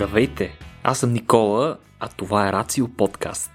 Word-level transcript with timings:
Здравейте! 0.00 0.58
Аз 0.82 0.98
съм 0.98 1.12
Никола, 1.12 1.78
а 2.00 2.08
това 2.08 2.48
е 2.48 2.52
Рацио 2.52 2.88
подкаст. 2.88 3.50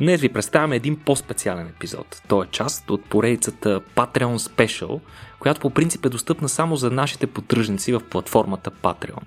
Днес 0.00 0.20
ви 0.20 0.32
представяме 0.32 0.76
един 0.76 0.96
по-специален 0.96 1.66
епизод. 1.66 2.22
Той 2.28 2.44
е 2.44 2.48
част 2.50 2.90
от 2.90 3.04
поредицата 3.04 3.80
Patreon 3.80 4.36
Special, 4.36 5.00
която 5.38 5.60
по 5.60 5.70
принцип 5.70 6.06
е 6.06 6.08
достъпна 6.08 6.48
само 6.48 6.76
за 6.76 6.90
нашите 6.90 7.26
поддръжници 7.26 7.92
в 7.92 8.00
платформата 8.10 8.70
Patreon. 8.70 9.22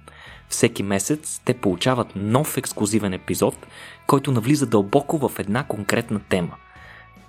Всеки 0.50 0.84
месец 0.84 1.42
те 1.46 1.54
получават 1.54 2.16
нов 2.16 2.58
ексклюзивен 2.58 3.14
епизод, 3.14 3.68
който 4.08 4.32
навлиза 4.32 4.66
дълбоко 4.66 5.30
в 5.30 5.40
една 5.40 5.64
конкретна 5.64 6.20
тема. 6.20 6.56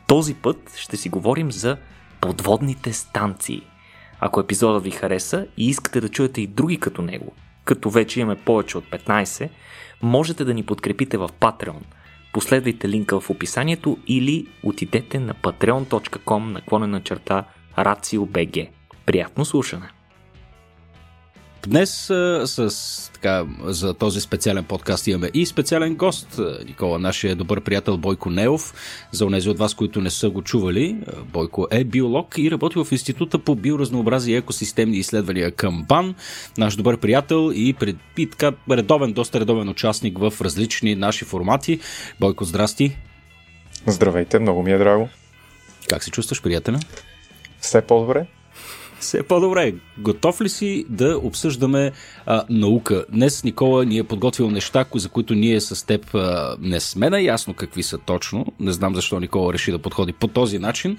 Този 0.06 0.34
път 0.34 0.74
ще 0.76 0.96
си 0.96 1.08
говорим 1.08 1.52
за 1.52 1.76
подводните 2.20 2.92
станции. 2.92 3.62
Ако 4.20 4.40
епизодът 4.40 4.84
ви 4.84 4.90
хареса 4.90 5.46
и 5.56 5.68
искате 5.68 6.00
да 6.00 6.08
чуете 6.08 6.40
и 6.40 6.46
други 6.46 6.80
като 6.80 7.02
него, 7.02 7.32
като 7.70 7.90
вече 7.90 8.20
имаме 8.20 8.36
повече 8.36 8.78
от 8.78 8.84
15, 8.84 9.48
можете 10.02 10.44
да 10.44 10.54
ни 10.54 10.62
подкрепите 10.62 11.18
в 11.18 11.28
Patreon. 11.40 11.82
Последвайте 12.32 12.88
линка 12.88 13.20
в 13.20 13.30
описанието 13.30 13.98
или 14.06 14.46
отидете 14.62 15.18
на 15.18 15.34
patreon.com 15.34 16.52
наклонена 16.52 17.02
черта 17.02 17.44
RACIOBG. 17.78 18.68
Приятно 19.06 19.44
слушане! 19.44 19.99
Днес 21.66 22.10
а, 22.10 22.46
с, 22.46 23.10
така, 23.12 23.46
за 23.64 23.94
този 23.94 24.20
специален 24.20 24.64
подкаст 24.64 25.06
имаме 25.06 25.30
и 25.34 25.46
специален 25.46 25.94
гост, 25.94 26.40
Никола, 26.66 26.98
нашия 26.98 27.36
добър 27.36 27.60
приятел 27.60 27.96
Бойко 27.96 28.30
Неов. 28.30 28.74
За 29.12 29.26
онези 29.26 29.50
от 29.50 29.58
вас, 29.58 29.74
които 29.74 30.00
не 30.00 30.10
са 30.10 30.30
го 30.30 30.42
чували, 30.42 30.96
Бойко 31.32 31.66
е 31.70 31.84
биолог 31.84 32.34
и 32.38 32.50
работи 32.50 32.78
в 32.78 32.92
Института 32.92 33.38
по 33.38 33.54
биоразнообразие 33.54 34.34
и 34.34 34.38
екосистемни 34.38 34.96
изследвания 34.96 35.52
към 35.52 35.84
БАН. 35.88 36.14
Наш 36.58 36.76
добър 36.76 36.96
приятел 36.96 37.52
и, 37.54 37.72
пред, 37.72 37.96
и 38.18 38.30
така 38.30 38.52
редовен, 38.70 39.12
доста 39.12 39.40
редовен 39.40 39.68
участник 39.68 40.18
в 40.18 40.32
различни 40.40 40.94
наши 40.94 41.24
формати. 41.24 41.80
Бойко, 42.20 42.44
здрасти! 42.44 42.96
Здравейте, 43.86 44.38
много 44.38 44.62
ми 44.62 44.72
е 44.72 44.78
драго. 44.78 45.08
Как 45.88 46.04
се 46.04 46.10
чувстваш, 46.10 46.42
приятеля? 46.42 46.78
Все 47.60 47.82
по-добре. 47.82 48.26
Все 49.00 49.22
по-добре. 49.22 49.74
Готов 49.98 50.40
ли 50.40 50.48
си 50.48 50.84
да 50.88 51.18
обсъждаме 51.18 51.92
а, 52.26 52.44
наука? 52.50 53.04
Днес, 53.12 53.44
Никола, 53.44 53.84
ни 53.84 53.98
е 53.98 54.04
подготвил 54.04 54.50
неща, 54.50 54.84
за 54.94 55.08
които 55.08 55.34
ние 55.34 55.60
с 55.60 55.86
теб 55.86 56.14
а, 56.14 56.56
не 56.60 56.80
сме 56.80 57.10
наясно 57.10 57.54
какви 57.54 57.82
са 57.82 57.98
точно. 57.98 58.46
Не 58.60 58.72
знам 58.72 58.94
защо 58.94 59.20
Никола 59.20 59.52
реши 59.52 59.70
да 59.70 59.78
подходи 59.78 60.12
по 60.12 60.28
този 60.28 60.58
начин. 60.58 60.96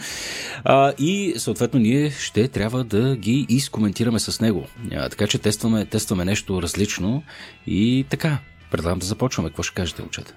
А, 0.64 0.94
и, 1.00 1.34
съответно, 1.38 1.80
ние 1.80 2.12
ще 2.12 2.48
трябва 2.48 2.84
да 2.84 3.16
ги 3.16 3.46
изкоментираме 3.50 4.20
с 4.20 4.42
него. 4.42 4.68
А, 4.96 5.10
така 5.10 5.28
че 5.28 5.40
тестваме, 5.40 5.86
тестваме 5.86 6.26
нещо 6.26 6.62
различно 6.62 7.24
и 7.68 8.06
така. 8.10 8.38
Предлагам 8.72 9.00
да 9.00 9.06
започваме. 9.06 9.50
Какво 9.50 9.64
ще 9.64 9.76
кажете, 9.76 10.02
момчета? 10.02 10.34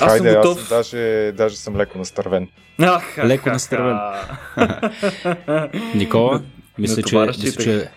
Аз 0.00 0.08
Хайде, 0.10 0.32
съм 0.32 0.42
готов. 0.42 0.58
Аз 0.58 0.68
съм 0.68 0.76
даже, 0.78 1.32
даже 1.36 1.56
съм 1.56 1.76
леко 1.76 1.98
настървен. 1.98 2.48
Ах, 2.78 3.18
леко 3.24 3.48
настървен. 3.48 3.98
Никола, 5.94 6.42
мисля, 6.80 7.02
че, 7.02 7.18
мисля, 7.18 7.62
че, 7.62 7.90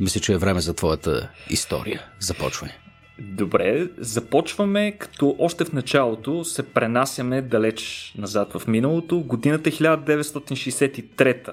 мисля, 0.00 0.20
че 0.20 0.32
е 0.32 0.38
време 0.38 0.60
за 0.60 0.74
твоята 0.74 1.28
история. 1.50 2.02
Започвай. 2.20 2.70
Добре, 3.18 3.88
започваме 3.98 4.92
като 4.92 5.36
още 5.38 5.64
в 5.64 5.72
началото 5.72 6.44
се 6.44 6.62
пренасяме 6.62 7.42
далеч 7.42 8.12
назад 8.18 8.52
в 8.52 8.66
миналото. 8.66 9.20
Годината 9.20 9.70
1963 9.70 11.52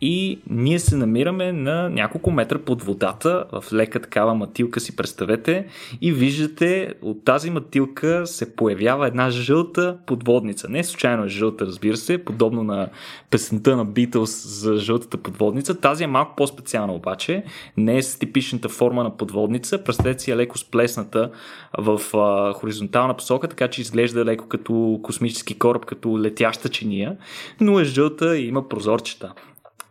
и 0.00 0.38
ние 0.50 0.78
се 0.78 0.96
намираме 0.96 1.52
на 1.52 1.88
няколко 1.88 2.30
метра 2.30 2.58
под 2.58 2.82
водата, 2.82 3.44
в 3.52 3.72
лека 3.72 4.00
такава 4.00 4.34
матилка 4.34 4.80
си 4.80 4.96
представете. 4.96 5.66
И 6.00 6.12
виждате 6.12 6.94
от 7.02 7.24
тази 7.24 7.50
матилка 7.50 8.26
се 8.26 8.56
появява 8.56 9.06
една 9.06 9.30
жълта 9.30 9.96
подводница. 10.06 10.68
Не 10.68 10.84
случайно 10.84 11.24
е 11.24 11.28
жълта, 11.28 11.66
разбира 11.66 11.96
се, 11.96 12.24
подобно 12.24 12.64
на 12.64 12.88
песента 13.30 13.76
на 13.76 13.86
Beatles 13.86 14.46
за 14.46 14.76
жълтата 14.76 15.16
подводница. 15.16 15.80
Тази 15.80 16.04
е 16.04 16.06
малко 16.06 16.36
по-специална 16.36 16.94
обаче, 16.94 17.44
не 17.76 17.96
е 17.96 18.02
с 18.02 18.18
типичната 18.18 18.68
форма 18.68 19.02
на 19.02 19.16
подводница, 19.16 19.84
представете 19.84 20.22
си 20.22 20.30
е 20.30 20.36
леко 20.36 20.58
сплесната 20.58 21.30
в 21.78 22.00
а, 22.14 22.52
хоризонтална 22.52 23.16
посока, 23.16 23.48
така 23.48 23.68
че 23.68 23.80
изглежда 23.80 24.24
леко 24.24 24.48
като 24.48 25.00
космически 25.02 25.58
кораб, 25.58 25.84
като 25.84 26.18
летяща 26.18 26.68
чиния, 26.68 27.16
но 27.60 27.80
е 27.80 27.84
жълта 27.84 28.38
и 28.38 28.46
има 28.46 28.68
прозорчета 28.68 29.32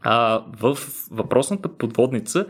а, 0.01 0.43
в 0.59 0.77
въпросната 1.11 1.77
подводница, 1.77 2.45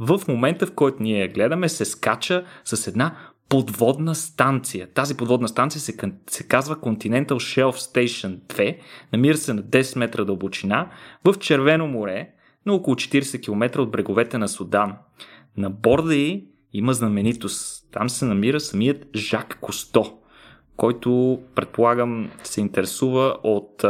в 0.00 0.20
момента 0.28 0.66
в 0.66 0.74
който 0.74 1.02
ние 1.02 1.20
я 1.20 1.28
гледаме, 1.28 1.68
се 1.68 1.84
скача 1.84 2.44
с 2.64 2.86
една 2.86 3.16
подводна 3.48 4.14
станция. 4.14 4.88
Тази 4.94 5.16
подводна 5.16 5.48
станция 5.48 5.80
се, 5.80 5.96
се 6.30 6.48
казва 6.48 6.76
Continental 6.76 7.26
Shelf 7.26 7.72
Station 7.72 8.38
2, 8.38 8.78
намира 9.12 9.36
се 9.36 9.54
на 9.54 9.62
10 9.62 9.98
метра 9.98 10.24
дълбочина 10.24 10.90
в 11.24 11.34
Червено 11.38 11.86
море, 11.86 12.30
на 12.66 12.74
около 12.74 12.96
40 12.96 13.44
км 13.44 13.80
от 13.80 13.90
бреговете 13.90 14.38
на 14.38 14.48
Судан. 14.48 14.96
На 15.56 15.70
борда 15.70 16.14
й 16.14 16.44
има 16.72 16.94
знаменитост. 16.94 17.88
Там 17.92 18.10
се 18.10 18.24
намира 18.24 18.60
самият 18.60 19.06
Жак 19.16 19.58
Косто, 19.60 20.18
който 20.76 21.40
предполагам 21.54 22.30
се 22.42 22.60
интересува 22.60 23.36
от 23.42 23.84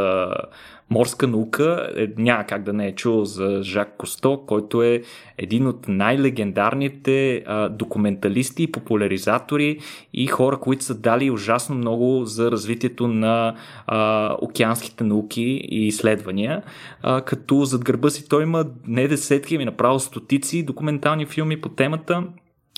морска 0.94 1.26
наука. 1.26 1.90
Е, 1.96 2.08
няма 2.16 2.44
как 2.44 2.62
да 2.62 2.72
не 2.72 2.86
е 2.86 2.94
чул 2.94 3.24
за 3.24 3.62
Жак 3.62 3.94
Косто, 3.98 4.42
който 4.46 4.82
е 4.82 5.02
един 5.38 5.66
от 5.66 5.88
най-легендарните 5.88 7.42
а, 7.46 7.68
документалисти 7.68 8.72
популяризатори 8.72 9.78
и 10.12 10.26
хора, 10.26 10.56
които 10.56 10.84
са 10.84 10.94
дали 10.94 11.30
ужасно 11.30 11.74
много 11.74 12.24
за 12.24 12.50
развитието 12.50 13.08
на 13.08 13.54
а, 13.86 14.36
океанските 14.40 15.04
науки 15.04 15.60
и 15.70 15.86
изследвания. 15.86 16.62
А, 17.02 17.20
като 17.20 17.64
зад 17.64 17.84
гърба 17.84 18.10
си 18.10 18.28
той 18.28 18.42
има 18.42 18.64
не 18.86 19.08
десетки, 19.08 19.54
ами 19.54 19.64
направо 19.64 20.00
стотици 20.00 20.62
документални 20.62 21.26
филми 21.26 21.60
по 21.60 21.68
темата 21.68 22.24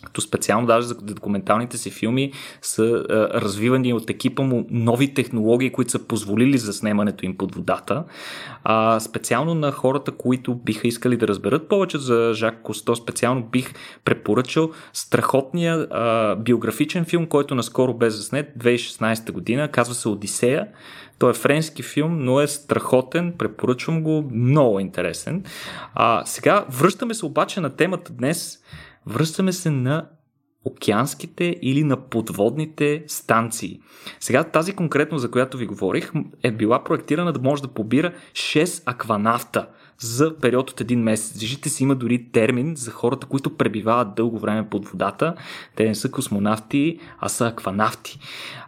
като 0.05 0.21
специално 0.21 0.67
даже 0.67 0.87
за 0.87 0.95
документалните 0.95 1.79
си 1.79 1.91
филми 1.91 2.33
са 2.63 2.83
а, 2.83 3.41
развивани 3.41 3.93
от 3.93 4.11
екипа 4.11 4.43
му 4.43 4.67
нови 4.71 5.15
технологии, 5.15 5.73
които 5.73 5.91
са 5.91 6.07
позволили 6.07 6.59
за 6.59 6.73
снимането 6.73 7.27
им 7.27 7.37
под 7.37 7.55
водата. 7.55 8.05
А, 8.65 9.01
специално 9.01 9.55
на 9.55 9.73
хората, 9.73 10.13
които 10.13 10.55
биха 10.55 10.89
искали 10.89 11.17
да 11.17 11.29
разберат 11.29 11.69
повече 11.69 11.99
за 11.99 12.33
Жак 12.35 12.63
Косто, 12.63 12.97
специално 12.97 13.43
бих 13.43 13.75
препоръчал 14.05 14.71
страхотния 14.93 15.87
а, 15.91 16.37
биографичен 16.37 17.05
филм, 17.05 17.27
който 17.27 17.55
наскоро 17.55 17.95
бе 17.95 18.11
заснет 18.11 18.53
2016 18.59 19.33
година, 19.33 19.69
казва 19.69 19.95
се 19.95 20.09
Одисея. 20.09 20.69
Той 21.19 21.31
е 21.31 21.35
френски 21.35 21.83
филм, 21.83 22.25
но 22.25 22.41
е 22.41 22.47
страхотен, 22.47 23.35
препоръчвам 23.39 24.03
го, 24.03 24.31
много 24.33 24.81
интересен. 24.81 25.45
А, 25.95 26.23
сега 26.27 26.65
връщаме 26.71 27.15
се 27.15 27.27
обаче 27.27 27.61
на 27.61 27.71
темата 27.71 28.13
днес– 28.13 28.59
Връщаме 29.07 29.53
се 29.53 29.71
на 29.71 30.09
океанските 30.65 31.57
или 31.63 31.85
на 31.85 31.97
подводните 31.97 33.05
станции. 33.07 33.81
Сега 34.21 34.45
тази 34.45 34.73
конкретно, 34.73 35.19
за 35.19 35.31
която 35.31 35.57
ви 35.57 35.67
говорих, 35.67 36.13
е 36.43 36.51
била 36.53 36.85
проектирана 36.85 37.33
да 37.33 37.41
може 37.41 37.63
да 37.63 37.69
побира 37.69 38.13
6 38.33 38.83
акванавта 38.87 39.69
за 39.99 40.37
период 40.37 40.71
от 40.71 40.81
един 40.81 41.03
месец. 41.03 41.41
Виждате 41.41 41.69
си 41.69 41.83
има 41.83 41.95
дори 41.95 42.31
термин 42.33 42.77
за 42.77 42.91
хората, 42.91 43.27
които 43.27 43.57
пребивават 43.57 44.15
дълго 44.15 44.39
време 44.39 44.69
под 44.69 44.89
водата. 44.89 45.35
Те 45.77 45.85
не 45.85 45.95
са 45.95 46.11
космонавти, 46.11 46.99
а 47.19 47.29
са 47.29 47.47
акванавти. 47.47 48.19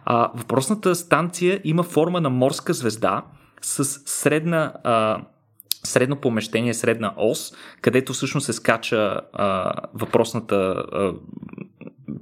А, 0.05 0.31
въпросната 0.35 0.95
станция 0.95 1.61
има 1.63 1.83
форма 1.83 2.21
на 2.21 2.29
морска 2.29 2.73
звезда 2.73 3.23
с 3.61 3.83
средна 4.05 4.73
а, 4.83 5.21
средно 5.83 6.15
помещение, 6.15 6.73
средна 6.73 7.13
ос, 7.17 7.53
където 7.81 8.13
всъщност 8.13 8.45
се 8.45 8.53
скача 8.53 9.21
а, 9.33 9.73
въпросната 9.93 10.55
а, 10.55 11.13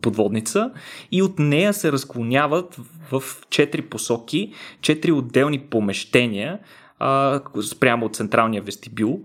подводница 0.02 0.72
и 1.12 1.22
от 1.22 1.40
нея 1.40 1.74
се 1.74 1.92
разклоняват 1.92 2.78
в 3.12 3.24
четири 3.50 3.82
посоки, 3.82 4.54
четири 4.82 5.12
отделни 5.12 5.60
помещения, 5.60 6.60
а, 7.00 7.42
спрямо 7.62 8.06
от 8.06 8.16
централния 8.16 8.62
вестибюл, 8.62 9.22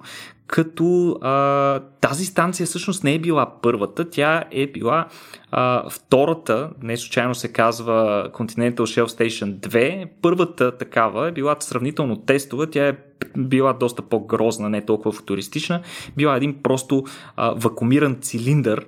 като 0.46 1.18
а, 1.22 1.80
тази 2.00 2.24
станция 2.24 2.66
всъщност 2.66 3.04
не 3.04 3.14
е 3.14 3.18
била 3.18 3.60
първата, 3.62 4.10
тя 4.10 4.44
е 4.50 4.66
била 4.66 5.06
а, 5.50 5.90
втората, 5.90 6.70
не 6.82 6.96
случайно 6.96 7.34
се 7.34 7.52
казва 7.52 8.28
Continental 8.32 8.74
Shelf 8.74 9.06
Station 9.06 9.54
2, 9.54 10.08
първата 10.22 10.78
такава 10.78 11.28
е 11.28 11.32
била 11.32 11.56
сравнително 11.60 12.16
тестова, 12.16 12.70
тя 12.70 12.88
е 12.88 12.96
била 13.36 13.72
доста 13.72 14.02
по-грозна, 14.02 14.68
не 14.68 14.84
толкова 14.84 15.12
футуристична, 15.12 15.82
била 16.16 16.36
един 16.36 16.62
просто 16.62 17.04
а, 17.36 17.50
вакуумиран 17.50 18.18
цилиндър, 18.20 18.86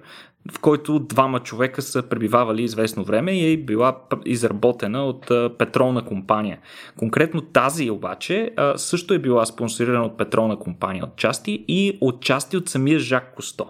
в 0.52 0.58
който 0.58 0.98
двама 0.98 1.40
човека 1.40 1.82
са 1.82 2.02
пребивавали 2.02 2.62
известно 2.62 3.04
време 3.04 3.32
и 3.32 3.52
е 3.52 3.56
била 3.56 3.96
изработена 4.24 5.04
от 5.04 5.30
петролна 5.58 6.04
компания. 6.04 6.58
Конкретно 6.98 7.40
тази 7.40 7.90
обаче 7.90 8.50
също 8.76 9.14
е 9.14 9.18
била 9.18 9.46
спонсорирана 9.46 10.04
от 10.04 10.18
петролна 10.18 10.58
компания 10.58 11.04
от 11.04 11.16
части 11.16 11.64
и 11.68 11.98
от 12.00 12.22
части 12.22 12.56
от 12.56 12.68
самия 12.68 12.98
Жак 12.98 13.34
Косто. 13.34 13.66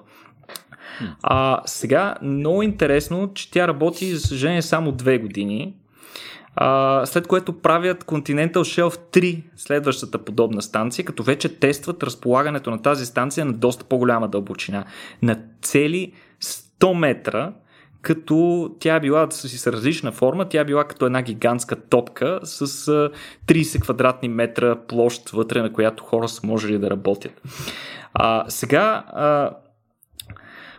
А, 1.23 1.61
сега, 1.67 2.15
много 2.23 2.63
интересно, 2.63 3.31
че 3.35 3.51
тя 3.51 3.69
работи, 3.69 4.15
за 4.15 4.21
съжаление, 4.21 4.63
само 4.63 4.93
две 4.93 5.19
години. 5.19 5.75
А, 6.57 7.07
след 7.07 7.27
което 7.27 7.61
правят 7.61 8.05
Continental 8.05 8.57
Shelf 8.57 8.99
3, 9.13 9.43
следващата 9.57 10.19
подобна 10.19 10.63
станция, 10.63 11.05
като 11.05 11.23
вече 11.23 11.59
тестват 11.59 12.03
разполагането 12.03 12.71
на 12.71 12.83
тази 12.83 13.07
станция 13.07 13.45
на 13.45 13.53
доста 13.53 13.85
по-голяма 13.85 14.29
дълбочина. 14.29 14.85
На 15.23 15.39
цели 15.63 16.13
100 16.81 16.95
метра, 16.95 17.53
като 18.03 18.71
тя 18.81 19.01
била 19.01 19.31
с 19.31 19.73
различна 19.73 20.13
форма, 20.13 20.49
тя 20.49 20.65
била 20.65 20.85
като 20.85 21.07
една 21.07 21.23
гигантска 21.23 21.77
топка 21.77 22.41
с 22.43 22.67
30 23.47 23.83
квадратни 23.83 24.29
метра 24.29 24.77
площ 24.77 25.31
вътре, 25.31 25.63
на 25.63 25.73
която 25.73 26.05
хора 26.05 26.29
са 26.29 26.47
можели 26.47 26.79
да 26.79 26.91
работят. 26.91 27.43
А, 28.15 28.45
сега 28.49 29.05
а, 29.09 29.51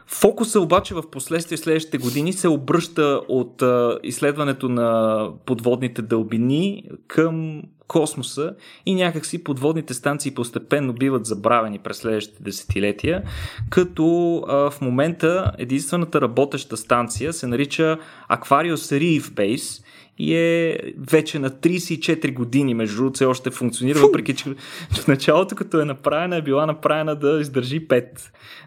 Фокуса 0.07 0.59
обаче 0.59 0.93
в 0.93 1.09
последствие 1.11 1.57
следващите 1.57 1.97
години 1.97 2.33
се 2.33 2.47
обръща 2.47 3.21
от 3.27 3.61
а, 3.61 3.99
изследването 4.03 4.69
на 4.69 5.29
подводните 5.45 6.01
дълбини 6.01 6.83
към 7.07 7.63
космоса 7.87 8.55
и 8.85 8.95
някакси 8.95 9.43
подводните 9.43 9.93
станции 9.93 10.33
постепенно 10.33 10.93
биват 10.93 11.25
забравени 11.25 11.79
през 11.79 11.97
следващите 11.97 12.43
десетилетия, 12.43 13.23
като 13.69 14.37
а, 14.47 14.69
в 14.69 14.81
момента 14.81 15.51
единствената 15.57 16.21
работеща 16.21 16.77
станция 16.77 17.33
се 17.33 17.47
нарича 17.47 17.97
Aquarius 18.31 18.99
Reef 18.99 19.21
Base 19.21 19.83
и 20.17 20.35
е 20.35 20.79
вече 20.97 21.39
на 21.39 21.49
34 21.49 22.33
години, 22.33 22.73
между 22.73 22.95
другото, 22.95 23.15
все 23.15 23.25
още 23.25 23.51
функционира, 23.51 23.99
Фу! 23.99 24.05
въпреки 24.05 24.35
че 24.35 24.55
в 24.91 25.07
началото, 25.07 25.55
като 25.55 25.81
е 25.81 25.85
направена, 25.85 26.35
е 26.35 26.41
била 26.41 26.65
направена 26.65 27.15
да 27.15 27.39
издържи 27.41 27.87
5. 27.87 28.05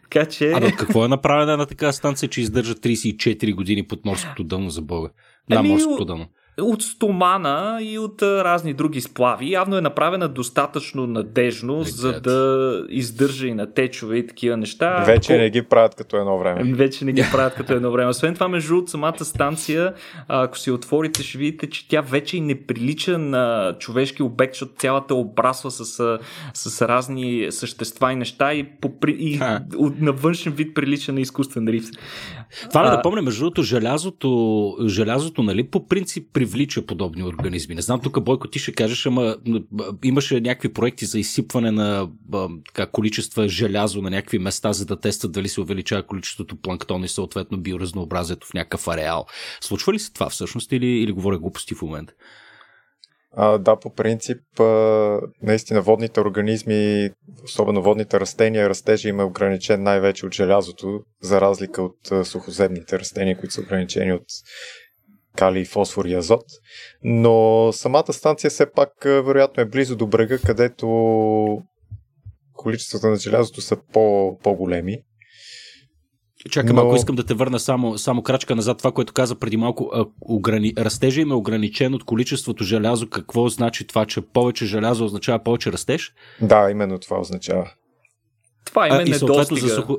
Така 0.03 0.27
че... 0.27 0.53
А 0.53 0.73
какво 0.73 1.05
е 1.05 1.09
направена 1.09 1.57
на 1.57 1.67
такава 1.67 1.93
станция, 1.93 2.29
че 2.29 2.41
издържа 2.41 2.75
34 2.75 3.55
години 3.55 3.87
под 3.87 4.05
морското 4.05 4.45
дъно 4.45 4.71
за 4.71 4.83
Бога? 4.83 5.09
На 5.51 5.57
ами, 5.57 5.69
морското 5.69 6.05
дъно 6.05 6.27
от 6.61 6.83
стомана 6.83 7.79
и 7.83 7.99
от 7.99 8.23
разни 8.23 8.75
други 8.75 9.01
сплави. 9.01 9.53
Явно 9.53 9.77
е 9.77 9.81
направена 9.81 10.29
достатъчно 10.29 11.07
надежно, 11.07 11.81
Летят. 11.81 11.95
за 11.95 12.21
да 12.21 12.87
издържа 12.89 13.47
и 13.47 13.55
на 13.55 13.73
течове 13.73 14.17
и 14.17 14.27
такива 14.27 14.57
неща. 14.57 15.05
Вече 15.07 15.33
Ако... 15.33 15.43
не 15.43 15.51
ги 15.51 15.63
правят 15.63 15.95
като 15.95 16.17
едно 16.17 16.39
време. 16.39 16.75
Вече 16.75 17.05
не 17.05 17.13
ги 17.13 17.25
правят 17.33 17.55
като 17.55 17.73
едно 17.73 17.91
време. 17.91 18.11
Освен 18.11 18.35
това, 18.35 18.49
между 18.49 18.77
от 18.77 18.91
самата 18.91 19.25
станция, 19.25 19.95
ако 20.29 20.59
си 20.59 20.71
отворите, 20.71 21.23
ще 21.23 21.39
видите, 21.39 21.71
че 21.71 21.89
тя 21.89 22.01
вече 22.01 22.37
и 22.37 22.41
не 22.41 22.67
прилича 22.67 23.19
на 23.19 23.75
човешки 23.79 24.23
обект, 24.23 24.55
защото 24.55 24.73
цялата 24.79 25.15
обрасва 25.15 25.71
с, 25.71 26.19
с 26.55 26.89
разни 26.89 27.47
същества 27.51 28.13
и 28.13 28.17
неща 28.17 28.55
и, 28.55 28.65
по, 28.81 28.93
и 29.09 29.39
на 30.01 30.13
външен 30.13 30.53
вид 30.53 30.75
прилича 30.75 31.13
на 31.13 31.21
изкуствен 31.21 31.69
риф. 31.69 31.85
Това 32.69 32.83
ме 32.83 32.91
да 32.91 33.03
помня, 33.03 33.23
между 33.23 33.41
другото, 33.41 33.63
желязото, 33.63 34.77
желязото, 34.87 35.43
нали, 35.43 35.65
по 35.65 35.87
принцип 35.87 36.29
привлича 36.49 36.87
подобни 36.87 37.23
организми. 37.23 37.75
Не 37.75 37.83
знам, 37.83 38.01
тук 38.01 38.21
Бойко 38.25 38.49
ти 38.49 38.59
ще 38.59 38.73
кажеш, 38.73 39.07
ама 39.07 39.37
имаше 40.05 40.41
някакви 40.41 40.73
проекти 40.73 41.07
за 41.07 41.19
изсипване 41.19 41.71
на 41.71 42.09
така, 42.67 42.87
количества 42.87 43.49
желязо 43.49 44.03
на 44.03 44.11
някакви 44.11 44.39
места, 44.39 44.73
за 44.73 44.87
да 44.87 45.01
тестват 45.01 45.33
дали 45.33 45.49
се 45.49 45.61
увеличава 45.61 46.03
количеството 46.03 46.57
планктон 46.57 47.05
и 47.05 47.09
съответно 47.09 47.59
биоразнообразието 47.59 48.47
в 48.47 48.55
някакъв 48.55 48.89
ареал. 48.89 49.27
Случва 49.61 49.93
ли 49.93 49.99
се 49.99 50.13
това 50.13 50.29
всъщност 50.29 50.73
или, 50.73 50.87
или 50.87 51.13
говоря 51.13 51.39
глупости 51.39 51.75
в 51.75 51.83
момента? 51.83 52.13
А, 53.37 53.59
да, 53.59 53.77
по 53.77 53.95
принцип, 53.95 54.61
а, 54.61 55.21
наистина 55.43 55.83
водните 55.83 56.21
организми, 56.21 57.11
особено 57.45 57.83
водните 57.83 58.21
растения, 58.21 58.69
растежа 58.69 59.09
им 59.09 59.21
е 59.21 59.25
ограничен 59.25 59.83
най-вече 59.83 60.27
от 60.27 60.35
желязото, 60.35 61.01
за 61.23 61.41
разлика 61.41 61.83
от 61.83 62.13
а, 62.13 62.25
сухоземните 62.25 62.99
растения, 62.99 63.39
които 63.39 63.55
са 63.55 63.61
ограничени 63.61 64.13
от 64.13 64.25
калий, 65.39 65.65
фосфор 65.65 66.05
и 66.05 66.15
азот. 66.15 66.45
Но 67.03 67.69
самата 67.73 68.13
станция 68.13 68.51
все 68.51 68.73
пак 68.73 68.91
вероятно 69.05 69.61
е 69.61 69.69
близо 69.69 69.97
до 69.97 70.07
брега, 70.07 70.39
където 70.39 70.89
количествата 72.53 73.11
на 73.11 73.17
желязото 73.17 73.61
са 73.61 73.77
по, 73.93 74.39
по-големи. 74.43 74.97
Чакай 76.51 76.69
Но... 76.69 76.75
малко, 76.75 76.97
искам 76.97 77.17
да 77.17 77.25
те 77.25 77.35
върна 77.35 77.59
само, 77.59 77.99
само 77.99 78.23
крачка 78.23 78.57
назад. 78.57 78.79
Това, 78.79 78.93
което 78.93 79.13
каза 79.13 79.35
преди 79.35 79.57
малко, 79.57 79.91
а, 79.95 80.07
ограни... 80.21 80.73
растежа 80.79 81.21
им 81.21 81.31
е 81.31 81.35
ограничен 81.35 81.95
от 81.95 82.05
количеството 82.05 82.65
желязо. 82.65 83.09
Какво 83.09 83.49
значи 83.49 83.87
това, 83.87 84.07
че 84.07 84.21
повече 84.21 84.67
желязо 84.67 85.05
означава 85.05 85.43
повече 85.45 85.73
растеж? 85.73 86.13
Да, 86.41 86.71
именно 86.71 86.99
това 86.99 87.21
означава. 87.21 87.71
Това 88.65 88.87
има 88.87 88.97
недостига. 88.97 89.69
За 89.69 89.75
сухо... 89.75 89.97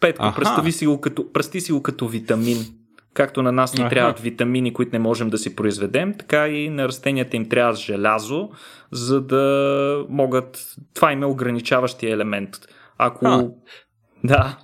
Петко, 0.00 0.32
представи 0.36 0.72
си, 0.72 0.86
го 0.86 1.00
като, 1.00 1.32
представи 1.32 1.60
си 1.60 1.72
го 1.72 1.82
като 1.82 2.08
витамин. 2.08 2.79
Както 3.14 3.42
на 3.42 3.52
нас 3.52 3.74
ни 3.74 3.80
Аха. 3.80 3.90
трябват 3.90 4.20
витамини, 4.20 4.72
които 4.72 4.92
не 4.92 4.98
можем 4.98 5.30
да 5.30 5.38
си 5.38 5.56
произведем, 5.56 6.14
така 6.18 6.48
и 6.48 6.70
на 6.70 6.88
растенията 6.88 7.36
им 7.36 7.48
трябва 7.48 7.74
желязо, 7.74 8.50
за 8.92 9.20
да 9.20 10.04
могат... 10.08 10.66
Това 10.94 11.12
им 11.12 11.22
е 11.22 11.26
ограничаващия 11.26 12.14
елемент. 12.14 12.50
Ако... 12.98 13.26
А. 13.26 13.50
Да. 14.24 14.58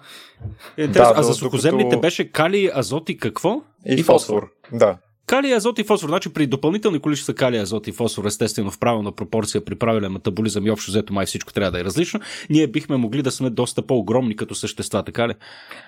Е, 0.76 0.88
да, 0.88 1.12
а 1.16 1.22
за 1.22 1.34
сухоземните 1.34 1.84
докато... 1.84 2.00
беше 2.00 2.32
кали, 2.32 2.70
азот 2.74 3.08
и 3.08 3.18
какво? 3.18 3.62
И, 3.86 3.94
и 3.94 4.02
фосфор. 4.02 4.42
фосфор. 4.42 4.50
Да. 4.72 4.96
Кали, 5.26 5.52
азот 5.52 5.78
и 5.78 5.84
фосфор. 5.84 6.08
Значи 6.08 6.32
при 6.32 6.46
допълнителни 6.46 6.98
количества 6.98 7.34
кали, 7.34 7.56
азот 7.56 7.86
и 7.86 7.92
фосфор, 7.92 8.24
естествено 8.24 8.70
в 8.70 8.78
правилна 8.78 9.12
пропорция, 9.12 9.64
при 9.64 9.74
правилен 9.74 10.12
метаболизъм 10.12 10.66
и 10.66 10.70
общо 10.70 10.90
взето 10.90 11.12
май 11.12 11.26
всичко 11.26 11.52
трябва 11.52 11.70
да 11.70 11.80
е 11.80 11.84
различно, 11.84 12.20
ние 12.50 12.66
бихме 12.66 12.96
могли 12.96 13.22
да 13.22 13.30
сме 13.30 13.50
доста 13.50 13.82
по-огромни 13.82 14.36
като 14.36 14.54
същества, 14.54 15.02
така 15.02 15.28
ли? 15.28 15.34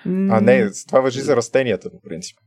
А 0.05 0.41
не, 0.41 0.69
това 0.87 0.99
въжи 0.99 1.21
за 1.21 1.35
растенията 1.35 1.89
по 1.89 2.01
принцип. 2.09 2.37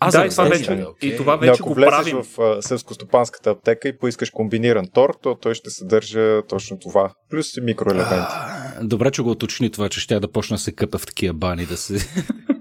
А, 0.00 0.10
да, 0.10 0.26
и 0.26 0.28
това 0.28 0.44
вече, 0.44 0.70
okay. 0.70 1.04
и 1.04 1.16
това 1.16 1.36
вече 1.36 1.60
ако 1.60 1.68
го 1.68 1.74
правим. 1.74 2.16
в 2.16 2.62
селскостопанската 2.62 3.50
аптека 3.50 3.88
и 3.88 3.98
поискаш 3.98 4.30
комбиниран 4.30 4.86
торт, 4.94 5.16
то 5.22 5.34
той 5.34 5.54
ще 5.54 5.70
съдържа 5.70 6.42
точно 6.48 6.78
това. 6.78 7.12
Плюс 7.30 7.46
микроелементи. 7.62 8.34
Добре, 8.82 9.10
че 9.10 9.22
го 9.22 9.30
уточни 9.30 9.70
това, 9.70 9.88
че 9.88 10.00
ще 10.00 10.20
да 10.20 10.32
почна 10.32 10.54
да 10.54 10.60
се 10.60 10.72
къпа 10.72 10.98
в 10.98 11.06
такива 11.06 11.34
бани 11.34 11.66
да 11.66 11.76
се... 11.76 11.94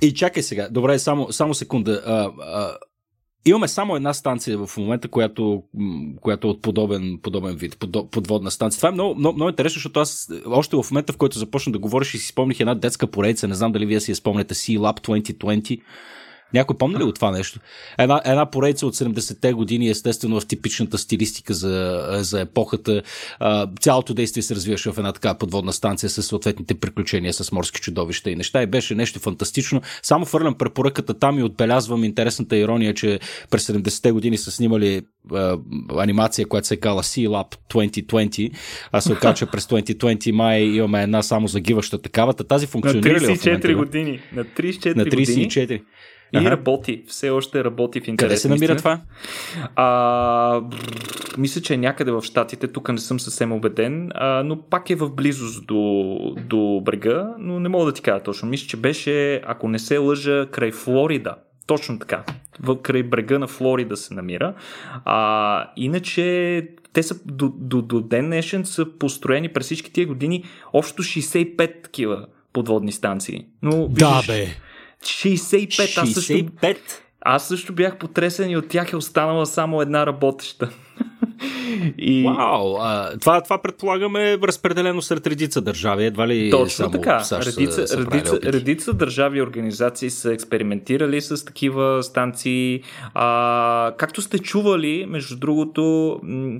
и 0.00 0.14
чакай 0.14 0.42
сега, 0.42 0.68
добре, 0.70 0.98
само, 0.98 1.32
само 1.32 1.54
секунда. 1.54 2.02
А, 2.06 2.30
а, 2.42 2.76
Имаме 3.46 3.68
само 3.68 3.96
една 3.96 4.14
станция 4.14 4.66
в 4.66 4.76
момента, 4.76 5.08
която, 5.08 5.62
която 6.20 6.48
е 6.48 6.50
от 6.50 6.62
подобен, 6.62 7.18
подобен 7.22 7.56
вид, 7.56 7.78
под, 7.78 8.10
подводна 8.10 8.50
станция. 8.50 8.78
Това 8.78 8.88
е 8.88 8.92
много, 8.92 9.14
много, 9.14 9.36
много 9.36 9.48
интересно, 9.48 9.74
защото 9.74 10.00
аз 10.00 10.28
още 10.46 10.76
в 10.76 10.90
момента, 10.90 11.12
в 11.12 11.16
който 11.16 11.38
започна 11.38 11.72
да 11.72 11.78
говориш 11.78 12.14
и 12.14 12.18
си 12.18 12.26
спомних 12.26 12.60
една 12.60 12.74
детска 12.74 13.06
поредица, 13.06 13.48
не 13.48 13.54
знам 13.54 13.72
дали 13.72 13.86
вие 13.86 14.00
си 14.00 14.10
я 14.10 14.16
спомняте, 14.16 14.54
Sea 14.54 14.78
Lab 14.78 15.00
2020 15.00 15.82
някой 16.54 16.78
помни 16.78 16.98
ли 16.98 17.02
от 17.02 17.14
това 17.14 17.30
нещо? 17.30 17.60
Една, 17.98 18.20
една 18.24 18.50
поредица 18.50 18.86
от 18.86 18.94
70-те 18.94 19.52
години, 19.52 19.88
естествено 19.88 20.40
в 20.40 20.46
типичната 20.46 20.98
стилистика 20.98 21.54
за, 21.54 22.06
за 22.10 22.40
епохата. 22.40 23.02
А, 23.38 23.68
цялото 23.80 24.14
действие 24.14 24.42
се 24.42 24.54
развиваше 24.54 24.92
в 24.92 24.98
една 24.98 25.12
така 25.12 25.34
подводна 25.38 25.72
станция 25.72 26.10
с 26.10 26.22
съответните 26.22 26.74
приключения 26.74 27.32
с 27.32 27.52
морски 27.52 27.80
чудовища 27.80 28.30
и 28.30 28.36
неща. 28.36 28.62
И 28.62 28.66
беше 28.66 28.94
нещо 28.94 29.20
фантастично. 29.20 29.82
Само 30.02 30.24
фърлям 30.24 30.54
препоръката 30.54 31.18
там 31.18 31.38
и 31.38 31.42
отбелязвам 31.42 32.04
интересната 32.04 32.56
ирония, 32.56 32.94
че 32.94 33.20
през 33.50 33.66
70-те 33.66 34.12
години 34.12 34.38
са 34.38 34.50
снимали 34.50 35.02
а, 35.32 35.58
анимация, 35.96 36.48
която 36.48 36.66
се 36.66 36.76
кала 36.76 37.02
Sea 37.02 37.28
Lab 37.28 37.56
2020, 37.74 38.52
а 38.92 39.00
се 39.00 39.12
оказа, 39.12 39.34
че 39.34 39.46
през 39.46 39.66
2020 39.66 40.30
май 40.30 40.62
имаме 40.62 41.02
една 41.02 41.22
само 41.22 41.48
загиваща 41.48 42.02
такава. 42.02 42.34
Тази 42.34 42.66
функционира 42.66 43.20
ли? 43.20 43.26
На 43.26 43.36
34 43.36 43.76
години. 43.76 44.20
На 44.32 44.44
34 44.44 44.96
на 44.96 45.04
34. 45.04 45.60
години. 45.60 45.82
И 46.32 46.38
ага. 46.38 46.50
работи, 46.50 47.04
все 47.08 47.30
още 47.30 47.64
работи 47.64 48.00
в 48.00 48.08
интерес. 48.08 48.28
Къде 48.28 48.36
се 48.40 48.48
намира 48.48 48.76
това? 48.76 49.00
А, 49.76 50.62
мисля, 51.38 51.60
че 51.60 51.74
е 51.74 51.76
някъде 51.76 52.10
в 52.10 52.22
Штатите, 52.22 52.68
тук 52.68 52.88
не 52.88 52.98
съм 52.98 53.20
съвсем 53.20 53.52
убеден, 53.52 54.10
а, 54.14 54.42
но 54.42 54.62
пак 54.62 54.90
е 54.90 54.94
в 54.96 55.10
близост 55.10 55.66
до, 55.66 56.16
до 56.48 56.80
брега, 56.84 57.34
но 57.38 57.60
не 57.60 57.68
мога 57.68 57.84
да 57.84 57.92
ти 57.92 58.02
кажа 58.02 58.22
точно. 58.22 58.48
Мисля, 58.48 58.66
че 58.66 58.76
беше, 58.76 59.42
ако 59.46 59.68
не 59.68 59.78
се 59.78 59.98
лъжа, 59.98 60.46
край 60.50 60.72
Флорида. 60.72 61.34
Точно 61.66 61.98
така. 61.98 62.24
В 62.60 62.82
край 62.82 63.02
брега 63.02 63.38
на 63.38 63.46
Флорида 63.46 63.96
се 63.96 64.14
намира. 64.14 64.54
А, 65.04 65.70
иначе 65.76 66.68
те 66.92 67.02
са 67.02 67.20
до, 67.24 67.52
до, 67.56 67.82
до 67.82 68.00
ден 68.00 68.26
днешен 68.26 68.64
са 68.64 68.86
построени 68.98 69.48
през 69.48 69.66
всички 69.66 69.92
тия 69.92 70.06
години 70.06 70.44
общо 70.72 71.02
65 71.02 71.82
такива 71.82 72.26
подводни 72.52 72.92
станции. 72.92 73.46
Но, 73.62 73.88
да, 73.88 74.22
бе. 74.26 74.46
65. 75.02 75.68
65? 75.68 75.96
Аз 75.98 76.14
също, 76.14 76.34
аз 77.20 77.48
също 77.48 77.72
бях 77.72 77.98
потресен 77.98 78.50
и 78.50 78.56
от 78.56 78.68
тях 78.68 78.92
е 78.92 78.96
останала 78.96 79.46
само 79.46 79.82
една 79.82 80.06
работеща. 80.06 80.70
И... 81.98 82.24
Вау! 82.24 82.76
А, 82.80 83.18
това, 83.18 83.40
това 83.40 83.62
предполагаме 83.62 84.38
разпределено 84.42 85.02
сред 85.02 85.26
редица 85.26 85.60
държави, 85.60 86.04
едва 86.04 86.28
ли 86.28 86.50
Точно 86.50 86.70
само 86.70 86.90
така. 86.90 87.20
САЩ 87.20 87.48
редица, 87.48 87.86
са, 87.86 87.98
редица, 87.98 88.40
редица 88.42 88.92
държави 88.92 89.38
и 89.38 89.42
организации 89.42 90.10
са 90.10 90.32
експериментирали 90.32 91.20
с 91.20 91.44
такива 91.44 92.02
станции. 92.02 92.82
А, 93.14 93.92
както 93.96 94.22
сте 94.22 94.38
чували, 94.38 95.06
между 95.08 95.36
другото, 95.36 95.82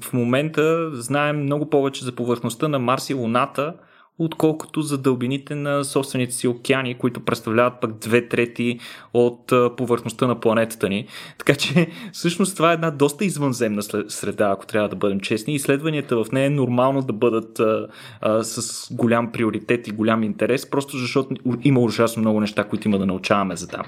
в 0.02 0.12
момента 0.12 0.90
знаем 0.93 1.43
много 1.43 1.71
повече 1.71 2.05
за 2.05 2.12
повърхността 2.12 2.69
на 2.69 2.78
Марс 2.78 3.11
и 3.11 3.14
Луната, 3.14 3.75
отколкото 4.18 4.82
за 4.82 4.99
дълбините 4.99 5.54
на 5.54 5.85
собствените 5.85 6.32
си 6.32 6.49
океани, 6.49 6.99
които 6.99 7.20
представляват 7.20 7.80
пък 7.80 7.99
две 7.99 8.28
трети 8.28 8.78
от 9.14 9.46
повърхността 9.76 10.26
на 10.26 10.40
планетата 10.40 10.88
ни. 10.88 11.06
Така 11.38 11.54
че 11.54 11.90
всъщност 12.12 12.56
това 12.56 12.70
е 12.70 12.75
една 12.75 12.90
доста 12.90 13.25
извънземна 13.25 13.82
среда, 14.08 14.50
ако 14.50 14.66
трябва 14.66 14.88
да 14.88 14.96
бъдем 14.96 15.20
честни. 15.20 15.54
Изследванията 15.54 16.25
в 16.25 16.32
нея 16.32 16.46
е 16.46 16.50
нормално 16.50 17.02
да 17.02 17.12
бъдат 17.12 17.61
а, 17.61 17.87
а, 18.20 18.44
с 18.44 18.88
голям 18.94 19.32
приоритет 19.32 19.88
и 19.88 19.90
голям 19.90 20.23
интерес, 20.23 20.70
просто 20.70 20.96
защото 20.96 21.35
има 21.64 21.80
ужасно 21.80 22.20
много 22.20 22.40
неща, 22.40 22.64
които 22.64 22.88
има 22.88 22.99
да 22.99 23.06
научаваме 23.06 23.56
за 23.56 23.68
там. 23.68 23.87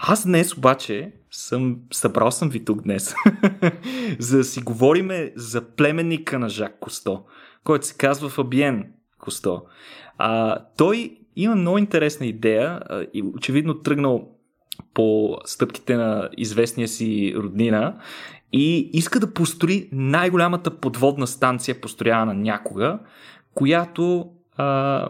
Аз 0.00 0.26
днес 0.26 0.56
обаче 0.56 1.12
съм, 1.30 1.76
събрал 1.92 2.30
съм 2.30 2.48
ви 2.48 2.64
тук 2.64 2.82
днес, 2.82 3.14
за 4.18 4.36
да 4.36 4.44
си 4.44 4.60
говориме 4.60 5.32
за 5.36 5.60
племенника 5.60 6.38
на 6.38 6.48
Жак 6.48 6.76
Косто, 6.80 7.22
който 7.64 7.86
се 7.86 7.96
казва 7.96 8.28
Фабиен 8.28 8.84
Косто. 9.18 9.62
А, 10.18 10.58
той 10.76 11.18
има 11.36 11.54
много 11.54 11.78
интересна 11.78 12.26
идея 12.26 12.80
и 13.14 13.22
очевидно 13.22 13.74
тръгнал 13.74 14.28
по 14.94 15.38
стъпките 15.44 15.96
на 15.96 16.28
известния 16.36 16.88
си 16.88 17.34
роднина 17.36 17.98
и 18.52 18.90
иска 18.92 19.20
да 19.20 19.34
построи 19.34 19.88
най-голямата 19.92 20.70
подводна 20.76 21.26
станция, 21.26 21.80
построявана 21.80 22.34
някога, 22.34 22.98
която 23.54 24.30
а, 24.56 25.08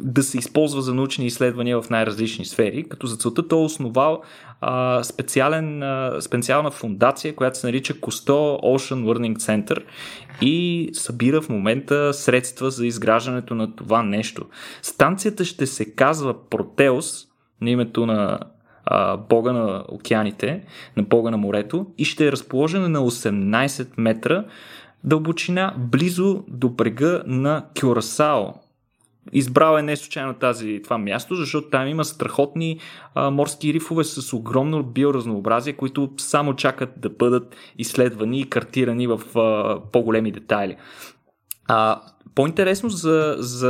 да 0.00 0.22
се 0.22 0.38
използва 0.38 0.82
за 0.82 0.94
научни 0.94 1.26
изследвания 1.26 1.82
в 1.82 1.90
най-различни 1.90 2.44
сфери, 2.44 2.88
като 2.88 3.06
за 3.06 3.16
целта 3.16 3.48
той 3.48 3.60
е 3.60 3.64
основал 3.64 4.22
а, 4.60 5.04
специален, 5.04 5.82
а, 5.82 6.16
специална 6.20 6.70
фундация, 6.70 7.36
която 7.36 7.58
се 7.58 7.66
нарича 7.66 8.00
Косто 8.00 8.32
Ocean 8.62 9.04
Learning 9.04 9.36
Center 9.36 9.82
и 10.40 10.88
събира 10.92 11.40
в 11.40 11.48
момента 11.48 12.14
средства 12.14 12.70
за 12.70 12.86
изграждането 12.86 13.54
на 13.54 13.76
това 13.76 14.02
нещо. 14.02 14.46
Станцията 14.82 15.44
ще 15.44 15.66
се 15.66 15.94
казва 15.94 16.48
Протеус, 16.50 17.26
на 17.60 17.70
името 17.70 18.06
на 18.06 18.38
а, 18.84 19.16
бога 19.16 19.52
на 19.52 19.84
океаните, 19.88 20.64
на 20.96 21.02
бога 21.02 21.30
на 21.30 21.36
морето 21.36 21.86
и 21.98 22.04
ще 22.04 22.26
е 22.26 22.32
разположена 22.32 22.88
на 22.88 22.98
18 22.98 23.88
метра 23.96 24.44
дълбочина 25.04 25.74
близо 25.78 26.44
до 26.48 26.68
брега 26.68 27.22
на 27.26 27.64
Кюрасао, 27.80 28.46
Избрал 29.32 29.78
е 29.78 29.82
не 29.82 29.96
случайно 29.96 30.34
тази, 30.34 30.80
това 30.84 30.98
място, 30.98 31.34
защото 31.34 31.70
там 31.70 31.88
има 31.88 32.04
страхотни 32.04 32.80
а, 33.14 33.30
морски 33.30 33.72
рифове 33.72 34.04
с 34.04 34.32
огромно 34.32 34.82
биоразнообразие, 34.82 35.72
които 35.72 36.10
само 36.16 36.56
чакат 36.56 36.90
да 36.96 37.08
бъдат 37.08 37.56
изследвани 37.78 38.40
и 38.40 38.50
картирани 38.50 39.06
в 39.06 39.38
а, 39.38 39.80
по-големи 39.92 40.32
детайли. 40.32 40.76
А, 41.72 42.00
по-интересно 42.34 42.88
за, 42.88 43.36
за 43.38 43.68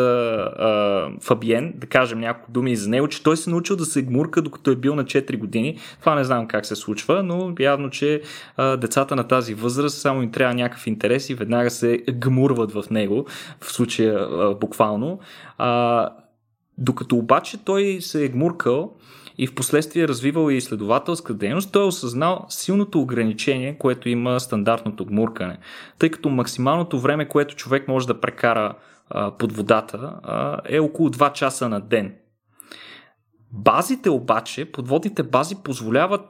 а, 0.58 1.08
Фабиен, 1.20 1.74
да 1.76 1.86
кажем 1.86 2.20
няколко 2.20 2.52
думи 2.52 2.76
за 2.76 2.88
него, 2.88 3.08
че 3.08 3.22
той 3.22 3.36
се 3.36 3.50
научил 3.50 3.76
да 3.76 3.84
се 3.84 4.02
гмурка 4.02 4.42
докато 4.42 4.70
е 4.70 4.76
бил 4.76 4.94
на 4.94 5.04
4 5.04 5.38
години. 5.38 5.78
Това 6.00 6.14
не 6.14 6.24
знам 6.24 6.48
как 6.48 6.66
се 6.66 6.76
случва, 6.76 7.22
но 7.22 7.54
явно, 7.60 7.90
че 7.90 8.22
а, 8.56 8.76
децата 8.76 9.16
на 9.16 9.24
тази 9.24 9.54
възраст 9.54 9.98
само 9.98 10.22
им 10.22 10.32
трябва 10.32 10.54
някакъв 10.54 10.86
интерес 10.86 11.30
и 11.30 11.34
веднага 11.34 11.70
се 11.70 11.98
гмурват 12.12 12.72
в 12.72 12.84
него, 12.90 13.26
в 13.60 13.72
случая 13.72 14.18
а, 14.18 14.54
буквално. 14.54 15.18
А, 15.58 16.08
докато 16.78 17.16
обаче 17.16 17.64
той 17.64 17.98
се 18.00 18.24
е 18.24 18.28
гмуркал, 18.28 18.92
и 19.40 19.46
в 19.46 19.54
последствие 19.54 20.08
развивал 20.08 20.50
и 20.50 20.56
изследователска 20.56 21.34
дейност, 21.34 21.72
той 21.72 21.82
е 21.82 21.86
осъзнал 21.86 22.46
силното 22.48 23.00
ограничение, 23.00 23.78
което 23.78 24.08
има 24.08 24.40
стандартното 24.40 25.04
гмуркане. 25.04 25.58
Тъй 25.98 26.10
като 26.10 26.28
максималното 26.28 27.00
време, 27.00 27.28
което 27.28 27.56
човек 27.56 27.88
може 27.88 28.06
да 28.06 28.20
прекара 28.20 28.74
а, 29.10 29.30
под 29.30 29.52
водата, 29.52 30.14
а, 30.22 30.58
е 30.64 30.78
около 30.78 31.08
2 31.08 31.32
часа 31.32 31.68
на 31.68 31.80
ден. 31.80 32.14
Базите 33.52 34.10
обаче, 34.10 34.72
подводните 34.72 35.22
бази 35.22 35.54
позволяват 35.64 36.20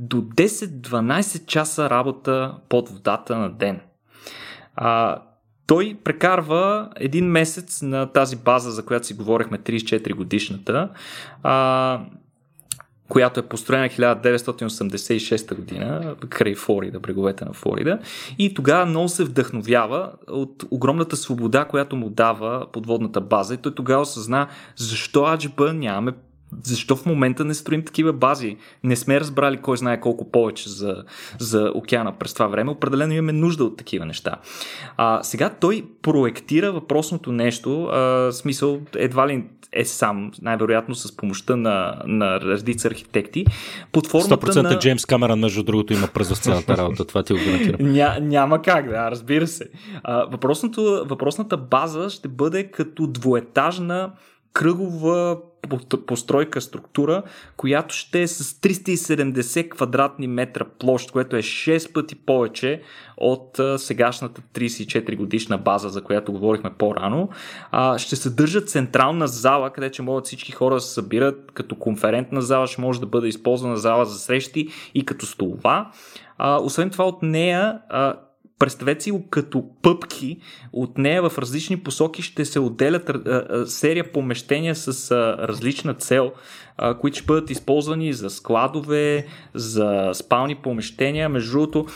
до 0.00 0.16
10-12 0.16 1.46
часа 1.46 1.90
работа 1.90 2.54
под 2.68 2.88
водата 2.88 3.38
на 3.38 3.50
ден. 3.50 3.80
А, 4.76 5.22
той 5.66 5.96
прекарва 6.04 6.90
един 6.96 7.26
месец 7.26 7.82
на 7.82 8.06
тази 8.06 8.36
база, 8.36 8.70
за 8.70 8.84
която 8.86 9.06
си 9.06 9.14
говорихме, 9.14 9.58
34 9.58 10.14
годишната, 10.14 10.88
а, 11.42 12.00
която 13.10 13.40
е 13.40 13.42
построена 13.42 13.88
1986 13.88 15.54
година 15.54 16.14
край 16.28 16.54
Флорида, 16.54 17.00
бреговете 17.00 17.44
на 17.44 17.52
Флорида. 17.52 17.98
И 18.38 18.54
тогава 18.54 18.86
много 18.86 19.08
се 19.08 19.24
вдъхновява 19.24 20.12
от 20.28 20.64
огромната 20.70 21.16
свобода, 21.16 21.64
която 21.64 21.96
му 21.96 22.10
дава 22.10 22.66
подводната 22.72 23.20
база. 23.20 23.54
И 23.54 23.56
той 23.56 23.74
тогава 23.74 24.02
осъзна 24.02 24.48
защо 24.76 25.24
аджба 25.24 25.72
нямаме 25.72 26.12
защо 26.62 26.96
в 26.96 27.06
момента 27.06 27.44
не 27.44 27.54
строим 27.54 27.84
такива 27.84 28.12
бази? 28.12 28.56
Не 28.84 28.96
сме 28.96 29.20
разбрали 29.20 29.56
кой 29.56 29.76
знае 29.76 30.00
колко 30.00 30.30
повече 30.30 30.68
за, 30.68 31.04
за 31.38 31.72
океана 31.74 32.12
през 32.12 32.34
това 32.34 32.46
време. 32.46 32.70
Определено 32.70 33.12
имаме 33.12 33.32
нужда 33.32 33.64
от 33.64 33.76
такива 33.76 34.06
неща. 34.06 34.36
А, 34.96 35.22
сега 35.22 35.50
той 35.60 35.84
проектира 36.02 36.72
въпросното 36.72 37.32
нещо, 37.32 37.84
а, 37.84 38.32
смисъл 38.32 38.80
едва 38.96 39.28
ли 39.28 39.44
е 39.72 39.84
сам, 39.84 40.30
най-вероятно 40.42 40.94
с 40.94 41.16
помощта 41.16 41.56
на, 41.56 42.02
на 42.06 42.40
редица 42.40 42.88
архитекти. 42.88 43.46
Под 43.92 44.06
формата 44.06 44.46
100% 44.46 44.62
на... 44.62 44.78
Джеймс 44.78 45.06
Камерън, 45.06 45.40
между 45.40 45.62
другото, 45.62 45.92
има 45.92 46.06
пръз 46.06 46.30
в 46.30 46.38
цялата 46.38 46.76
работа. 46.76 47.04
Това 47.04 47.22
ти 47.22 47.32
го 47.32 47.38
гарантирам. 47.44 47.92
Ня, 47.92 48.18
няма 48.20 48.62
как, 48.62 48.88
да, 48.88 49.10
разбира 49.10 49.46
се. 49.46 49.64
А, 50.02 50.24
въпросната 51.04 51.56
база 51.56 52.10
ще 52.10 52.28
бъде 52.28 52.64
като 52.64 53.06
двоетажна 53.06 54.10
кръгова 54.52 55.36
постройка, 56.06 56.60
структура, 56.60 57.22
която 57.56 57.94
ще 57.94 58.22
е 58.22 58.26
с 58.26 58.44
370 58.44 59.68
квадратни 59.68 60.26
метра 60.26 60.64
площ, 60.78 61.10
което 61.10 61.36
е 61.36 61.42
6 61.42 61.92
пъти 61.92 62.14
повече 62.14 62.82
от 63.16 63.60
сегашната 63.76 64.42
34 64.54 65.16
годишна 65.16 65.58
база, 65.58 65.88
за 65.88 66.02
която 66.02 66.32
говорихме 66.32 66.70
по-рано. 66.78 67.28
ще 67.98 68.16
съдържа 68.16 68.60
централна 68.60 69.28
зала, 69.28 69.70
където 69.70 69.94
ще 69.94 70.02
могат 70.02 70.26
всички 70.26 70.52
хора 70.52 70.74
да 70.74 70.80
се 70.80 70.94
събират, 70.94 71.52
като 71.54 71.74
конферентна 71.74 72.42
зала, 72.42 72.66
ще 72.66 72.80
може 72.80 73.00
да 73.00 73.06
бъде 73.06 73.28
използвана 73.28 73.76
зала 73.76 74.04
за 74.04 74.18
срещи 74.18 74.68
и 74.94 75.04
като 75.04 75.26
столова. 75.26 75.90
освен 76.38 76.90
това 76.90 77.04
от 77.04 77.22
нея 77.22 77.78
Представете 78.60 79.00
си 79.02 79.10
го 79.10 79.28
като 79.30 79.64
пъпки, 79.82 80.40
от 80.72 80.98
нея 80.98 81.28
в 81.28 81.38
различни 81.38 81.76
посоки 81.76 82.22
ще 82.22 82.44
се 82.44 82.60
отделят 82.60 83.10
серия 83.66 84.12
помещения 84.12 84.74
с 84.74 85.10
различна 85.38 85.94
цел, 85.94 86.32
които 87.00 87.16
ще 87.16 87.26
бъдат 87.26 87.50
използвани 87.50 88.12
за 88.12 88.30
складове, 88.30 89.26
за 89.54 90.10
спални 90.14 90.54
помещения. 90.54 91.28
Между 91.28 91.52
другото, 91.52 91.86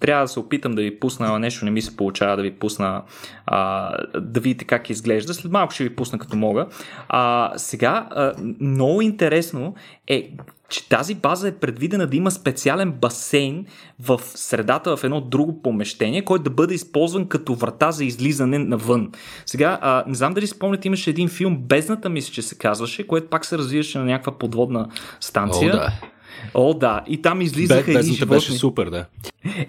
трябва 0.00 0.24
да 0.24 0.28
се 0.28 0.40
опитам 0.40 0.72
да 0.72 0.82
ви 0.82 1.00
пусна 1.00 1.38
нещо, 1.38 1.64
не 1.64 1.70
ми 1.70 1.82
се 1.82 1.96
получава 1.96 2.36
да 2.36 2.42
ви 2.42 2.54
пусна 2.58 3.02
а, 3.46 3.90
да 4.20 4.40
видите 4.40 4.64
как 4.64 4.90
изглежда. 4.90 5.34
След 5.34 5.52
малко 5.52 5.74
ще 5.74 5.84
ви 5.84 5.96
пусна 5.96 6.18
като 6.18 6.36
мога. 6.36 6.66
А, 7.08 7.52
сега, 7.56 8.08
а, 8.10 8.32
много 8.60 9.02
интересно 9.02 9.74
е 10.06 10.36
че 10.70 10.88
тази 10.88 11.14
база 11.14 11.48
е 11.48 11.52
предвидена 11.52 12.06
да 12.06 12.16
има 12.16 12.30
специален 12.30 12.92
басейн 12.92 13.66
в 14.00 14.20
средата 14.24 14.96
в 14.96 15.04
едно 15.04 15.20
друго 15.20 15.62
помещение, 15.62 16.24
който 16.24 16.42
да 16.42 16.50
бъде 16.50 16.74
използван 16.74 17.28
като 17.28 17.54
врата 17.54 17.92
за 17.92 18.04
излизане 18.04 18.58
навън. 18.58 19.12
Сега, 19.46 19.78
а, 19.82 20.04
не 20.06 20.14
знам 20.14 20.34
дали 20.34 20.46
спомняте, 20.46 20.88
имаше 20.88 21.10
един 21.10 21.28
филм 21.28 21.58
Бездната, 21.58 22.08
мисля, 22.08 22.32
че 22.32 22.42
се 22.42 22.58
казваше, 22.58 23.06
което 23.06 23.28
пак 23.28 23.44
се 23.44 23.58
развиваше 23.58 23.98
на 23.98 24.04
някаква 24.04 24.38
подводна 24.38 24.88
станция. 25.20 25.72
О, 25.72 25.76
да. 25.76 25.92
О, 26.54 26.74
да. 26.74 27.04
И 27.06 27.22
там 27.22 27.40
излизаха 27.40 27.90
едни 27.90 28.12
животни. 28.12 28.36
беше 28.36 28.52
супер, 28.52 28.90
да. 28.90 29.06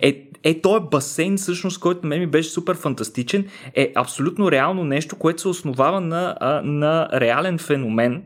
Е, 0.02 0.24
е, 0.44 0.62
този 0.62 0.86
басейн, 0.92 1.38
всъщност, 1.38 1.80
който 1.80 2.08
мен 2.08 2.20
ми 2.20 2.28
беше 2.28 2.50
супер 2.50 2.76
фантастичен, 2.76 3.46
е 3.76 3.92
абсолютно 3.96 4.52
реално 4.52 4.84
нещо, 4.84 5.16
което 5.16 5.42
се 5.42 5.48
основава 5.48 6.02
на, 6.02 6.36
на 6.64 7.10
реален 7.14 7.58
феномен, 7.58 8.24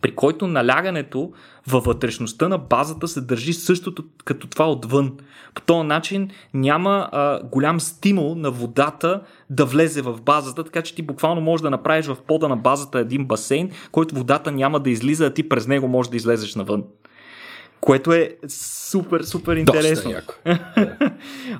при 0.00 0.14
който 0.14 0.46
налягането 0.46 1.32
във 1.66 1.84
вътрешността 1.84 2.48
на 2.48 2.58
базата 2.58 3.08
се 3.08 3.20
държи 3.20 3.52
същото 3.52 4.04
като 4.24 4.46
това 4.46 4.70
отвън. 4.70 5.12
По 5.54 5.62
този 5.62 5.86
начин 5.86 6.30
няма 6.54 7.08
а, 7.12 7.42
голям 7.42 7.80
стимул 7.80 8.34
на 8.34 8.50
водата 8.50 9.22
да 9.50 9.64
влезе 9.64 10.02
в 10.02 10.20
базата, 10.22 10.64
така 10.64 10.82
че 10.82 10.94
ти 10.94 11.02
буквално 11.02 11.40
можеш 11.40 11.62
да 11.62 11.70
направиш 11.70 12.06
в 12.06 12.16
пода 12.26 12.48
на 12.48 12.56
базата 12.56 12.98
един 12.98 13.24
басейн, 13.24 13.70
който 13.92 14.14
водата 14.14 14.52
няма 14.52 14.80
да 14.80 14.90
излиза, 14.90 15.26
а 15.26 15.34
ти 15.34 15.48
през 15.48 15.66
него 15.66 15.88
можеш 15.88 16.10
да 16.10 16.16
излезеш 16.16 16.54
навън. 16.54 16.84
Което 17.80 18.12
е 18.12 18.36
супер, 18.48 19.22
супер 19.22 19.56
интересно. 19.56 20.12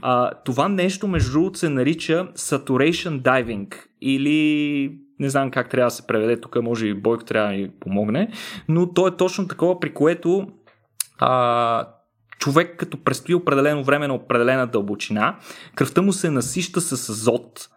а, 0.03 0.31
това 0.45 0.69
нещо, 0.69 1.09
между 1.09 1.33
другото, 1.33 1.59
се 1.59 1.69
нарича 1.69 2.29
Saturation 2.35 3.21
Diving 3.21 3.75
или 4.01 4.93
не 5.21 5.31
знам 5.31 5.51
как 5.51 5.69
трябва 5.69 5.87
да 5.87 5.91
се 5.91 6.07
преведе, 6.07 6.41
тук 6.41 6.63
може 6.63 6.87
и 6.87 6.95
Бойко 6.95 7.25
трябва 7.25 7.49
да 7.49 7.57
ни 7.57 7.71
помогне, 7.81 8.31
но 8.69 8.93
то 8.93 9.09
е 9.09 9.17
точно 9.17 9.49
такова, 9.49 9.81
при 9.81 9.95
което 9.95 10.49
а, 11.19 11.89
човек 12.39 12.77
като 12.77 13.05
престои 13.05 13.35
определено 13.35 13.85
време 13.85 14.09
на 14.09 14.15
определена 14.15 14.67
дълбочина, 14.67 15.37
кръвта 15.75 16.03
му 16.03 16.13
се 16.13 16.31
насища 16.31 16.81
с 16.81 17.09
азот, 17.09 17.69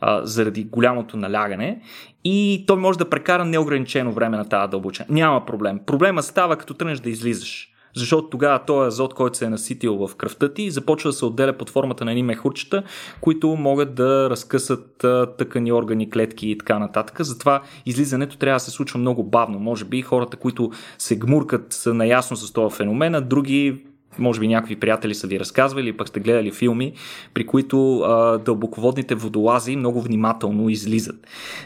а, 0.00 0.26
заради 0.26 0.64
голямото 0.64 1.16
налягане 1.16 1.82
и 2.24 2.64
той 2.66 2.76
може 2.76 2.98
да 2.98 3.10
прекара 3.10 3.44
неограничено 3.44 4.12
време 4.12 4.36
на 4.36 4.48
тази 4.48 4.70
дълбочина. 4.70 5.06
Няма 5.10 5.46
проблем. 5.46 5.80
Проблема 5.86 6.22
става 6.22 6.56
като 6.56 6.74
тръгнеш 6.74 6.98
да 6.98 7.10
излизаш. 7.10 7.71
Защото 7.96 8.28
тогава 8.28 8.64
този 8.64 8.86
азот, 8.86 9.14
който 9.14 9.38
се 9.38 9.44
е 9.44 9.48
наситил 9.48 10.06
в 10.06 10.16
кръвта 10.16 10.54
ти, 10.54 10.70
започва 10.70 11.08
да 11.10 11.12
се 11.12 11.24
отделя 11.24 11.52
под 11.52 11.70
формата 11.70 12.04
на 12.04 12.10
едни 12.10 12.22
мехурчета, 12.22 12.82
които 13.20 13.48
могат 13.48 13.94
да 13.94 14.30
разкъсат 14.30 15.04
тъкани, 15.38 15.72
органи, 15.72 16.10
клетки 16.10 16.50
и 16.50 16.58
така 16.58 16.78
нататък. 16.78 17.16
Затова 17.20 17.62
излизането 17.86 18.36
трябва 18.36 18.56
да 18.56 18.60
се 18.60 18.70
случва 18.70 18.98
много 18.98 19.24
бавно. 19.24 19.58
Може 19.58 19.84
би 19.84 20.02
хората, 20.02 20.36
които 20.36 20.70
се 20.98 21.16
гмуркат, 21.16 21.72
са 21.72 21.94
наясно 21.94 22.36
с 22.36 22.52
този 22.52 22.76
феномен, 22.76 23.14
а 23.14 23.20
други 23.20 23.82
може 24.18 24.40
би 24.40 24.48
някакви 24.48 24.76
приятели 24.76 25.14
са 25.14 25.26
ви 25.26 25.40
разказвали 25.40 25.96
пък 25.96 26.08
сте 26.08 26.20
гледали 26.20 26.52
филми, 26.52 26.92
при 27.34 27.46
които 27.46 27.98
а, 27.98 28.38
дълбоководните 28.38 29.14
водолази 29.14 29.76
много 29.76 30.00
внимателно 30.00 30.68
излизат. 30.68 31.16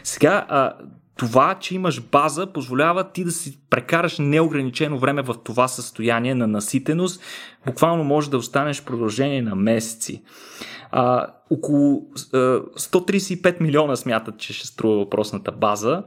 Сега, 0.03 0.45
а, 0.49 0.73
това, 1.17 1.55
че 1.59 1.75
имаш 1.75 2.01
база, 2.01 2.47
позволява 2.53 3.11
ти 3.11 3.23
да 3.23 3.31
си 3.31 3.59
прекараш 3.69 4.17
неограничено 4.19 4.99
време 4.99 5.21
в 5.21 5.35
това 5.43 5.67
състояние 5.67 6.35
на 6.35 6.47
наситеност. 6.47 7.21
Буквално 7.65 8.03
може 8.03 8.29
да 8.29 8.37
останеш 8.37 8.81
в 8.81 8.85
продължение 8.85 9.41
на 9.41 9.55
месеци. 9.55 10.23
А, 10.91 11.27
около 11.49 12.07
а, 12.33 12.37
135 12.37 13.61
милиона 13.61 13.95
смятат, 13.95 14.37
че 14.37 14.53
ще 14.53 14.67
струва 14.67 14.97
въпросната 14.97 15.51
база, 15.51 16.03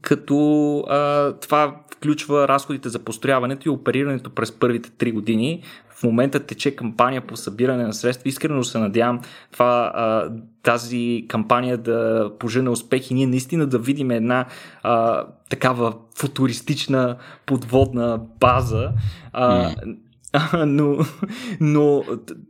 като 0.00 0.78
а, 0.88 1.32
това 1.32 1.76
включва 1.96 2.48
разходите 2.48 2.88
за 2.88 2.98
построяването 2.98 3.68
и 3.68 3.72
оперирането 3.72 4.30
през 4.30 4.52
първите 4.52 4.90
3 4.90 5.12
години. 5.12 5.62
Момента 6.04 6.40
тече 6.40 6.76
кампания 6.76 7.26
по 7.26 7.36
събиране 7.36 7.84
на 7.84 7.94
средства. 7.94 8.28
Искрено 8.28 8.64
се 8.64 8.78
надявам 8.78 9.20
това, 9.52 9.92
тази 10.62 11.24
кампания 11.28 11.78
да 11.78 12.30
пожене 12.38 12.70
успех 12.70 13.10
и 13.10 13.14
ние 13.14 13.26
наистина 13.26 13.66
да 13.66 13.78
видим 13.78 14.10
една 14.10 14.46
а, 14.82 15.24
такава 15.50 15.94
футуристична 16.18 17.16
подводна 17.46 18.20
база. 18.40 18.90
А, 19.32 19.74
но, 20.66 20.98
но 21.60 22.04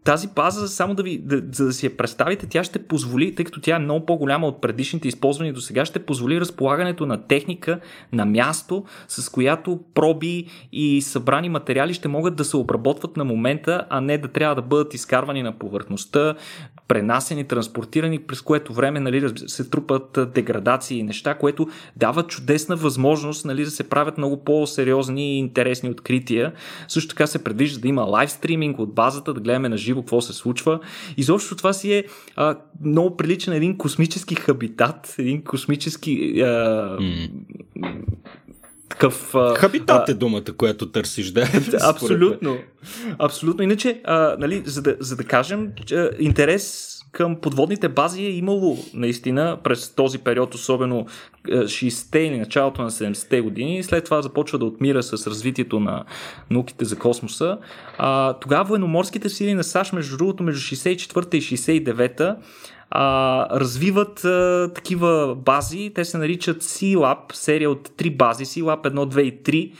тази 0.04 0.28
база, 0.28 0.68
само 0.68 0.94
да 0.94 1.02
ви, 1.02 1.18
да, 1.18 1.42
за 1.52 1.66
да 1.66 1.72
си 1.72 1.86
я 1.86 1.96
представите, 1.96 2.46
тя 2.46 2.64
ще 2.64 2.78
позволи, 2.78 3.34
тъй 3.34 3.44
като 3.44 3.60
тя 3.60 3.76
е 3.76 3.78
много 3.78 4.06
по-голяма 4.06 4.46
от 4.46 4.60
предишните 4.60 5.08
използвани 5.08 5.52
до 5.52 5.60
сега, 5.60 5.84
ще 5.84 5.98
позволи 5.98 6.40
разполагането 6.40 7.06
на 7.06 7.26
техника 7.26 7.80
на 8.12 8.24
място, 8.24 8.84
с 9.08 9.28
която 9.28 9.80
проби 9.94 10.46
и 10.72 11.02
събрани 11.02 11.48
материали 11.48 11.94
ще 11.94 12.08
могат 12.08 12.36
да 12.36 12.44
се 12.44 12.56
обработват 12.56 13.16
на 13.16 13.24
момента, 13.24 13.86
а 13.90 14.00
не 14.00 14.18
да 14.18 14.28
трябва 14.28 14.54
да 14.54 14.62
бъдат 14.62 14.94
изкарвани 14.94 15.42
на 15.42 15.58
повърхността, 15.58 16.34
пренасени, 16.88 17.44
транспортирани, 17.44 18.18
през 18.18 18.40
което 18.40 18.72
време 18.72 19.00
нали, 19.00 19.32
се 19.36 19.70
трупат 19.70 20.18
деградации 20.34 20.98
и 20.98 21.02
неща, 21.02 21.34
което 21.34 21.68
дава 21.96 22.22
чудесна 22.22 22.76
възможност 22.76 23.44
нали, 23.44 23.64
да 23.64 23.70
се 23.70 23.88
правят 23.88 24.18
много 24.18 24.44
по-сериозни 24.44 25.34
и 25.34 25.38
интересни 25.38 25.90
открития. 25.90 26.52
Също 26.88 27.08
така 27.08 27.26
се 27.26 27.44
предвижда 27.44 27.73
да 27.80 27.88
има 27.88 28.02
лайв 28.02 28.30
стриминг 28.30 28.78
от 28.78 28.94
базата, 28.94 29.34
да 29.34 29.40
гледаме 29.40 29.68
на 29.68 29.76
живо 29.76 30.02
какво 30.02 30.20
се 30.20 30.32
случва. 30.32 30.80
Изобщо 31.16 31.56
това 31.56 31.72
си 31.72 31.92
е 31.92 32.04
а, 32.36 32.56
много 32.84 33.16
прилича 33.16 33.50
на 33.50 33.56
един 33.56 33.78
космически 33.78 34.34
хабитат, 34.34 35.14
един 35.18 35.44
космически 35.44 36.40
а, 36.40 36.46
mm 37.00 37.30
такъв... 38.88 39.34
Хабитат 39.56 40.08
е 40.08 40.14
думата, 40.14 40.44
която 40.56 40.90
търсиш, 40.90 41.30
да. 41.30 41.48
абсолютно. 41.80 42.58
Абсолютно. 43.18 43.64
Иначе, 43.64 44.00
а, 44.04 44.36
нали, 44.38 44.62
за, 44.64 44.82
да, 44.82 44.96
за 45.00 45.16
да 45.16 45.24
кажем, 45.24 45.72
че, 45.86 46.10
интерес 46.18 46.93
към 47.14 47.36
подводните 47.36 47.88
бази 47.88 48.22
е 48.22 48.30
имало 48.30 48.78
наистина 48.94 49.58
през 49.64 49.94
този 49.94 50.18
период, 50.18 50.54
особено 50.54 51.06
60-те 51.48 52.18
или 52.18 52.38
началото 52.38 52.82
на 52.82 52.90
70-те 52.90 53.40
години. 53.40 53.82
След 53.82 54.04
това 54.04 54.22
започва 54.22 54.58
да 54.58 54.64
отмира 54.64 55.02
с 55.02 55.26
развитието 55.26 55.80
на 55.80 56.04
науките 56.50 56.84
за 56.84 56.98
космоса. 56.98 57.58
А, 57.98 58.32
тогава 58.32 58.64
военноморските 58.64 59.28
сили 59.28 59.54
на 59.54 59.64
САЩ, 59.64 59.92
между 59.92 60.16
другото, 60.16 60.42
между 60.42 60.76
64-та 60.76 61.36
и 61.36 61.40
69-та, 61.40 62.36
а, 62.90 63.58
развиват 63.60 64.24
а, 64.24 64.70
такива 64.74 65.34
бази. 65.34 65.92
Те 65.94 66.04
се 66.04 66.18
наричат 66.18 66.62
C-Lab, 66.62 67.32
серия 67.32 67.70
от 67.70 67.90
три 67.96 68.10
бази, 68.10 68.44
C-Lab 68.44 68.92
1, 68.92 69.14
2 69.14 69.20
и 69.20 69.42
3, 69.42 69.72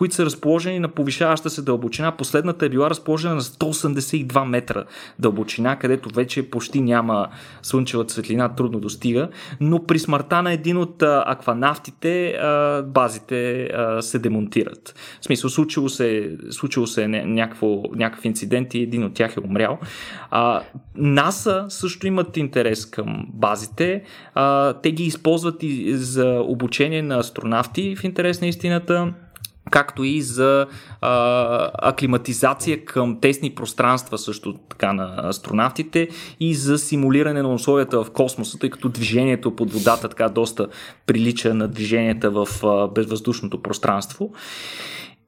които 0.00 0.14
са 0.14 0.24
разположени 0.24 0.78
на 0.78 0.88
повишаваща 0.88 1.50
се 1.50 1.62
дълбочина. 1.62 2.12
Последната 2.12 2.66
е 2.66 2.68
била 2.68 2.90
разположена 2.90 3.34
на 3.34 3.40
182 3.40 4.44
метра 4.44 4.84
дълбочина, 5.18 5.76
където 5.76 6.14
вече 6.14 6.50
почти 6.50 6.80
няма 6.80 7.28
слънчева 7.62 8.04
светлина, 8.08 8.48
трудно 8.48 8.80
достига. 8.80 9.28
Но 9.60 9.86
при 9.86 9.98
смъртта 9.98 10.42
на 10.42 10.52
един 10.52 10.76
от 10.76 11.02
акванавтите 11.02 12.38
базите 12.84 13.70
се 14.00 14.18
демонтират. 14.18 14.94
В 15.20 15.24
смисъл, 15.24 15.50
случило 15.50 15.88
се, 15.88 16.36
случило 16.50 16.86
се 16.86 17.08
някакво, 17.08 17.82
някакъв 17.94 18.24
инцидент 18.24 18.74
и 18.74 18.82
един 18.82 19.04
от 19.04 19.14
тях 19.14 19.36
е 19.36 19.40
умрял. 19.40 19.78
НАСА 20.94 21.66
също 21.68 22.06
имат 22.06 22.36
интерес 22.36 22.86
към 22.86 23.26
базите. 23.28 24.02
Те 24.82 24.92
ги 24.92 25.04
използват 25.04 25.62
и 25.62 25.94
за 25.94 26.40
обучение 26.44 27.02
на 27.02 27.18
астронавти 27.18 27.96
в 27.96 28.04
интерес 28.04 28.40
на 28.40 28.46
истината 28.46 29.12
както 29.70 30.04
и 30.04 30.22
за 30.22 30.66
а, 31.00 31.70
аклиматизация 31.82 32.84
към 32.84 33.20
тесни 33.20 33.50
пространства 33.50 34.18
също 34.18 34.54
така 34.54 34.92
на 34.92 35.28
астронавтите 35.28 36.08
и 36.40 36.54
за 36.54 36.78
симулиране 36.78 37.42
на 37.42 37.54
условията 37.54 38.04
в 38.04 38.10
космоса, 38.10 38.58
тъй 38.58 38.70
като 38.70 38.88
движението 38.88 39.56
под 39.56 39.72
водата 39.72 40.08
така 40.08 40.28
доста 40.28 40.66
прилича 41.06 41.54
на 41.54 41.68
движенията 41.68 42.30
в 42.30 42.48
а, 42.64 42.88
безвъздушното 42.88 43.62
пространство. 43.62 44.32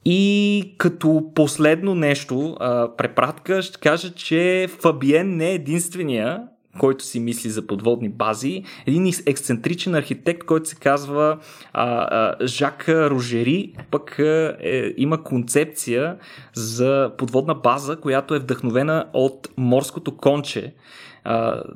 И 0.04 0.74
като 0.78 1.24
последно 1.34 1.94
нещо, 1.94 2.56
а, 2.60 2.96
препратка, 2.96 3.62
ще 3.62 3.80
кажа, 3.80 4.14
че 4.14 4.68
Фабиен 4.80 5.36
не 5.36 5.50
е 5.50 5.54
единствения, 5.54 6.42
който 6.78 7.04
си 7.04 7.20
мисли 7.20 7.50
за 7.50 7.66
подводни 7.66 8.08
бази. 8.08 8.62
Един 8.86 9.12
ексцентричен 9.26 9.94
архитект, 9.94 10.44
който 10.44 10.68
се 10.68 10.76
казва 10.76 11.38
а, 11.72 11.84
а, 11.84 12.46
Жак 12.46 12.88
Рожери, 12.88 13.72
пък 13.90 14.18
е, 14.18 14.94
има 14.96 15.22
концепция 15.22 16.16
за 16.54 17.12
подводна 17.18 17.54
база, 17.54 17.96
която 17.96 18.34
е 18.34 18.38
вдъхновена 18.38 19.06
от 19.12 19.48
морското 19.56 20.16
конче 20.16 20.74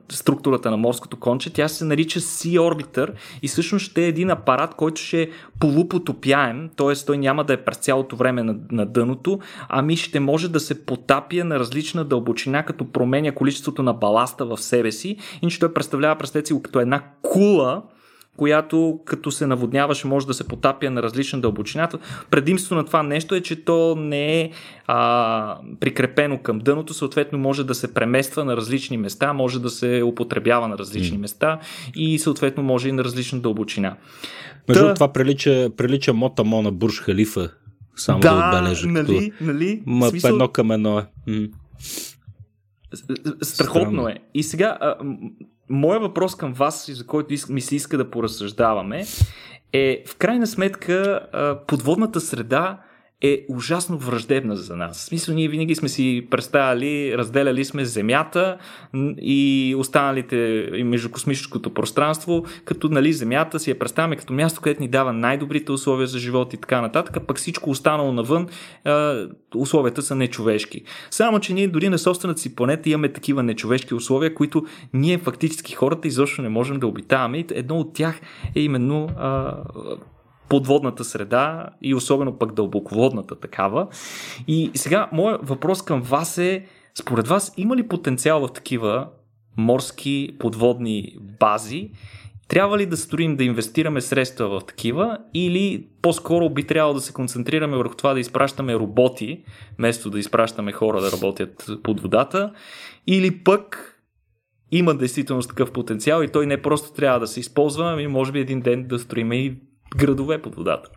структурата 0.09 0.70
на 0.70 0.76
морското 0.76 1.16
конче. 1.16 1.52
Тя 1.52 1.68
се 1.68 1.85
нарича 1.85 2.20
Sea 2.20 2.59
Orbiter 2.59 3.12
и 3.42 3.48
всъщност 3.48 3.85
ще 3.85 4.04
е 4.04 4.09
един 4.09 4.30
апарат, 4.30 4.74
който 4.74 5.00
ще 5.00 5.22
е 5.22 5.28
полупотопяем, 5.61 6.70
т.е. 6.76 6.94
той 7.06 7.18
няма 7.18 7.44
да 7.44 7.52
е 7.52 7.56
през 7.64 7.76
цялото 7.76 8.16
време 8.16 8.42
на, 8.42 8.56
на 8.70 8.87
дъното, 8.87 9.38
ами 9.68 9.96
ще 9.96 10.20
може 10.20 10.48
да 10.48 10.61
се 10.61 10.87
потапя 10.87 11.44
на 11.44 11.59
различна 11.59 12.04
дълбочина, 12.04 12.62
като 12.62 12.92
променя 12.92 13.32
количеството 13.32 13.82
на 13.82 13.92
баласта 13.92 14.46
в 14.46 14.59
себе 14.59 14.92
си. 14.92 15.16
Иначе 15.42 15.59
той 15.59 15.74
представлява, 15.74 16.16
представете 16.16 16.46
си, 16.46 16.62
като 16.62 16.80
една 16.80 17.02
кула, 17.22 17.82
която 18.37 19.01
като 19.05 19.31
се 19.31 19.46
наводняваше 19.46 20.07
може 20.07 20.27
да 20.27 20.35
се 20.35 20.49
потапя 20.49 20.90
на 20.90 21.03
различна 21.03 21.40
дълбочина. 21.40 21.88
Предимство 22.31 22.75
на 22.75 22.85
това 22.85 23.03
нещо 23.03 23.35
е, 23.35 23.40
че 23.40 23.64
то 23.64 23.96
не 23.99 24.40
е 24.40 24.51
а, 24.87 25.59
прикрепено 25.81 26.38
към 26.38 26.59
дъното, 26.59 26.94
съответно 26.94 27.38
може 27.38 27.64
да 27.64 27.75
се 27.75 27.94
премества 27.94 28.44
на 28.44 28.57
различни 28.57 28.96
места, 28.96 29.33
може 29.33 29.61
да 29.61 29.70
се 29.70 30.03
употребява 30.03 30.68
на 30.68 30.79
различни 30.79 31.18
mm. 31.18 31.20
места 31.20 31.59
и 31.96 32.18
съответно 32.18 32.62
може 32.62 32.88
и 32.88 32.92
на 32.92 33.05
различна 33.05 33.40
дълбочина. 33.40 33.96
Между 34.68 34.85
Та... 34.85 34.94
това 34.94 35.12
прилича, 35.12 35.70
прилича 35.77 36.12
Мотамо 36.12 36.62
на 36.62 36.72
Бурж 36.72 37.01
Халифа, 37.01 37.51
само 37.96 38.20
да, 38.20 38.35
да 38.35 38.59
отбележа. 38.59 38.88
Нали, 38.88 39.31
като... 39.31 39.44
нали? 39.44 39.83
Ма, 39.87 40.09
смисъл... 40.09 40.31
едно 40.31 40.49
към 40.49 40.70
едно 40.70 40.99
е. 40.99 41.07
Страхотно 43.42 43.90
Странно. 43.90 44.09
е. 44.09 44.16
И 44.35 44.42
сега, 44.42 44.79
а, 44.81 44.94
моят 45.68 46.02
въпрос 46.02 46.35
към 46.37 46.52
вас, 46.52 46.90
за 46.92 47.07
който 47.07 47.35
ми 47.48 47.61
се 47.61 47.76
иска 47.76 47.98
да 47.98 48.11
поразсъждаваме, 48.11 49.05
е 49.72 50.05
в 50.07 50.16
крайна 50.16 50.46
сметка 50.46 51.20
подводната 51.66 52.20
среда 52.20 52.81
е 53.22 53.46
ужасно 53.48 53.98
враждебна 53.98 54.57
за 54.57 54.76
нас. 54.76 54.98
В 54.98 55.05
смисъл, 55.05 55.35
ние 55.35 55.48
винаги 55.48 55.74
сме 55.74 55.88
си 55.88 56.26
представили, 56.31 57.18
разделяли 57.18 57.64
сме 57.64 57.85
Земята 57.85 58.59
и 59.22 59.74
останалите 59.79 60.37
и 60.74 60.85
междукосмическото 60.85 61.74
пространство, 61.74 62.44
като 62.64 62.88
нали, 62.88 63.12
Земята 63.12 63.61
си 63.61 63.70
я 63.70 63.79
представяме 63.79 64.16
като 64.16 64.33
място, 64.33 64.61
където 64.61 64.83
ни 64.83 64.88
дава 64.88 65.12
най-добрите 65.12 65.72
условия 65.72 66.07
за 66.07 66.18
живот 66.18 66.55
и 66.55 66.57
така 66.57 66.81
нататък, 66.81 67.26
пък 67.26 67.37
всичко 67.37 67.70
останало 67.70 68.12
навън, 68.12 68.48
условията 69.55 70.02
са 70.02 70.14
нечовешки. 70.14 70.83
Само, 71.11 71.40
че 71.40 71.55
ние 71.55 71.68
дори 71.68 71.88
на 71.88 71.98
собствената 71.98 72.40
си 72.40 72.55
планета 72.57 72.88
имаме 72.88 73.12
такива 73.12 73.42
нечовешки 73.42 73.94
условия, 73.94 74.35
които 74.35 74.66
ние 74.92 75.18
фактически 75.18 75.74
хората 75.74 76.09
изобщо 76.09 76.42
не 76.42 76.48
можем 76.48 76.79
да 76.79 76.87
обитаваме. 76.87 77.44
Едно 77.50 77.79
от 77.79 77.94
тях 77.94 78.20
е 78.55 78.61
именно 78.61 79.09
подводната 80.48 81.04
среда 81.04 81.66
и 81.82 81.94
особено 81.94 82.38
пък 82.38 82.54
дълбоководната 82.54 83.40
такава. 83.40 83.88
И 84.48 84.70
сега, 84.74 85.09
моят 85.12 85.48
въпрос 85.48 85.82
към 85.82 86.02
вас 86.02 86.38
е, 86.38 86.66
според 86.98 87.28
вас 87.28 87.54
има 87.56 87.76
ли 87.76 87.88
потенциал 87.88 88.46
в 88.46 88.52
такива 88.52 89.09
морски 89.56 90.37
подводни 90.38 91.16
бази. 91.40 91.90
Трябва 92.48 92.78
ли 92.78 92.87
да 92.87 92.96
строим, 92.96 93.37
да 93.37 93.44
инвестираме 93.44 94.00
средства 94.00 94.48
в 94.48 94.64
такива 94.66 95.18
или 95.35 95.87
по-скоро 96.02 96.50
би 96.50 96.64
трябвало 96.64 96.94
да 96.94 97.00
се 97.00 97.12
концентрираме 97.12 97.76
върху 97.76 97.94
това 97.94 98.14
да 98.14 98.20
изпращаме 98.20 98.74
роботи, 98.74 99.44
вместо 99.78 100.11
да 100.11 100.18
изпращаме 100.18 100.72
хора 100.72 101.00
да 101.00 101.12
работят 101.12 101.70
под 101.82 102.00
водата, 102.00 102.52
или 103.06 103.44
пък 103.44 103.92
има 104.72 104.94
действително 104.94 105.42
такъв 105.42 105.72
потенциал 105.72 106.22
и 106.22 106.28
той 106.28 106.46
не 106.46 106.62
просто 106.62 106.92
трябва 106.92 107.20
да 107.20 107.26
се 107.26 107.40
използва, 107.40 107.92
ами 107.92 108.06
може 108.06 108.32
би 108.32 108.40
един 108.40 108.61
ден 108.61 108.87
да 108.87 108.98
строим 108.98 109.32
и 109.32 109.56
градове 109.96 110.42
под 110.42 110.55
водата. 110.55 110.88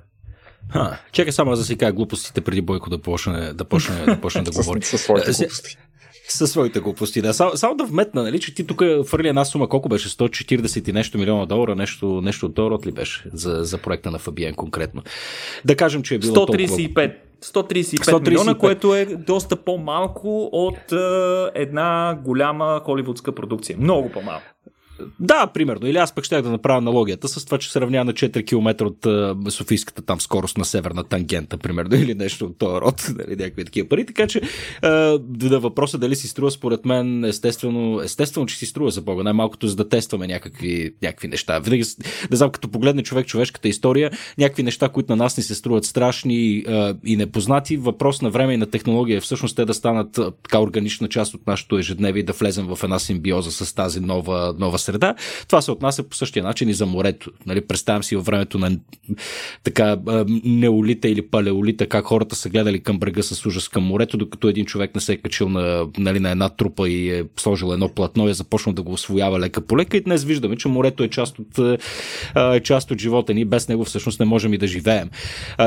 Ха, 0.71 0.97
чакай 1.11 1.31
само 1.31 1.55
да 1.55 1.63
си 1.63 1.77
кажа 1.77 1.93
глупостите 1.93 2.41
преди 2.41 2.61
Бойко 2.61 2.89
да 2.89 3.01
почне 3.01 3.53
да, 3.53 3.65
почне, 3.65 4.05
да, 4.05 4.21
почне 4.21 4.41
да 4.41 4.51
говори. 4.51 4.81
Със 4.81 5.01
своите 5.01 5.31
глупости. 5.31 5.77
Със 6.27 6.51
своите 6.51 6.79
глупости, 6.79 7.21
да. 7.21 7.33
Само, 7.33 7.57
само 7.57 7.75
да 7.75 7.85
вметна, 7.85 8.23
нали, 8.23 8.39
че 8.39 8.55
ти 8.55 8.67
тук 8.67 8.83
фърли 9.05 9.27
една 9.27 9.45
сума, 9.45 9.69
колко 9.69 9.89
беше? 9.89 10.09
140 10.09 10.89
и 10.89 10.93
нещо 10.93 11.17
милиона 11.17 11.45
долара, 11.45 11.75
нещо, 11.75 12.21
нещо 12.21 12.45
от 12.45 12.53
долар 12.53 12.85
ли 12.85 12.91
беше 12.91 13.23
за, 13.33 13.63
за 13.63 13.77
проекта 13.77 14.11
на 14.11 14.19
Фабиен 14.19 14.55
конкретно. 14.55 15.01
Да 15.65 15.75
кажем, 15.75 16.03
че 16.03 16.15
е 16.15 16.19
било 16.19 16.35
135. 16.35 16.35
Толкова... 16.35 16.57
135, 16.57 17.13
135 17.43 18.29
милиона, 18.29 18.55
което 18.55 18.95
е 18.95 19.05
доста 19.05 19.55
по-малко 19.55 20.49
от 20.51 20.91
е, 20.91 21.61
една 21.61 22.19
голяма 22.23 22.81
холивудска 22.85 23.31
продукция. 23.31 23.77
Много 23.79 24.09
по-малко. 24.09 24.45
Да, 25.19 25.47
примерно. 25.47 25.87
Или 25.87 25.97
аз 25.97 26.15
пък 26.15 26.25
ще 26.25 26.41
да 26.41 26.49
направя 26.49 26.77
аналогията 26.77 27.27
с 27.27 27.45
това, 27.45 27.57
че 27.57 27.71
се 27.71 27.81
равнява 27.81 28.05
на 28.05 28.13
4 28.13 28.45
км 28.45 28.85
от 28.85 28.99
uh, 29.01 29.49
Софийската 29.49 30.01
там 30.01 30.21
скорост 30.21 30.57
на 30.57 30.65
северна 30.65 31.03
тангента, 31.03 31.57
примерно, 31.57 31.95
или 32.03 32.15
нещо 32.15 32.45
от 32.45 32.57
този 32.57 32.81
род, 32.81 33.09
нали, 33.17 33.35
някакви 33.35 33.65
такива 33.65 33.89
пари. 33.89 34.05
Така 34.05 34.27
че 34.27 34.41
uh, 34.83 35.19
да 35.19 35.59
въпроса 35.59 35.97
дали 35.97 36.15
си 36.15 36.27
струва, 36.27 36.51
според 36.51 36.85
мен, 36.85 37.25
естествено, 37.25 38.01
естествено, 38.01 38.45
че 38.45 38.57
си 38.57 38.65
струва 38.65 38.91
за 38.91 39.01
Бога. 39.01 39.23
Най-малкото 39.23 39.67
за 39.67 39.75
да 39.75 39.89
тестваме 39.89 40.27
някакви, 40.27 40.93
някакви 41.01 41.27
неща. 41.27 41.59
Винаги, 41.59 41.83
да 42.29 42.37
знам, 42.37 42.51
като 42.51 42.67
погледне 42.67 43.03
човек 43.03 43.27
човешката 43.27 43.67
история, 43.67 44.11
някакви 44.37 44.63
неща, 44.63 44.89
които 44.89 45.11
на 45.11 45.23
нас 45.23 45.37
ни 45.37 45.43
се 45.43 45.55
струват 45.55 45.85
страшни 45.85 46.63
uh, 46.63 46.97
и 47.05 47.15
непознати, 47.15 47.77
въпрос 47.77 48.21
на 48.21 48.29
време 48.29 48.53
и 48.53 48.57
на 48.57 48.65
технология 48.65 49.17
е 49.17 49.21
всъщност 49.21 49.55
те 49.55 49.65
да 49.65 49.73
станат 49.73 50.11
така 50.43 50.59
органична 50.59 51.09
част 51.09 51.33
от 51.33 51.47
нашето 51.47 51.77
ежедневие 51.77 52.19
и 52.19 52.23
да 52.23 52.33
влезем 52.33 52.67
в 52.67 52.79
една 52.83 52.99
симбиоза 52.99 53.51
с 53.51 53.73
тази 53.73 53.99
нова, 53.99 54.55
нова 54.59 54.79
среда. 54.89 55.15
Това 55.47 55.61
се 55.61 55.71
отнася 55.71 56.03
по 56.03 56.15
същия 56.15 56.43
начин 56.43 56.69
и 56.69 56.73
за 56.73 56.85
морето. 56.85 57.31
Нали, 57.45 57.61
представям 57.61 58.03
си 58.03 58.15
във 58.15 58.25
времето 58.25 58.59
на 58.59 58.77
така 59.63 59.97
неолита 60.43 61.09
или 61.09 61.21
палеолита, 61.21 61.87
как 61.87 62.05
хората 62.05 62.35
са 62.35 62.49
гледали 62.49 62.79
към 62.79 62.99
брега 62.99 63.23
с 63.23 63.45
ужас 63.45 63.69
към 63.69 63.83
морето, 63.83 64.17
докато 64.17 64.47
един 64.47 64.65
човек 64.65 64.95
не 64.95 65.01
се 65.01 65.13
е 65.13 65.17
качил 65.17 65.49
на, 65.49 65.87
нали, 65.97 66.19
на 66.19 66.31
една 66.31 66.49
трупа 66.49 66.89
и 66.89 67.09
е 67.09 67.23
сложил 67.37 67.73
едно 67.73 67.89
платно 67.89 68.27
и 68.27 68.31
е 68.31 68.33
започнал 68.33 68.73
да 68.73 68.81
го 68.81 68.91
освоява 68.91 69.39
лека 69.39 69.61
по 69.61 69.77
лека. 69.77 69.97
И 69.97 70.01
днес 70.01 70.23
виждаме, 70.23 70.55
че 70.55 70.67
морето 70.67 71.03
е 71.03 71.07
част 71.07 71.39
от, 71.39 71.79
е 72.35 72.59
част 72.59 72.91
от 72.91 72.99
живота 72.99 73.33
ни. 73.33 73.45
Без 73.45 73.67
него 73.69 73.85
всъщност 73.85 74.19
не 74.19 74.25
можем 74.25 74.53
и 74.53 74.57
да 74.57 74.67
живеем. 74.67 75.09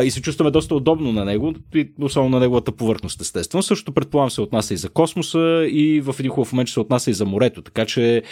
И 0.04 0.10
се 0.10 0.22
чувстваме 0.22 0.50
доста 0.50 0.74
удобно 0.74 1.12
на 1.12 1.24
него, 1.24 1.54
особено 2.00 2.30
на 2.30 2.40
неговата 2.40 2.72
повърхност, 2.72 3.20
естествено. 3.20 3.62
Също 3.62 3.92
предполагам 3.92 4.30
се 4.30 4.40
отнася 4.40 4.74
и 4.74 4.76
за 4.76 4.88
космоса 4.88 5.66
и 5.70 6.00
в 6.00 6.14
един 6.18 6.30
хубав 6.30 6.52
момент 6.52 6.68
се 6.68 6.80
отнася 6.80 7.10
и 7.10 7.14
за 7.14 7.24
морето. 7.24 7.62
Така 7.62 7.86
че, 7.86 8.22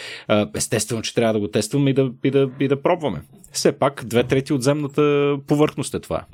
естествено, 0.55 0.80
естествено, 0.81 1.01
че 1.01 1.13
трябва 1.13 1.33
да 1.33 1.39
го 1.39 1.47
тестваме 1.47 1.89
и 1.89 1.93
да, 1.93 2.11
и 2.23 2.31
да, 2.31 2.49
и 2.59 2.67
да 2.67 2.81
пробваме. 2.81 3.21
Все 3.51 3.71
пак, 3.71 4.05
две 4.05 4.23
трети 4.23 4.53
от 4.53 4.63
земната 4.63 5.35
повърхност 5.47 5.93
е 5.93 5.99
това. 5.99 6.25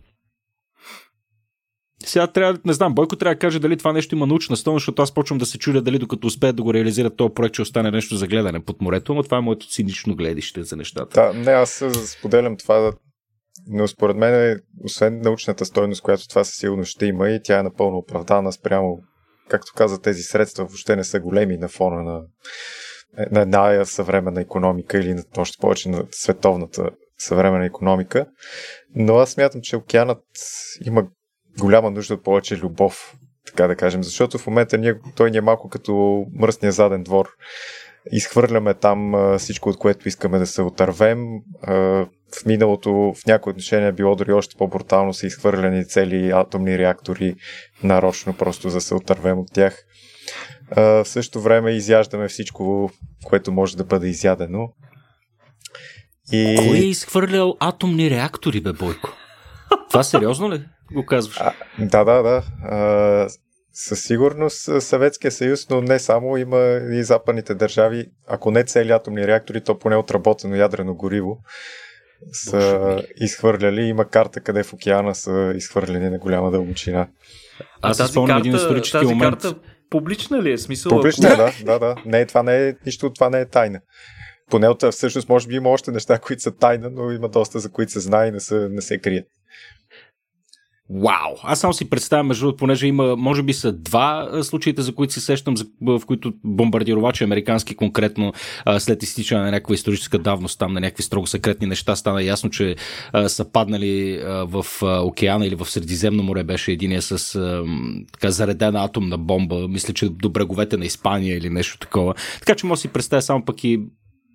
Сега 2.05 2.27
трябва, 2.27 2.59
не 2.65 2.73
знам, 2.73 2.95
Бойко 2.95 3.15
трябва 3.15 3.35
да 3.35 3.39
каже 3.39 3.59
дали 3.59 3.77
това 3.77 3.93
нещо 3.93 4.15
има 4.15 4.27
научна 4.27 4.57
стойност, 4.57 4.81
защото 4.81 5.01
аз 5.01 5.13
почвам 5.13 5.37
да 5.37 5.45
се 5.45 5.57
чудя 5.57 5.81
дали 5.81 5.99
докато 5.99 6.27
успеят 6.27 6.55
да 6.55 6.63
го 6.63 6.73
реализират 6.73 7.17
този 7.17 7.33
проект, 7.33 7.53
ще 7.53 7.61
остане 7.61 7.91
нещо 7.91 8.15
за 8.15 8.27
гледане 8.27 8.63
под 8.63 8.81
морето, 8.81 9.13
но 9.13 9.23
това 9.23 9.37
е 9.37 9.41
моето 9.41 9.69
цинично 9.69 10.15
гледище 10.15 10.63
за 10.63 10.75
нещата. 10.75 11.21
Да, 11.21 11.39
не, 11.39 11.51
аз 11.51 11.83
споделям 12.05 12.57
това, 12.57 12.93
но 13.67 13.87
според 13.87 14.17
мен, 14.17 14.61
освен 14.83 15.21
научната 15.21 15.65
стойност, 15.65 16.01
която 16.01 16.27
това 16.27 16.43
със 16.43 16.55
сигурност 16.55 16.91
ще 16.91 17.05
има 17.05 17.29
и 17.29 17.39
тя 17.43 17.59
е 17.59 17.63
напълно 17.63 17.97
оправдана 17.97 18.51
спрямо, 18.53 18.99
както 19.49 19.71
каза, 19.75 20.01
тези 20.01 20.23
средства 20.23 20.65
въобще 20.65 20.95
не 20.95 21.03
са 21.03 21.19
големи 21.19 21.57
на 21.57 21.67
фона 21.67 22.03
на 22.03 22.21
на 23.31 23.41
една 23.41 23.85
съвременна 23.85 24.41
економика 24.41 24.97
или 24.97 25.15
още 25.37 25.57
повече 25.61 25.89
на 25.89 26.03
световната 26.11 26.89
съвременна 27.17 27.65
економика. 27.65 28.25
Но 28.95 29.15
аз 29.15 29.31
смятам, 29.31 29.61
че 29.61 29.77
океанът 29.77 30.23
има 30.85 31.07
голяма 31.59 31.91
нужда 31.91 32.13
от 32.13 32.23
повече 32.23 32.57
любов, 32.57 33.15
така 33.45 33.67
да 33.67 33.75
кажем, 33.75 34.03
защото 34.03 34.37
в 34.37 34.47
момента 34.47 34.77
ние, 34.77 34.95
той 35.15 35.31
ни 35.31 35.37
е 35.37 35.41
малко 35.41 35.69
като 35.69 36.25
мръсния 36.33 36.71
заден 36.71 37.03
двор. 37.03 37.29
Изхвърляме 38.11 38.73
там 38.73 39.13
всичко, 39.37 39.69
от 39.69 39.77
което 39.77 40.07
искаме 40.07 40.39
да 40.39 40.47
се 40.47 40.61
отървем. 40.61 41.25
В 42.41 42.45
миналото, 42.45 42.91
в 42.91 43.25
някои 43.27 43.51
отношения, 43.51 43.93
било 43.93 44.15
дори 44.15 44.33
още 44.33 44.55
по-брутално 44.57 45.13
са 45.13 45.27
изхвърляни 45.27 45.87
цели 45.87 46.31
атомни 46.31 46.77
реактори 46.77 47.35
нарочно, 47.83 48.37
просто 48.37 48.69
за 48.69 48.77
да 48.77 48.81
се 48.81 48.95
отървем 48.95 49.39
от 49.39 49.53
тях. 49.53 49.83
А, 50.71 50.81
в 50.81 51.07
същото 51.07 51.41
време 51.41 51.71
изяждаме 51.71 52.27
всичко, 52.27 52.91
което 53.25 53.51
може 53.51 53.77
да 53.77 53.83
бъде 53.83 54.07
изядено. 54.07 54.69
И... 56.31 56.55
Кой 56.57 56.77
е 56.77 56.79
изхвърлял 56.79 57.57
атомни 57.59 58.09
реактори, 58.09 58.61
бе, 58.61 58.73
Бойко? 58.73 59.13
Това 59.89 60.03
сериозно 60.03 60.51
ли 60.51 60.65
го 60.93 61.05
казваш? 61.05 61.37
А, 61.41 61.53
да, 61.79 62.03
да, 62.03 62.21
да. 62.23 62.43
А, 62.63 63.27
със 63.73 64.03
сигурност 64.03 64.81
Съветския 64.81 65.31
съюз, 65.31 65.69
но 65.69 65.81
не 65.81 65.99
само, 65.99 66.37
има 66.37 66.79
и 66.91 67.03
западните 67.03 67.55
държави, 67.55 68.05
ако 68.27 68.51
не 68.51 68.63
цели 68.63 68.91
атомни 68.91 69.27
реактори, 69.27 69.63
то 69.63 69.79
поне 69.79 69.95
отработено 69.95 70.55
ядрено 70.55 70.93
гориво 70.95 71.37
са 72.31 73.03
изхвърляли. 73.15 73.81
Има 73.81 74.05
карта 74.05 74.39
къде 74.39 74.63
в 74.63 74.73
океана 74.73 75.15
са 75.15 75.53
изхвърляни 75.55 76.09
на 76.09 76.17
голяма 76.17 76.51
дълбочина. 76.51 77.07
Аз 77.81 77.97
си 77.97 78.07
спомням 78.07 78.37
един 78.37 78.55
исторически 78.55 78.91
тази 78.91 79.13
момент. 79.13 79.41
Карта 79.41 79.55
публична 79.89 80.43
ли 80.43 80.51
е? 80.51 80.57
Смисъл, 80.57 80.89
публична, 80.89 81.29
ако... 81.29 81.37
да, 81.37 81.79
да, 81.79 81.79
да. 81.79 81.95
Не, 82.05 82.25
това 82.25 82.43
не 82.43 82.67
е, 82.67 82.73
нищо 82.85 83.13
това 83.13 83.29
не 83.29 83.39
е 83.39 83.45
тайна. 83.45 83.79
Поне 84.49 84.67
от 84.67 84.83
всъщност 84.91 85.29
може 85.29 85.47
би 85.47 85.55
има 85.55 85.69
още 85.69 85.91
неща, 85.91 86.19
които 86.19 86.41
са 86.41 86.51
тайна, 86.51 86.89
но 86.89 87.11
има 87.11 87.29
доста, 87.29 87.59
за 87.59 87.71
които 87.71 87.91
се 87.91 87.99
знае 87.99 88.27
и 88.27 88.31
не, 88.31 88.39
са, 88.39 88.69
не 88.71 88.81
се 88.81 88.97
крият. 88.97 89.25
Вау! 90.89 91.35
Аз 91.43 91.59
само 91.59 91.73
си 91.73 91.89
представям, 91.89 92.27
между 92.27 92.45
другото, 92.45 92.57
понеже 92.57 92.87
има, 92.87 93.15
може 93.15 93.43
би 93.43 93.53
са 93.53 93.71
два 93.71 94.29
случаите, 94.43 94.81
за 94.81 94.95
които 94.95 95.13
се 95.13 95.21
сещам, 95.21 95.55
в 95.81 96.01
които 96.07 96.33
бомбардировачи 96.43 97.23
американски 97.23 97.75
конкретно 97.75 98.33
след 98.79 99.03
изтичане 99.03 99.43
на 99.43 99.51
някаква 99.51 99.75
историческа 99.75 100.19
давност, 100.19 100.59
там 100.59 100.73
на 100.73 100.79
някакви 100.79 101.03
строго 101.03 101.27
секретни 101.27 101.67
неща, 101.67 101.95
стана 101.95 102.23
ясно, 102.23 102.49
че 102.49 102.75
са 103.27 103.51
паднали 103.51 104.21
в 104.25 104.65
океана 104.81 105.45
или 105.45 105.55
в 105.55 105.65
Средиземно 105.65 106.23
море 106.23 106.43
беше 106.43 106.71
единия 106.71 107.01
с 107.01 107.39
така 108.13 108.31
заредена 108.31 108.83
атомна 108.83 109.17
бомба, 109.17 109.67
мисля, 109.67 109.93
че 109.93 110.09
до 110.09 110.29
бреговете 110.29 110.77
на 110.77 110.85
Испания 110.85 111.37
или 111.37 111.49
нещо 111.49 111.77
такова. 111.77 112.13
Така 112.39 112.55
че 112.55 112.65
може 112.65 112.81
си 112.81 112.87
представя 112.87 113.21
само 113.21 113.45
пък 113.45 113.63
и 113.63 113.81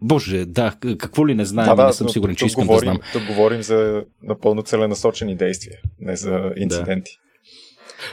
Боже, 0.03 0.45
да, 0.45 0.77
какво 0.99 1.29
ли 1.29 1.35
не 1.35 1.45
знаем, 1.45 1.69
да, 1.69 1.75
да, 1.75 1.87
не 1.87 1.93
съм 1.93 2.09
сигурен, 2.09 2.37
че 2.37 2.47
искам 2.47 2.67
говорим, 2.67 2.93
да 2.93 2.95
знам. 2.95 3.01
Тук 3.12 3.37
говорим 3.37 3.62
за 3.62 4.05
напълно 4.23 4.62
целенасочени 4.62 5.37
действия, 5.37 5.79
не 6.01 6.17
за 6.17 6.53
инциденти. 6.57 7.12
Да. 7.12 7.23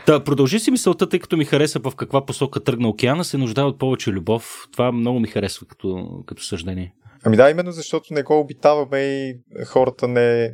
Да, 0.08 0.24
продължи 0.24 0.60
си 0.60 0.72
мисълта, 0.72 1.10
тъй 1.10 1.20
като 1.20 1.38
ми 1.38 1.46
хареса 1.46 1.80
в 1.80 1.96
каква 1.96 2.26
посока 2.26 2.64
тръгна 2.64 2.90
океана, 2.90 3.24
се 3.24 3.38
нуждае 3.38 3.66
от 3.66 3.80
повече 3.80 4.12
любов. 4.12 4.68
Това 4.72 4.92
много 4.92 5.20
ми 5.20 5.28
харесва 5.28 5.68
като, 5.68 6.08
като 6.26 6.44
съждение. 6.44 6.94
Ами 7.24 7.38
да, 7.38 7.50
именно 7.50 7.72
защото 7.72 8.14
не 8.14 8.24
го 8.24 8.40
обитаваме 8.40 9.00
и 9.00 9.38
хората 9.66 10.08
не, 10.08 10.54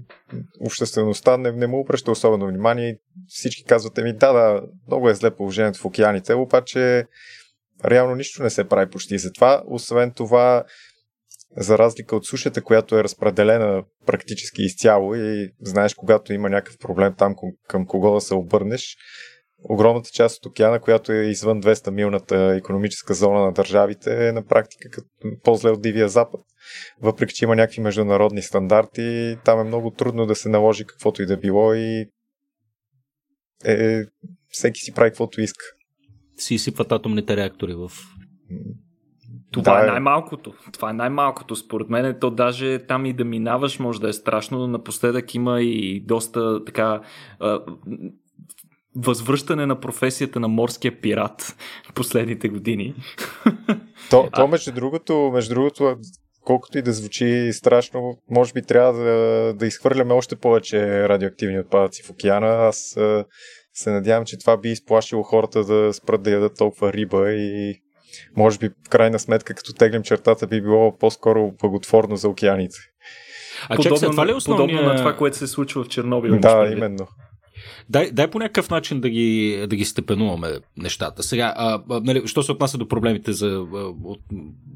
обществеността 0.65 1.38
не, 1.38 1.52
не 1.52 1.67
му 1.67 1.80
обръща 1.80 2.12
особено 2.12 2.48
внимание. 2.48 2.98
Всички 3.28 3.63
казват 3.63 3.98
ми, 3.98 4.13
да, 4.13 4.34
да, 4.34 4.62
много 4.88 5.10
е 5.10 5.15
зле 5.15 5.36
положението 5.36 5.80
в 5.80 5.86
океаните, 5.86 6.34
обаче 6.34 7.06
реално 7.86 8.15
нищо 8.15 8.43
не 8.43 8.50
се 8.50 8.63
прави 8.63 8.89
почти 8.89 9.17
за 9.17 9.32
това. 9.32 9.63
Освен 9.67 10.12
това, 10.12 10.63
за 11.58 11.78
разлика 11.78 12.15
от 12.15 12.26
сушата, 12.26 12.63
която 12.63 12.98
е 12.98 13.04
разпределена 13.04 13.84
практически 14.06 14.62
изцяло 14.62 15.15
и 15.15 15.50
знаеш, 15.62 15.94
когато 15.94 16.34
има 16.34 16.50
някакъв 16.50 16.78
проблем 16.78 17.13
там 17.18 17.36
към 17.68 17.86
кого 17.86 18.13
да 18.13 18.22
се 18.22 18.34
обърнеш, 18.34 18.98
огромната 19.70 20.10
част 20.13 20.38
от 20.38 20.46
океана, 20.46 20.80
която 20.80 21.12
е 21.12 21.26
извън 21.26 21.62
200-милната 21.62 22.58
економическа 22.58 23.13
зона 23.13 23.41
на 23.41 23.52
държавите, 23.52 24.28
е 24.28 24.32
на 24.32 24.46
практика 24.46 24.89
като 24.89 25.08
по-зле 25.44 25.70
от 25.70 25.82
Дивия 25.82 26.10
Запад. 26.10 26.41
Въпреки, 27.02 27.34
че 27.34 27.46
има 27.46 27.56
някакви 27.56 27.82
международни 27.82 28.41
стандарти, 28.41 29.38
там 29.46 29.60
е 29.60 29.63
много 29.63 29.91
трудно 29.91 30.26
да 30.26 30.36
се 30.36 30.50
наложи 30.50 30.86
каквото 30.86 31.22
и 31.22 31.26
да 31.26 31.38
било 31.38 31.74
и 31.74 32.06
е, 33.65 34.04
всеки 34.50 34.80
си 34.80 34.94
прави 34.94 35.10
каквото 35.10 35.41
иска. 35.41 35.65
Си 36.38 36.56
изсипват 36.56 36.91
атомните 36.91 37.38
реактори 37.38 37.74
в 37.74 37.91
това 39.63 39.78
да, 39.80 39.84
е 39.84 39.91
най-малкото. 39.91 40.54
Това 40.74 40.89
е 40.89 40.94
най-малкото. 40.94 41.56
Според 41.56 41.89
мен 41.89 42.18
то 42.22 42.32
даже 42.32 42.80
там 42.88 43.06
и 43.06 43.13
да 43.13 43.26
минаваш 43.26 43.80
може 43.80 44.02
да 44.02 44.10
е 44.10 44.13
страшно, 44.13 44.60
но 44.60 44.68
напоследък 44.68 45.36
има 45.36 45.62
и 45.62 46.00
доста 46.00 46.65
така 46.65 47.02
възвръщане 48.96 49.65
на 49.65 49.80
професията 49.80 50.39
на 50.39 50.48
морския 50.48 51.02
пират 51.02 51.56
последните 51.96 52.50
години. 52.50 52.96
То, 54.10 54.30
то 54.36 54.48
между, 54.48 54.72
другото, 54.72 55.32
между 55.34 55.54
другото, 55.54 55.98
колкото 56.41 56.78
и 56.78 56.82
да 56.82 56.94
звучи 56.94 57.50
страшно, 57.54 58.18
може 58.30 58.54
би 58.54 58.62
трябва 58.62 58.94
да, 58.94 59.54
да 59.54 59.68
изхвърляме 59.68 60.13
още 60.13 60.36
повече 60.36 61.10
радиоактивни 61.10 61.60
отпадъци 61.60 62.04
в 62.04 62.10
океана. 62.10 62.48
Аз 62.48 62.98
се 63.74 63.91
надявам, 63.91 64.26
че 64.26 64.39
това 64.39 64.58
би 64.58 64.70
изплашило 64.70 65.24
хората 65.24 65.63
да 65.63 65.94
спрат 65.94 66.24
да 66.24 66.32
ядат 66.32 66.58
толкова 66.58 66.94
риба 66.94 67.32
и 67.32 67.82
може 68.38 68.58
би 68.58 68.69
в 68.69 68.89
крайна 68.89 69.19
сметка, 69.19 69.54
като 69.54 69.73
теглим 69.73 70.04
чертата, 70.04 70.47
би 70.47 70.62
било 70.62 70.97
по-скоро 70.97 71.51
благотворно 71.62 72.15
за 72.15 72.30
океаните. 72.30 72.78
А 73.69 73.75
подобно, 73.75 73.99
чак, 73.99 74.12
това 74.12 74.28
ли 74.28 74.32
е 74.32 74.34
основния... 74.34 74.67
подобно 74.67 74.93
на 74.93 74.97
това, 74.97 75.15
което 75.15 75.38
се 75.38 75.47
случва 75.47 75.84
в 75.84 75.88
Чернобил. 75.88 76.39
Да, 76.39 76.69
именно. 76.71 77.08
Дай, 77.89 78.12
дай 78.12 78.28
по 78.28 78.39
някакъв 78.39 78.69
начин 78.69 79.01
да 79.01 79.10
ги, 79.10 79.65
да 79.69 79.75
ги 79.75 79.86
степенуваме 79.86 80.47
нещата. 80.78 81.23
Сега, 81.23 81.54
а, 81.58 81.82
а, 81.89 82.01
нали, 82.04 82.28
що 82.28 82.43
се 82.43 82.51
отнася 82.51 82.78
до 82.78 82.88
проблемите 82.88 83.34
за 83.34 83.65
от, 84.04 84.19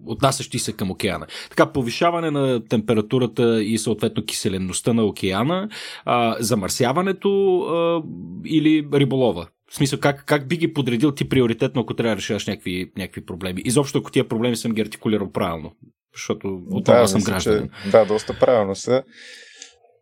отнасящи 0.06 0.60
се 0.60 0.74
към 0.74 0.92
океана. 0.92 1.26
Така, 1.50 1.66
повишаване 1.72 2.32
на 2.32 2.66
температурата 2.66 3.64
и 3.64 3.78
съответно 3.78 4.26
киселенността 4.26 4.94
на 4.94 5.04
океана, 5.04 5.70
а, 6.06 6.36
замърсяването 6.40 7.60
а, 7.60 8.04
или 8.46 8.88
риболова. 8.94 9.48
В 9.72 9.76
смисъл, 9.76 10.00
как, 10.00 10.26
как 10.26 10.48
би 10.48 10.58
ги 10.58 10.74
подредил 10.74 11.12
ти 11.12 11.30
приоритетно, 11.30 11.82
ако 11.82 11.94
трябва 11.94 12.16
да 12.16 12.18
решаваш 12.18 12.48
някакви, 12.48 12.92
някакви 12.98 13.26
проблеми? 13.26 13.62
Изобщо, 13.66 13.98
ако 13.98 14.12
тия 14.12 14.28
проблеми 14.28 14.56
съм 14.56 14.72
ги 14.72 14.82
артикулирал 14.82 15.32
правилно. 15.32 15.76
Защото 16.14 16.62
от 16.70 16.84
да, 16.84 17.08
съм 17.08 17.22
гражданин. 17.22 17.70
Че, 17.84 17.90
да, 17.90 18.06
доста 18.06 18.40
правилно 18.40 18.76
са. 18.76 19.04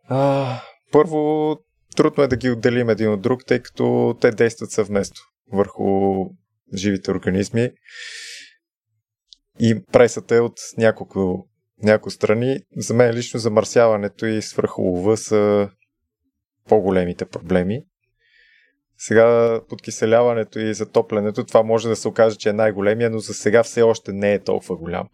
А, 0.08 0.60
първо, 0.92 1.56
трудно 1.96 2.24
е 2.24 2.28
да 2.28 2.36
ги 2.36 2.50
отделим 2.50 2.90
един 2.90 3.12
от 3.12 3.22
друг, 3.22 3.46
тъй 3.46 3.62
като 3.62 4.16
те 4.20 4.30
действат 4.30 4.70
съвместно 4.70 5.16
върху 5.52 5.84
живите 6.76 7.10
организми. 7.10 7.70
И 9.60 9.82
пресата 9.92 10.34
е 10.36 10.40
от 10.40 10.58
няколко, 10.78 11.48
няколко 11.82 12.10
страни. 12.10 12.58
За 12.76 12.94
мен 12.94 13.14
лично 13.14 13.40
замърсяването 13.40 14.26
и 14.26 14.42
свръхолова 14.42 15.16
са 15.16 15.68
по-големите 16.68 17.24
проблеми. 17.24 17.82
Сега 18.98 19.60
подкиселяването 19.68 20.58
и 20.58 20.74
затоплянето, 20.74 21.44
това 21.44 21.62
може 21.62 21.88
да 21.88 21.96
се 21.96 22.08
окаже, 22.08 22.36
че 22.36 22.48
е 22.48 22.52
най-големия, 22.52 23.10
но 23.10 23.18
за 23.18 23.34
сега 23.34 23.62
все 23.62 23.82
още 23.82 24.12
не 24.12 24.32
е 24.32 24.42
толкова 24.42 24.76
голям. 24.76 25.08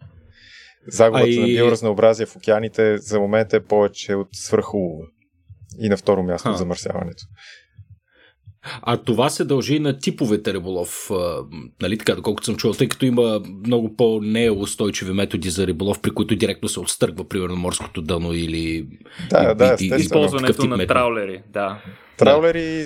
Загубата 0.87 1.29
и... 1.29 1.39
на 1.39 1.47
биоразнообразие 1.47 2.25
в 2.25 2.35
океаните 2.35 2.97
за 2.97 3.19
момента 3.19 3.57
е 3.57 3.63
повече 3.63 4.15
от 4.15 4.27
свръхулова. 4.33 5.05
И 5.79 5.89
на 5.89 5.97
второ 5.97 6.23
място 6.23 6.49
от 6.49 6.57
замърсяването. 6.57 7.23
А 8.81 8.97
това 8.97 9.29
се 9.29 9.45
дължи 9.45 9.79
на 9.79 9.97
типовете 9.97 10.53
риболов, 10.53 11.09
нали 11.81 11.97
така, 11.97 12.15
доколкото 12.15 12.45
съм 12.45 12.55
чувал, 12.55 12.73
тъй 12.73 12.87
като 12.87 13.05
има 13.05 13.41
много 13.65 13.95
по-неустойчиви 13.95 15.13
методи 15.13 15.49
за 15.49 15.67
риболов, 15.67 16.01
при 16.01 16.11
които 16.11 16.35
директно 16.35 16.69
се 16.69 16.79
отстъргва, 16.79 17.27
примерно, 17.27 17.55
морското 17.55 18.01
дъно 18.01 18.33
или... 18.33 18.87
Да, 19.29 19.51
и, 19.51 19.55
да, 19.55 19.77
и, 19.79 20.01
Използването 20.01 20.65
на 20.65 20.87
траулери, 20.87 21.43
да. 21.53 21.81
Траулери, 22.17 22.85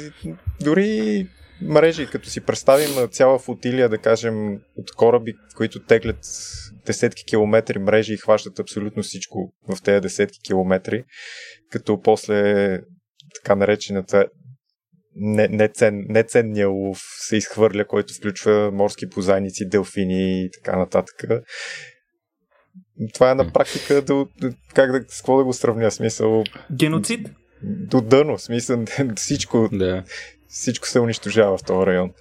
дори 0.63 1.27
мрежи, 1.61 2.07
като 2.07 2.29
си 2.29 2.41
представим 2.41 3.07
цяла 3.11 3.39
флотилия, 3.39 3.89
да 3.89 3.97
кажем, 3.97 4.53
от 4.75 4.91
кораби, 4.95 5.33
които 5.55 5.79
теглят 5.79 6.19
десетки 6.85 7.23
километри 7.27 7.79
мрежи 7.79 8.13
и 8.13 8.17
хващат 8.17 8.59
абсолютно 8.59 9.03
всичко 9.03 9.53
в 9.69 9.81
тези 9.81 10.01
десетки 10.01 10.39
километри, 10.43 11.03
като 11.71 12.01
после 12.01 12.79
така 13.35 13.55
наречената 13.55 14.25
нецен, 15.19 16.05
неценния 16.09 16.69
лов 16.69 16.99
се 17.19 17.37
изхвърля, 17.37 17.87
който 17.87 18.13
включва 18.13 18.71
морски 18.71 19.09
позайници, 19.09 19.69
делфини 19.69 20.45
и 20.45 20.49
така 20.51 20.77
нататък. 20.77 21.23
Това 23.13 23.31
е 23.31 23.35
на 23.35 23.51
практика 23.51 24.01
да, 24.01 24.25
как 24.73 24.91
да, 24.91 25.05
с 25.09 25.17
какво 25.17 25.37
да 25.37 25.43
го 25.43 25.53
сравня 25.53 25.91
смисъл? 25.91 26.43
Геноцид? 26.71 27.29
До 27.63 28.01
дъно, 28.01 28.39
смисъл 28.39 28.85
всичко, 29.15 29.69
да. 29.71 30.03
всичко 30.47 30.87
се 30.87 30.99
унищожава 30.99 31.57
в 31.57 31.63
този 31.63 31.85
район. 31.85 32.11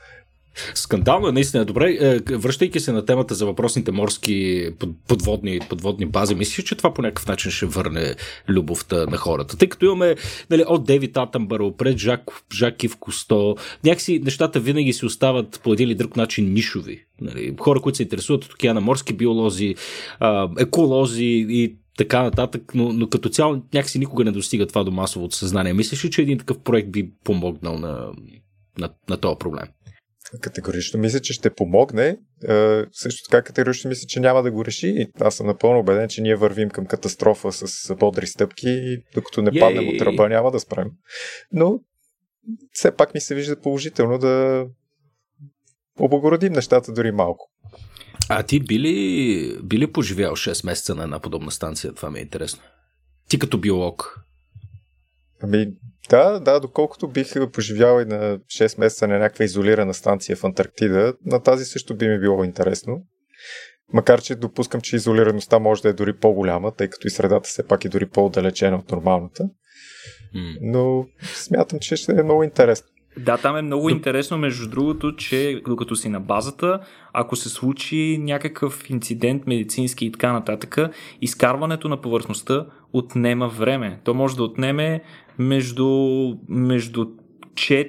Скандално 0.75 1.29
е 1.29 1.33
наистина. 1.33 1.65
Добре, 1.65 1.97
е, 2.01 2.37
връщайки 2.37 2.81
се 2.81 2.93
на 2.93 3.05
темата 3.05 3.35
за 3.35 3.47
въпросните 3.47 3.93
морски 3.93 4.69
подводни, 5.09 5.61
подводни 5.69 6.07
бази, 6.07 6.35
мисля, 6.35 6.63
че 6.63 6.75
това 6.75 6.95
по 6.95 7.03
някакъв 7.03 7.27
начин 7.27 7.51
ще 7.51 7.67
върне 7.67 8.15
любовта 8.49 9.07
на 9.07 9.17
хората. 9.17 9.57
Тъй 9.57 9.69
като 9.69 9.87
имаме 9.87 10.17
нали, 10.51 10.65
от 10.69 10.85
Дейвид 10.85 11.17
Атъмбър, 11.17 11.73
пред 11.79 11.99
Жак, 11.99 12.21
Жак 12.55 12.85
Ив 12.85 12.97
Кусто, 12.97 13.57
някакси 13.85 14.21
нещата 14.25 14.61
винаги 14.61 14.93
си 14.93 15.07
остават 15.07 15.61
по 15.65 15.73
един 15.73 15.89
или 15.89 15.95
друг 15.95 16.17
начин 16.17 16.53
нишови. 16.53 17.05
Нали, 17.21 17.55
хора, 17.61 17.81
които 17.81 17.97
се 17.97 18.03
интересуват 18.03 18.45
от 18.45 18.53
океана, 18.53 18.81
морски 18.81 19.13
биолози, 19.13 19.75
еколози 20.59 21.47
и 21.49 21.77
така 21.99 22.23
нататък, 22.23 22.63
но, 22.75 22.93
но 22.93 23.09
като 23.09 23.29
цяло 23.29 23.63
някакси 23.75 23.99
никога 23.99 24.25
не 24.25 24.33
достига 24.33 24.67
това 24.67 24.85
до 24.85 24.91
масовото 24.91 25.37
съзнание. 25.37 25.73
Мислиш 25.73 26.05
ли, 26.05 26.11
че 26.11 26.23
един 26.23 26.39
такъв 26.39 26.59
проект 26.59 26.91
би 26.91 27.11
помогнал 27.25 27.79
на, 27.79 28.13
на, 28.79 28.89
на 29.11 29.17
този 29.17 29.39
проблем? 29.39 29.67
Категорично 30.41 31.01
мисля, 31.01 31.21
че 31.21 31.33
ще 31.33 31.55
помогне. 31.55 32.17
Е, 32.49 32.85
също 32.93 33.31
така 33.31 33.43
категорично 33.43 33.89
мисля, 33.89 34.07
че 34.07 34.21
няма 34.21 34.43
да 34.43 34.51
го 34.51 34.65
реши. 34.65 35.07
Аз 35.21 35.35
съм 35.35 35.47
напълно 35.47 35.79
убеден, 35.79 36.09
че 36.09 36.23
ние 36.23 36.37
вървим 36.37 36.71
към 36.71 36.87
катастрофа 36.87 37.53
с 37.53 37.95
бодри 37.95 38.27
стъпки 38.27 38.69
и 38.69 39.03
докато 39.15 39.43
не 39.43 39.61
паднем 39.61 39.89
от 39.89 40.01
ръба 40.01 40.29
няма 40.29 40.51
да 40.51 40.61
спрем. 40.61 40.91
Но 41.53 41.81
все 42.73 42.97
пак 42.97 43.15
ми 43.15 43.21
се 43.21 43.35
вижда 43.35 43.61
положително 43.61 44.19
да 44.19 44.67
облагородим 46.01 46.53
нещата 46.53 46.93
дори 46.93 47.13
малко. 47.13 47.51
А 48.29 48.43
ти 48.43 48.61
би 48.61 48.79
ли, 48.79 49.59
би 49.63 49.79
ли 49.79 49.93
поживял 49.93 50.33
6 50.33 50.67
месеца 50.67 50.95
на 50.95 51.03
една 51.03 51.21
подобна 51.21 51.51
станция? 51.51 51.93
Това 51.93 52.11
ми 52.11 52.19
е 52.19 52.23
интересно. 52.23 52.63
Ти 53.29 53.39
като 53.39 53.59
биолог. 53.59 54.28
Ами, 55.43 55.73
да, 56.11 56.41
да, 56.41 56.61
доколкото 56.61 57.09
бих 57.09 57.51
поживял 57.53 58.01
и 58.01 58.05
на 58.05 58.39
6 58.39 58.81
месеца 58.81 59.09
на 59.09 59.19
някаква 59.19 59.45
изолирана 59.45 59.95
станция 59.95 60.37
в 60.37 60.45
Антарктида, 60.45 61.15
на 61.27 61.43
тази 61.43 61.65
също 61.65 61.97
би 61.97 62.09
ми 62.09 62.21
било 62.21 62.45
интересно. 62.45 63.03
Макар, 63.93 64.23
че 64.23 64.35
допускам, 64.35 64.81
че 64.81 64.97
изолираността 64.97 65.59
може 65.59 65.83
да 65.83 65.89
е 65.89 65.93
дори 65.93 66.17
по-голяма, 66.17 66.75
тъй 66.75 66.89
като 66.89 67.07
и 67.07 67.11
средата 67.11 67.49
все 67.49 67.67
пак 67.67 67.85
е 67.85 67.89
дори 67.89 68.07
по-отдалечена 68.07 68.77
от 68.77 68.91
нормалната. 68.91 69.49
Но 70.61 71.07
смятам, 71.23 71.79
че 71.79 71.97
ще 71.97 72.13
е 72.13 72.23
много 72.23 72.43
интересно. 72.43 72.89
Да, 73.17 73.37
там 73.37 73.57
е 73.57 73.63
много 73.63 73.91
интересно, 73.91 74.39
между 74.39 74.71
другото, 74.71 75.17
че 75.17 75.63
докато 75.67 75.97
си 75.97 76.09
на 76.09 76.21
базата, 76.21 76.81
ако 77.13 77.37
се 77.37 77.49
случи 77.49 78.19
някакъв 78.21 78.91
инцидент 78.91 79.47
медицински 79.47 80.07
и 80.07 80.13
така 80.13 80.33
нататък, 80.33 80.79
изкарването 81.23 81.89
на 81.89 81.97
повърхността 81.97 82.67
отнема 82.93 83.49
време. 83.49 84.01
То 84.05 84.15
може 84.15 84.37
да 84.37 84.43
отнеме 84.43 85.03
между, 85.39 85.89
между 86.49 87.07
4 87.59 87.83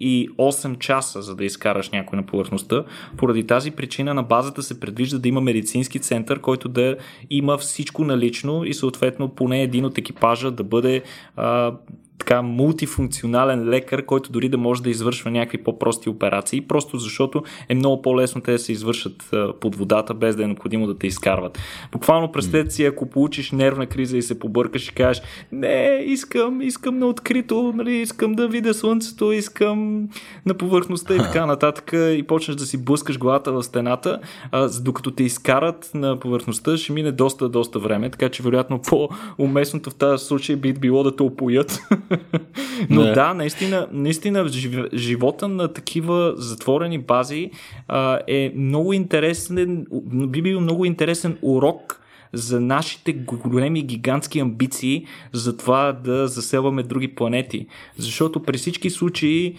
и 0.00 0.30
8 0.30 0.78
часа, 0.78 1.22
за 1.22 1.36
да 1.36 1.44
изкараш 1.44 1.90
някой 1.90 2.16
на 2.16 2.26
повърхността. 2.26 2.84
Поради 3.16 3.46
тази 3.46 3.70
причина 3.70 4.14
на 4.14 4.22
базата 4.22 4.62
се 4.62 4.80
предвижда 4.80 5.18
да 5.18 5.28
има 5.28 5.40
медицински 5.40 5.98
център, 5.98 6.40
който 6.40 6.68
да 6.68 6.96
има 7.30 7.58
всичко 7.58 8.04
налично 8.04 8.64
и 8.64 8.74
съответно 8.74 9.28
поне 9.28 9.62
един 9.62 9.84
от 9.84 9.98
екипажа 9.98 10.50
да 10.50 10.64
бъде 10.64 11.02
а, 11.36 11.74
така 12.18 12.42
мултифункционален 12.42 13.68
лекар, 13.68 14.04
който 14.04 14.32
дори 14.32 14.48
да 14.48 14.58
може 14.58 14.82
да 14.82 14.90
извършва 14.90 15.30
някакви 15.30 15.58
по-прости 15.58 16.08
операции, 16.08 16.60
просто 16.60 16.98
защото 16.98 17.42
е 17.68 17.74
много 17.74 18.02
по-лесно 18.02 18.40
те 18.40 18.52
да 18.52 18.58
се 18.58 18.72
извършат 18.72 19.30
под 19.60 19.76
водата, 19.76 20.14
без 20.14 20.36
да 20.36 20.44
е 20.44 20.46
необходимо 20.46 20.86
да 20.86 20.98
те 20.98 21.06
изкарват. 21.06 21.58
Буквално 21.92 22.32
представете 22.32 22.70
си, 22.70 22.84
ако 22.84 23.10
получиш 23.10 23.52
нервна 23.52 23.86
криза 23.86 24.16
и 24.16 24.22
се 24.22 24.38
побъркаш 24.38 24.88
и 24.88 24.94
кажеш, 24.94 25.22
не, 25.52 26.04
искам, 26.06 26.60
искам 26.62 26.98
на 26.98 27.06
открито, 27.06 27.72
нали, 27.76 27.92
искам 27.92 28.32
да 28.32 28.48
видя 28.48 28.74
слънцето, 28.74 29.32
искам 29.32 30.08
на 30.46 30.54
повърхността 30.54 31.14
и 31.14 31.18
така 31.18 31.46
нататък 31.46 31.90
и 31.92 32.24
почнеш 32.28 32.56
да 32.56 32.66
си 32.66 32.84
блъскаш 32.84 33.18
главата 33.18 33.52
в 33.52 33.62
стената, 33.62 34.20
а, 34.52 34.70
докато 34.82 35.10
те 35.10 35.22
изкарат 35.22 35.90
на 35.94 36.20
повърхността, 36.20 36.76
ще 36.76 36.92
мине 36.92 37.12
доста, 37.12 37.48
доста 37.48 37.78
време, 37.78 38.10
така 38.10 38.28
че 38.28 38.42
вероятно 38.42 38.82
по-уместното 38.82 39.90
в 39.90 39.94
тази 39.94 40.24
случай 40.24 40.56
би 40.56 40.72
било 40.72 41.02
да 41.02 41.16
те 41.16 41.22
опоят 41.22 41.80
Но 42.90 43.02
не. 43.02 43.12
да, 43.12 43.34
наистина, 43.34 43.88
наистина 43.92 44.48
живота 44.94 45.48
на 45.48 45.72
такива 45.72 46.34
затворени 46.36 46.98
бази 46.98 47.50
а, 47.88 48.20
е 48.28 48.52
много 48.56 48.92
интересен, 48.92 49.86
би 50.04 50.42
бил 50.42 50.60
много 50.60 50.84
интересен 50.84 51.38
урок 51.42 52.00
за 52.32 52.60
нашите 52.60 53.12
големи 53.12 53.82
гигантски 53.82 54.40
амбиции 54.40 55.06
за 55.32 55.56
това 55.56 55.92
да 55.92 56.28
заселваме 56.28 56.82
други 56.82 57.14
планети. 57.14 57.66
Защото 57.96 58.42
при 58.42 58.58
всички 58.58 58.90
случаи 58.90 59.56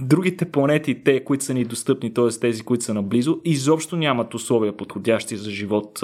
другите 0.00 0.44
планети, 0.44 1.04
те, 1.04 1.24
които 1.24 1.44
са 1.44 1.54
ни 1.54 1.64
достъпни, 1.64 2.14
т.е. 2.14 2.40
тези, 2.40 2.62
които 2.62 2.84
са 2.84 2.94
наблизо, 2.94 3.40
изобщо 3.44 3.96
нямат 3.96 4.34
условия 4.34 4.76
подходящи 4.76 5.36
за 5.36 5.50
живот 5.50 6.00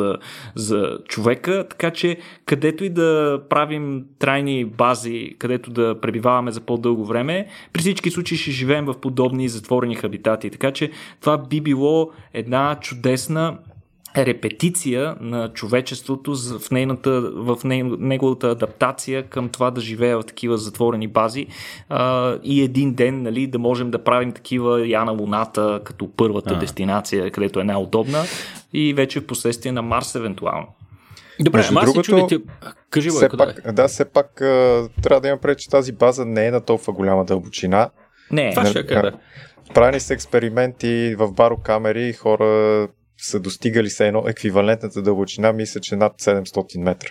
за 0.54 0.98
човека, 1.08 1.66
така 1.70 1.90
че 1.90 2.16
където 2.46 2.84
и 2.84 2.88
да 2.88 3.40
правим 3.50 4.04
трайни 4.18 4.64
бази, 4.64 5.36
където 5.38 5.70
да 5.70 6.00
пребиваваме 6.00 6.50
за 6.50 6.60
по-дълго 6.60 7.04
време, 7.04 7.46
при 7.72 7.80
всички 7.80 8.10
случаи 8.10 8.38
ще 8.38 8.50
живеем 8.50 8.84
в 8.84 8.94
подобни 9.00 9.48
затворени 9.48 9.94
хабитати. 9.94 10.50
Така 10.50 10.70
че 10.70 10.90
това 11.20 11.38
би 11.38 11.60
било 11.60 12.10
една 12.32 12.76
чудесна 12.80 13.58
репетиция 14.16 15.16
на 15.20 15.52
човечеството 15.52 16.34
в, 16.34 16.70
нейната, 16.70 17.20
в 17.34 17.58
неговата 17.98 18.50
адаптация 18.50 19.22
към 19.22 19.48
това 19.48 19.70
да 19.70 19.80
живее 19.80 20.16
в 20.16 20.22
такива 20.22 20.58
затворени 20.58 21.08
бази 21.08 21.46
а, 21.88 22.34
и 22.42 22.62
един 22.62 22.94
ден 22.94 23.22
нали, 23.22 23.46
да 23.46 23.58
можем 23.58 23.90
да 23.90 24.04
правим 24.04 24.32
такива 24.32 24.86
я 24.86 25.04
на 25.04 25.12
Луната 25.12 25.80
като 25.84 26.10
първата 26.16 26.54
а. 26.54 26.58
дестинация, 26.58 27.30
където 27.30 27.60
е 27.60 27.64
най-удобна 27.64 28.22
и 28.72 28.94
вече 28.94 29.20
в 29.20 29.26
последствие 29.26 29.72
на 29.72 29.82
Марс 29.82 30.14
евентуално. 30.14 30.66
Добре, 31.40 31.58
Между 31.58 31.72
ама 31.72 31.84
другото, 31.84 32.02
чудите... 32.02 32.38
Кажи, 32.90 33.10
все 33.10 33.28
пак, 33.28 33.62
да, 33.64 33.72
да, 33.72 33.88
все 33.88 34.04
пак 34.04 34.30
трябва 35.02 35.20
да 35.20 35.28
имам 35.28 35.38
пред, 35.42 35.58
че 35.58 35.70
тази 35.70 35.92
база 35.92 36.24
не 36.24 36.46
е 36.46 36.50
на 36.50 36.60
толкова 36.60 36.92
голяма 36.92 37.24
дълбочина. 37.24 37.90
Не, 38.30 38.50
това 38.50 38.66
ще 38.66 38.78
е, 38.78 39.02
Правени 39.74 40.00
са 40.00 40.14
експерименти 40.14 41.14
в 41.18 41.32
барокамери, 41.32 42.12
хора 42.12 42.88
са 43.24 43.40
достигали 43.40 43.90
се 43.90 44.06
едно 44.06 44.24
еквивалентната 44.28 45.02
дълбочина, 45.02 45.52
мисля, 45.52 45.80
че 45.80 45.96
над 45.96 46.12
700 46.20 46.78
метра. 46.78 47.08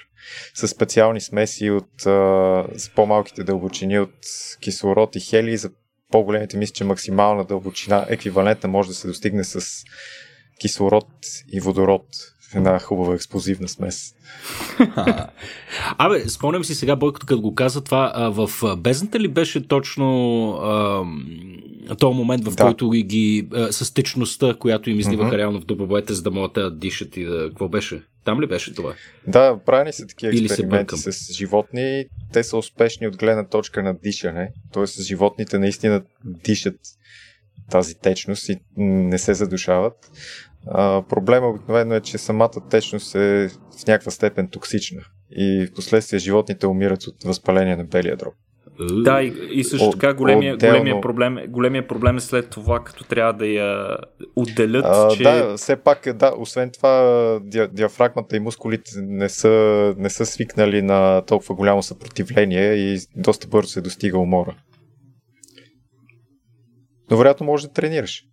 С 0.53 0.67
специални 0.67 1.21
смеси 1.21 1.69
от 1.69 2.05
а, 2.05 2.65
с 2.77 2.91
по-малките 2.95 3.43
дълбочини 3.43 3.99
от 3.99 4.15
кислород 4.61 5.15
и 5.15 5.19
хелий, 5.19 5.57
за 5.57 5.69
по-големите 6.11 6.57
мисля, 6.57 6.73
че 6.73 6.83
максимална 6.83 7.45
дълбочина 7.45 8.05
еквивалентна 8.09 8.69
може 8.69 8.89
да 8.89 8.95
се 8.95 9.07
достигне 9.07 9.43
с 9.43 9.83
кислород 10.59 11.07
и 11.53 11.59
водород 11.59 12.05
една 12.55 12.79
хубава 12.79 13.15
експлозивна 13.15 13.67
смес. 13.67 14.15
Абе, 15.97 16.29
спомням 16.29 16.63
си 16.63 16.75
сега, 16.75 16.95
Бойко, 16.95 17.19
като 17.19 17.41
го 17.41 17.55
каза 17.55 17.83
това, 17.83 18.31
в 18.35 18.75
бездната 18.77 19.19
ли 19.19 19.27
беше 19.27 19.67
точно 19.67 20.49
а, 20.51 21.03
този 21.99 22.17
момент, 22.17 22.45
в 22.45 22.55
да. 22.55 22.63
който 22.63 22.89
ги 22.89 23.47
а, 23.53 23.71
с 23.71 23.93
течността, 23.93 24.55
която 24.59 24.89
им 24.89 24.99
изливаха 24.99 25.31
mm-hmm. 25.31 25.37
реално 25.37 25.61
в 25.61 25.65
дубовете, 25.65 26.13
за 26.13 26.21
да 26.21 26.31
могат 26.31 26.53
да 26.53 26.71
дишат 26.71 27.17
и 27.17 27.23
да... 27.23 27.49
Какво 27.49 27.69
беше? 27.69 28.01
Там 28.25 28.41
ли 28.41 28.47
беше 28.47 28.73
това? 28.73 28.93
Да, 29.27 29.59
правени 29.65 29.93
са 29.93 30.07
такива 30.07 30.33
Или 30.33 30.45
експерименти 30.45 30.97
с 30.97 31.33
животни. 31.33 32.05
Те 32.33 32.43
са 32.43 32.57
успешни 32.57 33.07
от 33.07 33.17
гледна 33.17 33.47
точка 33.47 33.83
на 33.83 33.93
дишане. 34.03 34.51
Тоест, 34.73 35.01
животните 35.01 35.59
наистина 35.59 36.03
дишат 36.25 36.75
тази 37.71 37.95
течност 37.95 38.49
и 38.49 38.57
не 38.77 39.17
се 39.17 39.33
задушават. 39.33 40.11
А, 40.67 41.01
проблема 41.09 41.47
обикновено 41.47 41.95
е, 41.95 42.01
че 42.01 42.17
самата 42.17 42.69
течност 42.69 43.15
е 43.15 43.47
в 43.49 43.87
някаква 43.87 44.11
степен 44.11 44.47
токсична 44.47 45.01
и 45.31 45.67
в 45.67 45.73
последствие 45.73 46.19
животните 46.19 46.67
умират 46.67 47.03
от 47.03 47.23
възпаление 47.23 47.75
на 47.75 47.83
белия 47.83 48.17
дроб. 48.17 48.33
Да, 48.79 49.21
и, 49.21 49.33
и 49.51 49.63
също 49.63 49.89
така 49.89 50.13
големия, 50.13 50.53
отделно... 50.53 50.73
големия, 50.79 51.01
проблем, 51.01 51.37
големия 51.47 51.87
проблем 51.87 52.17
е 52.17 52.19
след 52.19 52.49
това, 52.49 52.79
като 52.79 53.03
трябва 53.03 53.33
да 53.33 53.45
я 53.45 53.97
отделят. 54.35 54.85
А, 54.87 55.09
че... 55.09 55.23
Да, 55.23 55.57
все 55.57 55.75
пак, 55.75 56.13
да, 56.15 56.33
освен 56.37 56.71
това, 56.71 57.39
ди, 57.43 57.67
диафрагмата 57.71 58.37
и 58.37 58.39
мускулите 58.39 58.91
не 58.95 59.29
са, 59.29 59.95
не 59.97 60.09
са 60.09 60.25
свикнали 60.25 60.81
на 60.81 61.21
толкова 61.21 61.55
голямо 61.55 61.83
съпротивление 61.83 62.73
и 62.73 62.97
доста 63.15 63.47
бързо 63.47 63.69
се 63.69 63.81
достига 63.81 64.17
умора. 64.17 64.55
Но 67.11 67.17
вероятно 67.17 67.45
може 67.45 67.67
да 67.67 67.73
тренираш. 67.73 68.23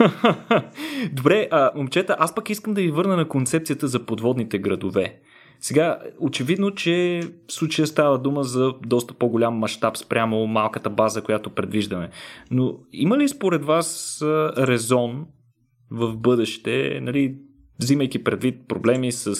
Добре, 1.12 1.48
а, 1.50 1.70
момчета, 1.74 2.16
аз 2.18 2.34
пък 2.34 2.50
искам 2.50 2.74
да 2.74 2.80
ви 2.80 2.90
върна 2.90 3.16
на 3.16 3.28
концепцията 3.28 3.88
за 3.88 4.06
подводните 4.06 4.58
градове. 4.58 5.20
Сега, 5.60 5.98
очевидно, 6.18 6.70
че 6.70 7.22
в 7.48 7.52
случая 7.52 7.86
става 7.86 8.18
дума 8.18 8.44
за 8.44 8.72
доста 8.86 9.14
по-голям 9.14 9.54
мащаб 9.54 9.96
спрямо 9.96 10.46
малката 10.46 10.90
база, 10.90 11.22
която 11.22 11.50
предвиждаме. 11.50 12.10
Но 12.50 12.74
има 12.92 13.18
ли 13.18 13.28
според 13.28 13.64
вас 13.64 14.18
резон 14.58 15.26
в 15.90 16.16
бъдеще, 16.16 17.00
нали, 17.02 17.36
взимайки 17.80 18.24
предвид 18.24 18.68
проблеми 18.68 19.12
с 19.12 19.34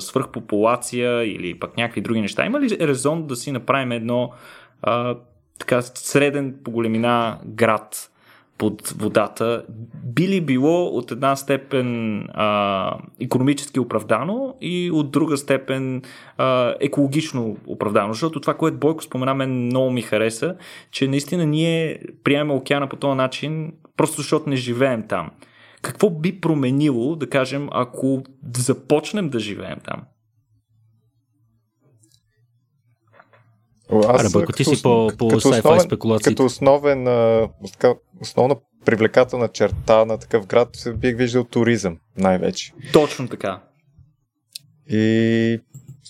свръхпопулация 0.00 1.24
или 1.24 1.58
пък 1.58 1.76
някакви 1.76 2.00
други 2.00 2.20
неща, 2.20 2.46
има 2.46 2.60
ли 2.60 2.78
резон 2.80 3.26
да 3.26 3.36
си 3.36 3.52
направим 3.52 3.92
едно 3.92 4.32
а, 4.82 5.16
така 5.58 5.82
среден 5.82 6.56
по 6.64 6.70
големина 6.70 7.38
град, 7.46 8.10
под 8.58 8.88
водата, 8.88 9.64
би 10.04 10.28
ли 10.28 10.40
било 10.40 10.86
от 10.86 11.10
една 11.10 11.36
степен 11.36 12.18
а, 12.34 12.98
економически 13.20 13.80
оправдано 13.80 14.54
и 14.60 14.90
от 14.90 15.10
друга 15.10 15.36
степен 15.36 16.02
а, 16.38 16.74
екологично 16.80 17.56
оправдано? 17.66 18.12
Защото 18.12 18.40
това, 18.40 18.54
което 18.54 18.76
Бойко 18.76 19.02
спомена, 19.02 19.34
мен 19.34 19.66
много 19.66 19.90
ми 19.90 20.02
хареса, 20.02 20.56
че 20.90 21.08
наистина 21.08 21.46
ние 21.46 21.98
приемаме 22.24 22.52
океана 22.60 22.88
по 22.88 22.96
този 22.96 23.16
начин, 23.16 23.72
просто 23.96 24.16
защото 24.16 24.50
не 24.50 24.56
живеем 24.56 25.04
там. 25.08 25.30
Какво 25.82 26.10
би 26.10 26.40
променило, 26.40 27.16
да 27.16 27.30
кажем, 27.30 27.68
ако 27.72 28.22
започнем 28.56 29.28
да 29.28 29.38
живеем 29.38 29.78
там? 29.84 30.02
Аз, 34.08 34.34
Аре, 34.34 34.46
ти 34.56 34.64
си 34.64 34.82
по, 34.82 35.10
по 35.18 35.28
като 35.28 35.48
основен, 35.48 35.80
спекулации. 35.80 36.32
Като 36.32 36.44
основен, 36.44 37.08
основна 38.20 38.56
привлекателна 38.84 39.48
черта 39.48 40.04
на 40.04 40.18
такъв 40.18 40.46
град 40.46 40.68
бих 40.96 41.16
виждал 41.16 41.44
туризъм 41.44 41.98
най-вече. 42.16 42.72
Точно 42.92 43.28
така. 43.28 43.60
И 44.90 45.60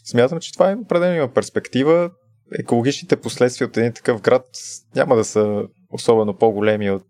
смятам, 0.05 0.40
че 0.40 0.53
това 0.53 0.70
е 0.70 0.77
определено 0.77 1.16
има 1.16 1.29
перспектива. 1.29 2.11
Екологичните 2.59 3.16
последствия 3.16 3.68
от 3.68 3.77
един 3.77 3.92
такъв 3.92 4.20
град 4.20 4.47
няма 4.97 5.16
да 5.16 5.25
са 5.25 5.62
особено 5.90 6.37
по-големи 6.37 6.90
от 6.90 7.07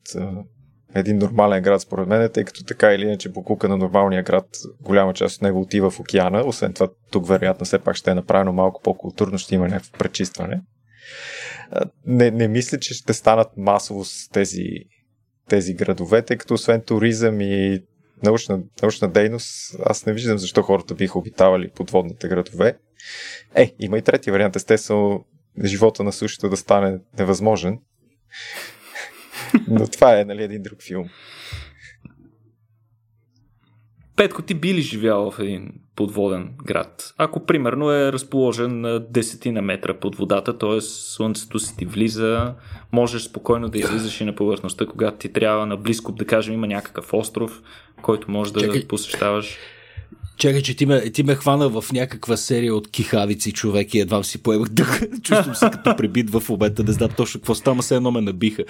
един 0.95 1.19
нормален 1.19 1.63
град, 1.63 1.81
според 1.81 2.09
мен, 2.09 2.31
тъй 2.35 2.45
като 2.45 2.65
така 2.65 2.93
или 2.93 3.03
иначе 3.03 3.33
покука 3.33 3.69
на 3.69 3.77
нормалния 3.77 4.23
град, 4.23 4.47
голяма 4.81 5.15
част 5.15 5.37
от 5.37 5.43
него 5.43 5.61
отива 5.61 5.91
в 5.91 6.01
океана. 6.01 6.47
Освен 6.47 6.73
това, 6.73 6.89
тук 7.11 7.29
вероятно 7.29 7.67
все 7.67 7.79
пак 7.79 7.97
ще 7.97 8.11
е 8.11 8.15
направено 8.15 8.53
малко 8.53 8.83
по-културно, 8.83 9.39
ще 9.39 9.55
има 9.55 9.69
някакво 9.69 9.99
пречистване. 9.99 10.61
Не, 12.07 12.31
не 12.31 12.49
мисля, 12.49 12.79
че 12.79 12.95
ще 12.95 13.13
станат 13.13 13.49
масово 13.57 14.05
с 14.05 14.29
тези, 14.29 14.67
тези 15.49 15.75
градове, 15.75 16.23
тъй 16.23 16.37
като 16.37 16.55
освен 16.55 16.81
туризъм 16.81 17.41
и 17.41 17.83
научна, 18.23 18.61
научна 18.83 19.09
дейност, 19.09 19.77
аз 19.85 20.07
не 20.07 20.13
виждам 20.13 20.39
защо 20.39 20.63
хората 20.63 20.95
биха 20.95 21.19
обитавали 21.19 21.71
подводните 21.71 22.29
градове. 22.29 22.77
Е, 23.55 23.73
има 23.81 23.99
и 23.99 24.03
трети 24.03 24.31
вариант. 24.31 24.57
Естествено, 24.57 25.25
живота 25.65 26.03
на 26.03 26.13
сушата 26.13 26.49
да 26.49 26.57
стане 26.57 26.99
невъзможен. 27.19 27.79
Но 29.69 29.87
това 29.87 30.21
е 30.21 30.25
нали, 30.25 30.43
един 30.43 30.63
друг 30.63 30.83
филм. 30.83 31.09
Петко, 34.17 34.43
ти 34.43 34.55
би 34.55 34.75
ли 34.75 34.83
живял 34.83 35.31
в 35.31 35.39
един 35.39 35.73
подводен 35.97 36.55
град? 36.65 37.15
Ако 37.19 37.47
примерно 37.47 37.91
е 37.91 38.13
разположен 38.13 38.81
на 38.81 39.01
десетина 39.01 39.63
метра 39.63 39.95
под 39.95 40.17
водата, 40.17 40.59
т.е. 40.59 40.81
слънцето 40.81 41.59
си 41.59 41.77
ти 41.77 41.85
влиза, 41.85 42.55
можеш 42.93 43.23
спокойно 43.23 43.69
да 43.69 43.79
излизаш 43.79 44.21
и 44.21 44.25
на 44.25 44.35
повърхността, 44.35 44.87
когато 44.87 45.17
ти 45.17 45.33
трябва 45.33 45.67
на 45.67 45.77
близко, 45.77 46.13
да 46.13 46.27
кажем, 46.27 46.55
има 46.55 46.67
някакъв 46.67 47.15
остров, 47.15 47.63
който 48.03 48.31
можеш 48.31 48.53
да 48.53 48.61
Чакай. 48.61 48.89
посещаваш. 48.89 49.59
Чакай, 50.37 50.63
че 50.63 50.77
ти 50.77 50.87
ме, 50.87 51.11
ти 51.11 51.23
ме 51.23 51.35
хвана 51.35 51.69
в 51.69 51.93
някаква 51.93 52.37
серия 52.37 52.75
от 52.75 52.91
кихавици 52.91 53.53
човек 53.53 53.95
и 53.95 54.01
едва 54.01 54.23
си 54.23 54.43
поемах 54.43 54.69
дъх. 54.69 55.03
Чувствам 55.23 55.55
се 55.55 55.71
като 55.73 55.97
прибит 55.97 56.31
в 56.31 56.43
момента, 56.49 56.85
не 56.85 56.93
знам 56.93 57.11
точно 57.17 57.41
какво 57.41 57.55
става, 57.55 57.83
се 57.83 57.97
едно 57.97 58.11
ме 58.11 58.21
набиха. 58.21 58.65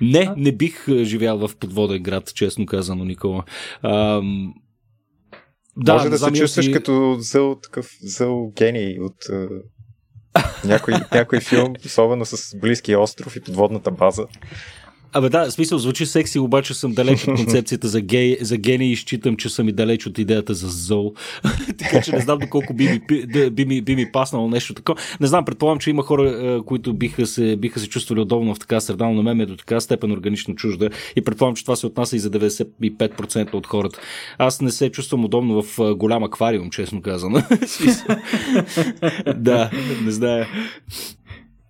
Не, 0.00 0.30
не 0.36 0.52
бих 0.52 0.84
живял 1.02 1.48
в 1.48 1.56
подводен 1.56 2.02
град, 2.02 2.34
честно 2.34 2.66
казано, 2.66 3.04
Никола. 3.04 3.44
Ам... 3.82 4.54
Да, 5.76 5.94
Може 5.94 6.08
да 6.08 6.18
се 6.18 6.32
чувстваш 6.32 6.64
си... 6.64 6.72
като 6.72 7.16
зъл, 7.20 7.60
такъв 7.62 7.90
зъл 8.02 8.52
гений 8.56 8.98
от 9.00 9.16
някой, 10.64 10.94
някой 11.12 11.40
филм, 11.40 11.74
особено 11.84 12.24
с 12.24 12.56
близкия 12.56 13.00
остров 13.00 13.36
и 13.36 13.40
подводната 13.40 13.90
база. 13.90 14.26
Абе 15.12 15.28
да, 15.28 15.50
смисъл 15.50 15.78
звучи 15.78 16.06
секси, 16.06 16.38
обаче 16.38 16.74
съм 16.74 16.92
далеч 16.92 17.28
от 17.28 17.36
концепцията 17.44 17.88
за, 17.88 18.00
гей, 18.00 18.36
за 18.40 18.56
гений 18.56 18.92
и 18.92 18.96
считам, 18.96 19.36
че 19.36 19.48
съм 19.48 19.68
и 19.68 19.72
далеч 19.72 20.06
от 20.06 20.18
идеята 20.18 20.54
за 20.54 20.68
зол. 20.68 21.14
така 21.78 22.02
че 22.02 22.12
не 22.12 22.20
знам 22.20 22.38
доколко 22.38 22.74
би 22.74 22.88
ми, 22.88 23.00
би, 23.50 23.64
ми, 23.64 23.80
би 23.82 23.96
ми 23.96 24.12
паснало 24.12 24.48
нещо 24.48 24.74
такова. 24.74 25.00
Не 25.20 25.26
знам, 25.26 25.44
предполагам, 25.44 25.78
че 25.78 25.90
има 25.90 26.02
хора, 26.02 26.62
които 26.66 26.94
биха 26.94 27.26
се, 27.26 27.56
биха 27.56 27.80
се 27.80 27.88
чувствали 27.88 28.20
удобно 28.20 28.54
в 28.54 28.58
така 28.58 28.80
среда, 28.80 29.06
но 29.06 29.14
на 29.14 29.22
мен 29.22 29.40
е 29.40 29.46
до 29.46 29.56
така 29.56 29.80
степен 29.80 30.12
органично 30.12 30.54
чужда 30.54 30.90
и 31.16 31.20
предполагам, 31.20 31.56
че 31.56 31.64
това 31.64 31.76
се 31.76 31.86
отнася 31.86 32.16
и 32.16 32.18
за 32.18 32.30
95% 32.30 33.54
от 33.54 33.66
хората. 33.66 34.00
Аз 34.38 34.60
не 34.60 34.70
се 34.70 34.90
чувствам 34.90 35.24
удобно 35.24 35.62
в 35.62 35.94
голям 35.94 36.24
аквариум, 36.24 36.70
честно 36.70 37.02
казано. 37.02 37.42
да, 39.36 39.70
не 40.04 40.10
знае. 40.10 40.46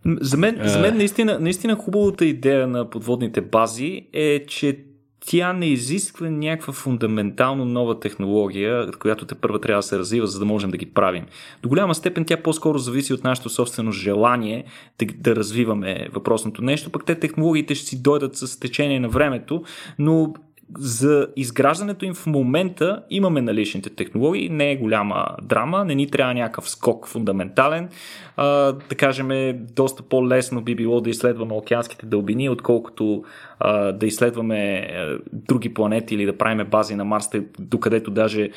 За 0.07 0.37
мен, 0.37 0.59
за 0.63 0.79
мен 0.79 0.97
наистина, 0.97 1.39
наистина 1.41 1.77
хубавата 1.77 2.25
идея 2.25 2.67
на 2.67 2.91
подводните 2.91 3.41
бази 3.41 4.07
е, 4.13 4.47
че 4.47 4.79
тя 5.27 5.53
не 5.53 5.67
изисква 5.67 6.31
някаква 6.31 6.73
фундаментално 6.73 7.65
нова 7.65 8.01
технология, 8.01 8.91
която 8.93 9.27
те 9.27 9.35
първа 9.35 9.61
трябва 9.61 9.79
да 9.79 9.83
се 9.83 9.99
развива, 9.99 10.27
за 10.27 10.39
да 10.39 10.45
можем 10.45 10.71
да 10.71 10.77
ги 10.77 10.87
правим. 10.87 11.27
До 11.63 11.69
голяма 11.69 11.95
степен 11.95 12.25
тя 12.25 12.37
по-скоро 12.37 12.79
зависи 12.79 13.13
от 13.13 13.25
нашето 13.25 13.49
собствено 13.49 13.93
желание 13.93 14.65
да, 14.99 15.07
да 15.17 15.37
развиваме 15.37 16.09
въпросното 16.13 16.63
нещо, 16.63 16.91
пък 16.91 17.05
те 17.05 17.15
технологиите 17.15 17.75
ще 17.75 17.87
си 17.87 18.03
дойдат 18.03 18.37
с 18.37 18.61
течение 18.61 19.01
на 19.01 19.09
времето, 19.09 19.63
но 19.99 20.35
за 20.77 21.29
изграждането 21.37 22.05
им 22.05 22.15
в 22.15 22.27
момента 22.27 23.03
имаме 23.11 23.43
наличните 23.43 23.91
технологии, 23.91 24.49
не 24.49 24.71
е 24.71 24.77
голяма 24.77 25.27
драма, 25.43 25.85
не 25.85 25.95
ни 25.95 26.11
трябва 26.11 26.35
някакъв 26.35 26.71
скок 26.71 27.09
фундаментален. 27.09 27.89
А, 28.37 28.47
да 28.73 28.95
кажем, 28.97 29.29
доста 29.75 30.03
по-лесно 30.03 30.61
би 30.61 30.75
било 30.75 31.01
да 31.01 31.11
изследваме 31.11 31.55
океанските 31.55 32.07
дълбини, 32.07 32.51
отколкото 32.51 33.25
а, 33.61 33.93
да 33.93 34.07
изследваме 34.07 34.89
а, 34.93 35.19
други 35.33 35.75
планети 35.75 36.15
или 36.15 36.27
да 36.27 36.39
правиме 36.39 36.65
бази 36.65 36.95
на 36.95 37.05
Марс, 37.05 37.31
докъдето 37.59 38.11
даже 38.11 38.51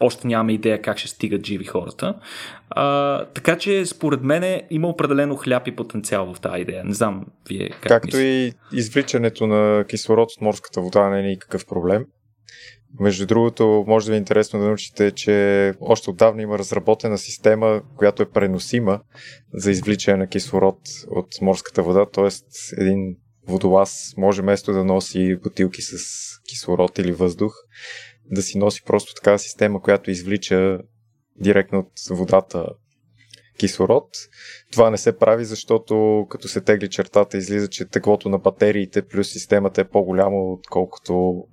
още 0.00 0.26
нямаме 0.26 0.52
идея 0.52 0.82
как 0.82 0.98
ще 0.98 1.08
стигат 1.08 1.46
живи 1.46 1.64
хората. 1.64 2.14
А, 2.70 3.24
така 3.24 3.58
че, 3.58 3.86
според 3.86 4.22
мен, 4.22 4.62
има 4.70 4.88
определено 4.88 5.36
хляб 5.36 5.68
и 5.68 5.76
потенциал 5.76 6.34
в 6.34 6.40
тази 6.40 6.62
идея. 6.62 6.84
Не 6.84 6.94
знам, 6.94 7.26
вие 7.48 7.68
как 7.68 7.82
Както 7.82 8.06
мислите? 8.06 8.24
и 8.24 8.52
извличането 8.72 9.46
на 9.46 9.84
кислород 9.88 10.28
от 10.32 10.40
морската 10.40 10.80
вода 10.80 11.08
не 11.08 11.20
е 11.20 11.22
никакъв 11.22 11.66
проблем. 11.66 12.04
Между 13.00 13.26
другото, 13.26 13.84
може 13.86 14.06
да 14.06 14.12
ви 14.12 14.16
е 14.16 14.18
интересно 14.18 14.60
да 14.60 14.66
научите, 14.66 15.10
че 15.10 15.74
още 15.80 16.10
отдавна 16.10 16.42
има 16.42 16.58
разработена 16.58 17.18
система, 17.18 17.82
която 17.96 18.22
е 18.22 18.30
преносима 18.30 19.00
за 19.54 19.70
извличане 19.70 20.16
на 20.16 20.26
кислород 20.26 20.78
от 21.10 21.26
морската 21.40 21.82
вода, 21.82 22.06
т.е. 22.06 22.28
един 22.82 23.16
водолаз 23.48 24.14
може 24.16 24.42
вместо 24.42 24.72
да 24.72 24.84
носи 24.84 25.36
бутилки 25.42 25.82
с 25.82 25.96
кислород 26.48 26.98
или 26.98 27.12
въздух, 27.12 27.54
да 28.30 28.42
си 28.42 28.58
носи 28.58 28.82
просто 28.86 29.14
такава 29.14 29.38
система, 29.38 29.82
която 29.82 30.10
извлича 30.10 30.78
директно 31.36 31.78
от 31.78 32.18
водата 32.18 32.66
кислород. 33.58 34.08
Това 34.72 34.90
не 34.90 34.98
се 34.98 35.18
прави, 35.18 35.44
защото 35.44 36.26
като 36.30 36.48
се 36.48 36.60
тегли 36.60 36.90
чертата, 36.90 37.36
излиза, 37.36 37.68
че 37.68 37.84
теглото 37.84 38.28
на 38.28 38.38
батериите 38.38 39.02
плюс 39.02 39.28
системата 39.28 39.80
е 39.80 39.88
по-голямо, 39.88 40.52
отколкото 40.52 41.44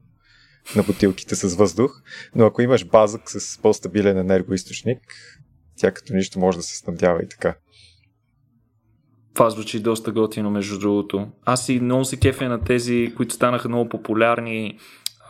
на 0.75 0.83
бутилките 0.83 1.35
с 1.35 1.55
въздух. 1.55 1.91
Но 2.35 2.45
ако 2.45 2.61
имаш 2.61 2.85
базък 2.85 3.21
с 3.25 3.61
по-стабилен 3.61 4.17
енергоисточник, 4.17 4.99
тя 5.77 5.91
като 5.91 6.13
нищо 6.13 6.39
може 6.39 6.57
да 6.57 6.63
се 6.63 6.77
снабдява 6.77 7.23
и 7.23 7.29
така. 7.29 7.55
Това 9.33 9.49
звучи 9.49 9.79
доста 9.79 10.11
готино, 10.11 10.51
между 10.51 10.79
другото. 10.79 11.27
Аз 11.45 11.69
и 11.69 11.79
много 11.79 12.05
се 12.05 12.17
кефя 12.17 12.49
на 12.49 12.63
тези, 12.63 13.13
които 13.17 13.33
станаха 13.33 13.69
много 13.69 13.89
популярни 13.89 14.79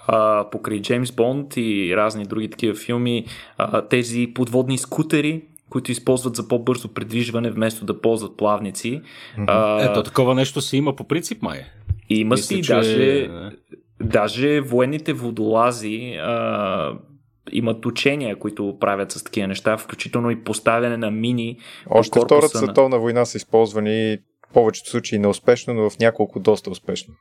а, 0.07 0.49
покрай 0.49 0.81
Джеймс 0.81 1.11
Бонд 1.11 1.53
и 1.57 1.93
разни 1.95 2.25
други 2.25 2.49
такива 2.49 2.75
филми. 2.75 3.25
А, 3.57 3.81
тези 3.81 4.31
подводни 4.35 4.77
скутери, 4.77 5.41
които 5.69 5.91
използват 5.91 6.35
за 6.35 6.47
по-бързо 6.47 6.93
придвижване, 6.93 7.51
вместо 7.51 7.85
да 7.85 8.01
ползват 8.01 8.37
плавници. 8.37 9.01
А, 9.37 9.83
Ето, 9.83 10.03
такова 10.03 10.35
нещо 10.35 10.61
си 10.61 10.77
има 10.77 10.95
по 10.95 11.03
принцип, 11.03 11.41
май. 11.41 11.59
има 12.09 12.35
Мисля, 12.35 12.43
си 12.45 12.63
че- 12.63 12.73
даже, 12.73 13.29
даже 14.01 14.61
военните 14.61 15.13
водолази 15.13 16.13
а, 16.13 16.93
имат 17.51 17.85
учения, 17.85 18.35
които 18.35 18.77
правят 18.79 19.11
с 19.11 19.23
такива 19.23 19.47
неща, 19.47 19.77
включително 19.77 20.31
и 20.31 20.43
поставяне 20.43 20.97
на 20.97 21.11
мини 21.11 21.57
Още 21.89 22.19
Втората 22.19 22.45
на- 22.53 22.59
световна 22.59 22.99
война 22.99 23.25
са 23.25 23.37
използвани 23.37 24.17
в 24.49 24.53
повечето 24.53 24.89
случаи 24.89 25.19
неуспешно, 25.19 25.73
но 25.73 25.89
в 25.89 25.99
няколко 25.99 26.39
доста 26.39 26.69
успешно. 26.69 27.13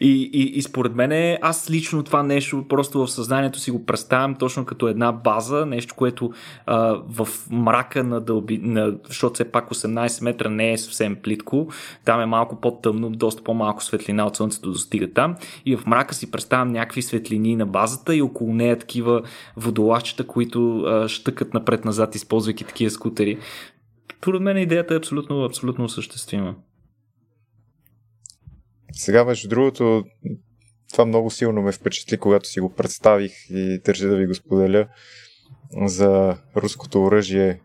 И, 0.00 0.30
и, 0.32 0.42
и 0.42 0.62
според 0.62 0.94
мен 0.94 1.38
аз 1.42 1.70
лично 1.70 2.02
това 2.02 2.22
нещо 2.22 2.64
просто 2.68 3.06
в 3.06 3.10
съзнанието 3.10 3.58
си 3.58 3.70
го 3.70 3.86
представям 3.86 4.34
точно 4.34 4.64
като 4.64 4.88
една 4.88 5.12
база, 5.12 5.66
нещо, 5.66 5.94
което 5.94 6.32
а, 6.66 7.00
в 7.08 7.28
мрака 7.50 8.04
на 8.04 8.20
дълби, 8.20 8.58
на, 8.58 8.94
защото 9.06 9.34
все 9.34 9.44
пак 9.44 9.70
18 9.70 10.24
метра 10.24 10.48
не 10.48 10.72
е 10.72 10.78
съвсем 10.78 11.16
плитко, 11.22 11.68
там 12.04 12.20
е 12.20 12.26
малко 12.26 12.60
по-тъмно, 12.60 13.10
доста 13.10 13.42
по-малко 13.42 13.84
светлина 13.84 14.26
от 14.26 14.36
слънцето 14.36 14.72
достига 14.72 15.12
там 15.12 15.36
и 15.66 15.76
в 15.76 15.86
мрака 15.86 16.14
си 16.14 16.30
представям 16.30 16.72
някакви 16.72 17.02
светлини 17.02 17.56
на 17.56 17.66
базата 17.66 18.16
и 18.16 18.22
около 18.22 18.54
нея 18.54 18.78
такива 18.78 19.22
водолазчета, 19.56 20.26
които 20.26 20.80
а, 20.80 21.08
щъкат 21.08 21.54
напред-назад, 21.54 22.14
използвайки 22.14 22.64
такива 22.64 22.90
скутери. 22.90 23.38
Според 24.18 24.42
мен 24.42 24.56
идеята 24.56 24.94
е 24.94 24.96
абсолютно, 24.96 25.44
абсолютно 25.44 25.84
осъществима. 25.84 26.54
Сега, 28.92 29.24
между 29.24 29.48
другото, 29.48 30.04
това 30.92 31.04
много 31.04 31.30
силно 31.30 31.62
ме 31.62 31.72
впечатли, 31.72 32.18
когато 32.18 32.48
си 32.48 32.60
го 32.60 32.74
представих 32.74 33.32
и 33.50 33.80
държа 33.84 34.08
да 34.08 34.16
ви 34.16 34.26
го 34.26 34.34
споделя 34.34 34.88
за 35.86 36.36
руското 36.56 37.02
оръжие 37.02 37.60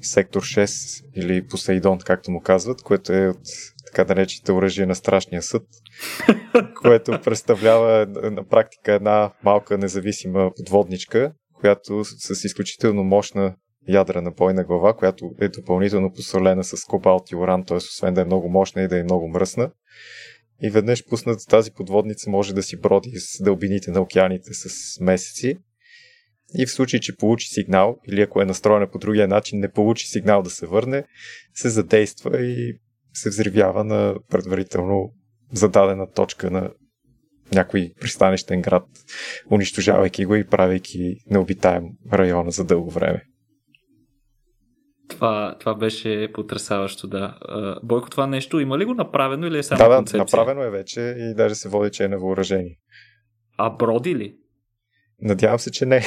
Сектор 0.00 0.42
6 0.42 1.04
или 1.16 1.46
Посейдон, 1.46 1.98
както 1.98 2.30
му 2.30 2.40
казват, 2.40 2.82
което 2.82 3.12
е 3.12 3.28
от 3.28 3.40
така 3.86 4.04
да 4.04 4.14
наречените 4.14 4.52
оръжие 4.52 4.86
на 4.86 4.94
страшния 4.94 5.42
съд, 5.42 5.62
което 6.82 7.20
представлява 7.24 8.06
на 8.06 8.48
практика 8.48 8.92
една 8.92 9.32
малка 9.44 9.78
независима 9.78 10.50
подводничка, 10.56 11.32
която 11.54 12.04
с 12.04 12.44
изключително 12.44 13.04
мощна 13.04 13.54
ядрена 13.88 14.30
бойна 14.30 14.64
глава, 14.64 14.96
която 14.96 15.30
е 15.40 15.48
допълнително 15.48 16.12
посолена 16.12 16.64
с 16.64 16.84
кобалт 16.84 17.30
и 17.30 17.36
уран, 17.36 17.64
т.е. 17.64 17.76
освен 17.76 18.14
да 18.14 18.20
е 18.20 18.24
много 18.24 18.48
мощна 18.48 18.82
и 18.82 18.88
да 18.88 18.98
е 18.98 19.02
много 19.02 19.28
мръсна. 19.28 19.70
И 20.62 20.70
веднъж 20.70 21.04
пуснат 21.04 21.40
тази 21.48 21.70
подводница 21.70 22.30
може 22.30 22.54
да 22.54 22.62
си 22.62 22.80
броди 22.80 23.12
с 23.16 23.42
дълбините 23.42 23.90
на 23.90 24.00
океаните 24.00 24.54
с 24.54 25.00
месеци. 25.00 25.56
И 26.54 26.66
в 26.66 26.70
случай, 26.70 27.00
че 27.00 27.16
получи 27.16 27.48
сигнал, 27.48 27.98
или 28.08 28.22
ако 28.22 28.42
е 28.42 28.44
настроена 28.44 28.90
по 28.90 28.98
другия 28.98 29.28
начин, 29.28 29.60
не 29.60 29.72
получи 29.72 30.06
сигнал 30.06 30.42
да 30.42 30.50
се 30.50 30.66
върне, 30.66 31.04
се 31.54 31.68
задейства 31.68 32.42
и 32.42 32.78
се 33.12 33.28
взривява 33.28 33.84
на 33.84 34.14
предварително 34.30 35.12
зададена 35.52 36.10
точка 36.10 36.50
на 36.50 36.70
някой 37.52 37.92
пристанищен 38.00 38.62
град, 38.62 38.84
унищожавайки 39.50 40.24
го 40.24 40.34
и 40.34 40.46
правейки 40.46 41.16
необитаем 41.30 41.84
района 42.12 42.50
за 42.50 42.64
дълго 42.64 42.90
време. 42.90 43.22
Това, 45.08 45.56
това 45.60 45.74
беше 45.74 46.30
потрясаващо, 46.34 47.06
да. 47.06 47.38
Бойко, 47.82 48.10
това 48.10 48.26
нещо 48.26 48.60
има 48.60 48.78
ли 48.78 48.84
го 48.84 48.94
направено 48.94 49.46
или 49.46 49.58
е 49.58 49.62
само 49.62 49.78
да, 49.78 49.88
да, 49.88 49.96
концепция? 49.96 50.18
направено 50.18 50.62
е 50.62 50.70
вече 50.70 51.00
и 51.00 51.34
даже 51.34 51.54
се 51.54 51.68
води, 51.68 51.90
че 51.90 52.04
е 52.04 52.08
на 52.08 52.18
въоръжение. 52.18 52.78
А 53.56 53.70
броди 53.70 54.14
ли? 54.14 54.36
Надявам 55.20 55.58
се, 55.58 55.70
че 55.70 55.86
не. 55.86 56.02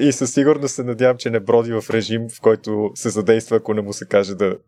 И 0.00 0.12
със 0.12 0.34
сигурност 0.34 0.74
се 0.74 0.84
надявам, 0.84 1.16
че 1.16 1.30
не 1.30 1.40
броди 1.40 1.72
в 1.72 1.84
режим, 1.90 2.28
в 2.28 2.40
който 2.40 2.90
се 2.94 3.10
задейства, 3.10 3.56
ако 3.56 3.74
не 3.74 3.82
му 3.82 3.92
се 3.92 4.06
каже 4.06 4.34
да, 4.34 4.58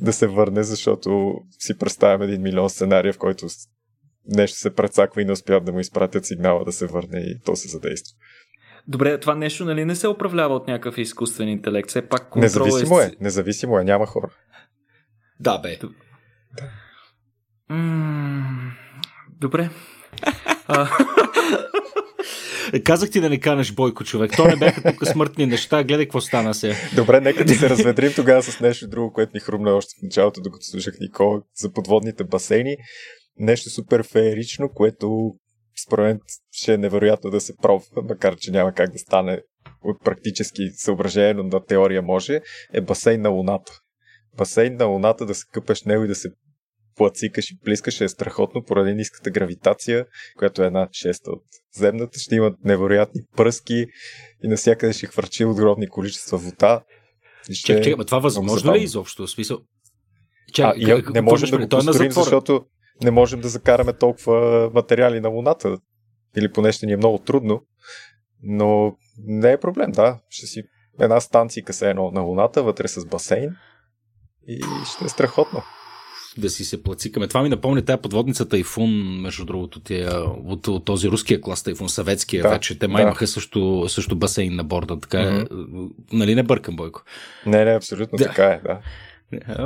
да 0.00 0.12
се 0.12 0.26
върне, 0.26 0.62
защото 0.62 1.34
си 1.58 1.78
представям 1.78 2.22
един 2.22 2.42
милион 2.42 2.70
сценария, 2.70 3.12
в 3.12 3.18
който 3.18 3.46
нещо 4.26 4.58
се 4.58 4.74
прецаква 4.74 5.22
и 5.22 5.24
не 5.24 5.32
успяват 5.32 5.64
да 5.64 5.72
му 5.72 5.80
изпратят 5.80 6.26
сигнала 6.26 6.64
да 6.64 6.72
се 6.72 6.86
върне 6.86 7.20
и 7.20 7.40
то 7.44 7.56
се 7.56 7.68
задейства. 7.68 8.16
Добре, 8.88 9.20
това 9.20 9.34
нещо 9.34 9.64
нали 9.64 9.84
не 9.84 9.96
се 9.96 10.08
управлява 10.08 10.54
от 10.54 10.68
някакъв 10.68 10.98
изкуствен 10.98 11.48
интелект. 11.48 11.88
Все 11.88 12.08
пак 12.08 12.28
контрол 12.28 12.64
Независимо 12.64 13.00
е... 13.00 13.04
е, 13.04 13.10
независимо 13.20 13.78
е, 13.78 13.84
няма 13.84 14.06
хора. 14.06 14.28
Да, 15.40 15.58
бе. 15.58 15.78
М, 17.68 18.72
Добре. 19.40 19.70
А, 20.72 20.88
Казах 22.84 23.10
ти 23.10 23.20
да 23.20 23.30
не 23.30 23.40
канеш 23.40 23.72
Бойко, 23.72 24.04
човек. 24.04 24.32
То 24.36 24.46
не 24.46 24.56
бяха 24.56 24.82
тук 24.82 25.06
смъртни 25.06 25.46
неща. 25.46 25.84
Гледай 25.84 26.06
какво 26.06 26.20
стана 26.20 26.54
сега. 26.54 26.74
Добре, 26.96 27.20
нека 27.20 27.44
да 27.44 27.54
се 27.54 27.70
разведрим 27.70 28.12
тогава 28.16 28.42
с 28.42 28.60
нещо 28.60 28.88
друго, 28.88 29.12
което 29.12 29.30
ми 29.34 29.40
хрумна 29.40 29.70
още 29.70 29.94
в 29.98 30.02
началото, 30.02 30.40
докато 30.40 30.64
слушах 30.64 30.94
Никола 31.00 31.42
за 31.56 31.72
подводните 31.72 32.24
басейни. 32.24 32.76
Нещо 33.38 33.70
супер 33.70 34.02
феерично, 34.02 34.68
което 34.68 35.34
според 35.86 36.04
мен 36.04 36.20
ще 36.50 36.74
е 36.74 36.78
невероятно 36.78 37.30
да 37.30 37.40
се 37.40 37.56
пробва, 37.56 38.02
макар 38.02 38.36
че 38.36 38.50
няма 38.50 38.72
как 38.72 38.90
да 38.92 38.98
стане 38.98 39.42
от 39.82 40.04
практически 40.04 40.70
съображения, 40.76 41.34
но 41.34 41.42
на 41.42 41.64
теория 41.64 42.02
може, 42.02 42.40
е 42.72 42.80
басейн 42.80 43.20
на 43.20 43.28
Луната. 43.28 43.72
Басейн 44.36 44.76
на 44.76 44.84
Луната 44.84 45.26
да 45.26 45.34
се 45.34 45.44
къпеш 45.52 45.82
него 45.82 46.04
и 46.04 46.08
да 46.08 46.14
се 46.14 46.30
плацикаш 46.96 47.50
и 47.50 47.58
плискаш 47.64 48.00
е 48.00 48.08
страхотно 48.08 48.64
поради 48.64 48.94
ниската 48.94 49.30
гравитация, 49.30 50.06
която 50.38 50.62
е 50.62 50.66
една 50.66 50.88
шеста 50.92 51.30
от 51.30 51.42
земната. 51.76 52.18
Ще 52.18 52.34
има 52.34 52.54
невероятни 52.64 53.20
пръски 53.36 53.86
и 54.44 54.48
навсякъде 54.48 54.92
ще 54.92 55.06
хвърчи 55.06 55.44
огромни 55.44 55.88
количества 55.88 56.38
вода. 56.38 56.82
И 57.50 57.54
ще... 57.54 57.76
Чакай, 57.76 57.94
ма 57.94 58.04
това 58.04 58.18
възможно 58.18 58.74
ли 58.74 58.78
е 58.78 58.82
изобщо? 58.82 59.28
Смисъл... 59.28 59.58
А, 59.58 60.52
Чакай, 60.52 60.82
и, 60.82 60.86
как- 60.86 61.14
не 61.14 61.20
можем 61.20 61.50
да 61.50 61.56
го 61.56 61.62
е 61.62 61.68
построим, 61.68 62.10
затвора. 62.10 62.24
защото 62.24 62.64
не 63.02 63.10
можем 63.10 63.40
да 63.40 63.48
закараме 63.48 63.92
толкова 63.92 64.70
материали 64.74 65.20
на 65.20 65.28
Луната. 65.28 65.78
Или 66.36 66.52
поне 66.52 66.72
ще 66.72 66.86
ни 66.86 66.92
е 66.92 66.96
много 66.96 67.18
трудно. 67.18 67.62
Но 68.42 68.96
не 69.26 69.52
е 69.52 69.60
проблем, 69.60 69.92
да. 69.92 70.18
Ще 70.28 70.46
си 70.46 70.62
една 71.00 71.20
станция 71.20 71.64
се 71.70 71.90
едно 71.90 72.10
на 72.10 72.20
Луната, 72.20 72.62
вътре 72.62 72.88
с 72.88 73.06
басейн 73.06 73.56
и 74.48 74.60
ще 74.94 75.04
е 75.04 75.08
страхотно 75.08 75.62
да 76.38 76.50
си 76.50 76.64
се 76.64 76.82
плацикаме. 76.82 77.28
Това 77.28 77.42
ми 77.42 77.48
напомня 77.48 77.84
тая 77.84 77.98
подводница 77.98 78.48
Тайфун, 78.48 79.20
между 79.20 79.44
другото, 79.44 79.80
тия, 79.80 80.20
от, 80.44 80.68
от 80.68 80.84
този 80.84 81.08
руския 81.08 81.40
клас 81.40 81.62
Тайфун, 81.62 81.88
съветския 81.88 82.42
да, 82.42 82.48
вече. 82.48 82.78
Те 82.78 82.88
май 82.88 83.02
да. 83.02 83.06
имаха 83.06 83.26
също, 83.26 83.84
също 83.88 84.16
басейн 84.16 84.56
на 84.56 84.64
борда. 84.64 85.00
Така 85.00 85.18
mm-hmm. 85.18 85.90
Нали 86.12 86.34
не 86.34 86.42
бъркам, 86.42 86.76
Бойко? 86.76 87.02
Не, 87.46 87.64
не, 87.64 87.70
абсолютно 87.70 88.18
да. 88.18 88.24
така 88.24 88.44
е, 88.44 88.60
да. 88.64 88.80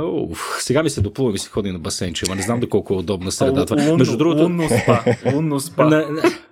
Уф, 0.03 0.57
сега 0.59 0.83
ми 0.83 0.89
се 0.89 1.01
доплува 1.01 1.31
ми 1.31 1.39
се 1.39 1.49
ходи 1.49 1.71
на 1.71 1.79
басейнче, 1.79 2.25
ама 2.27 2.35
не 2.35 2.41
знам 2.41 2.59
доколко 2.59 2.93
е 2.93 2.97
удобна 2.97 3.31
средата. 3.31 3.75
Лунно, 3.75 3.97
Между 3.97 4.17
другото... 4.17 4.43
Лунно 4.43 4.69
спа. 4.69 5.03
Лунно 5.33 5.59
спа. 5.59 5.85
на, 5.85 6.05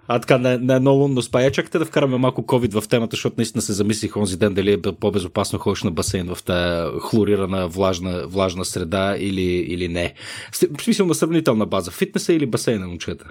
а 0.07 0.19
така, 0.19 0.37
на, 0.37 0.57
на 0.57 0.75
едно 0.75 0.91
лунно 0.93 1.21
спа. 1.21 1.41
Я 1.41 1.51
чакате 1.51 1.79
да 1.79 1.85
вкараме 1.85 2.17
малко 2.17 2.41
COVID 2.41 2.81
в 2.81 2.87
темата, 2.87 3.15
защото 3.15 3.33
наистина 3.37 3.61
се 3.61 3.73
замислих 3.73 4.17
онзи 4.17 4.37
ден 4.37 4.53
дали 4.53 4.73
е 4.73 4.81
по-безопасно 4.81 5.59
ходиш 5.59 5.83
на 5.83 5.91
басейн 5.91 6.35
в 6.35 6.43
тази 6.43 6.99
хлорирана 6.99 7.67
влажна, 7.67 8.27
влажна 8.27 8.65
среда 8.65 9.15
или, 9.19 9.41
или 9.41 9.87
не. 9.87 10.13
В 10.51 10.81
смисъл 10.83 11.05
на 11.05 11.15
сравнителна 11.15 11.65
база. 11.65 11.91
Фитнеса 11.91 12.33
или 12.33 12.45
басейна, 12.45 12.87
момчета? 12.87 13.25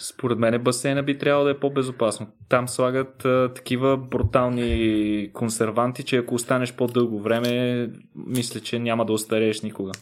Според 0.00 0.38
мен 0.38 0.62
басейна 0.62 1.02
би 1.02 1.18
трябвало 1.18 1.44
да 1.44 1.50
е 1.50 1.58
по-безопасно. 1.58 2.26
Там 2.48 2.68
слагат 2.68 3.24
а, 3.24 3.52
такива 3.54 3.96
брутални 3.96 5.30
консерванти, 5.32 6.02
че 6.02 6.16
ако 6.16 6.34
останеш 6.34 6.72
по-дълго 6.72 7.20
време, 7.20 7.88
мисля, 8.26 8.60
че 8.60 8.78
няма 8.78 9.06
да 9.06 9.12
остарееш 9.12 9.62
никога. 9.62 9.92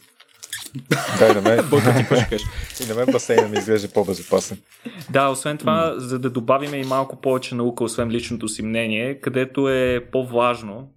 Да, 1.19 1.31
и 1.31 1.35
на 1.35 1.41
мен, 1.41 1.59
и 2.83 2.89
на 2.89 2.95
мен 2.95 3.05
басейна 3.11 3.47
ми 3.47 3.57
изглежда 3.57 3.87
по-безопасен. 3.93 4.57
Да, 5.09 5.29
освен 5.29 5.57
това, 5.57 5.93
за 5.97 6.19
да 6.19 6.29
добавим 6.29 6.73
и 6.73 6.83
малко 6.83 7.21
повече 7.21 7.55
наука, 7.55 7.83
освен 7.83 8.09
личното 8.09 8.47
си 8.47 8.63
мнение, 8.63 9.19
където 9.19 9.69
е 9.69 10.05
по-важно, 10.11 10.89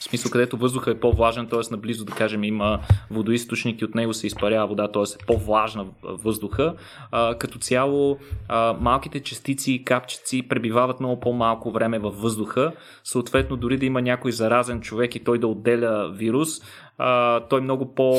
в 0.00 0.04
смисъл, 0.04 0.30
където 0.30 0.56
въздуха 0.56 0.90
е 0.90 1.00
по-влажен, 1.00 1.46
т.е. 1.46 1.60
наблизо, 1.70 2.04
да 2.04 2.12
кажем, 2.12 2.44
има 2.44 2.80
водоисточник 3.10 3.80
и 3.80 3.84
от 3.84 3.94
него 3.94 4.14
се 4.14 4.26
изпарява 4.26 4.66
вода, 4.66 4.88
т.е. 4.88 5.02
е 5.02 5.26
по-влажна 5.26 5.86
въздуха. 6.02 6.74
А, 7.12 7.34
като 7.34 7.58
цяло, 7.58 8.18
а, 8.48 8.76
малките 8.80 9.20
частици 9.20 9.72
и 9.72 9.84
капчици 9.84 10.48
пребивават 10.48 11.00
много 11.00 11.20
по-малко 11.20 11.70
време 11.70 11.98
във 11.98 12.20
въздуха. 12.20 12.72
Съответно, 13.04 13.56
дори 13.56 13.76
да 13.76 13.86
има 13.86 14.02
някой 14.02 14.32
заразен 14.32 14.80
човек 14.80 15.14
и 15.14 15.24
той 15.24 15.38
да 15.38 15.46
отделя 15.46 16.12
вирус, 16.14 16.48
той 17.50 17.60
много 17.60 17.94
по, 17.94 18.14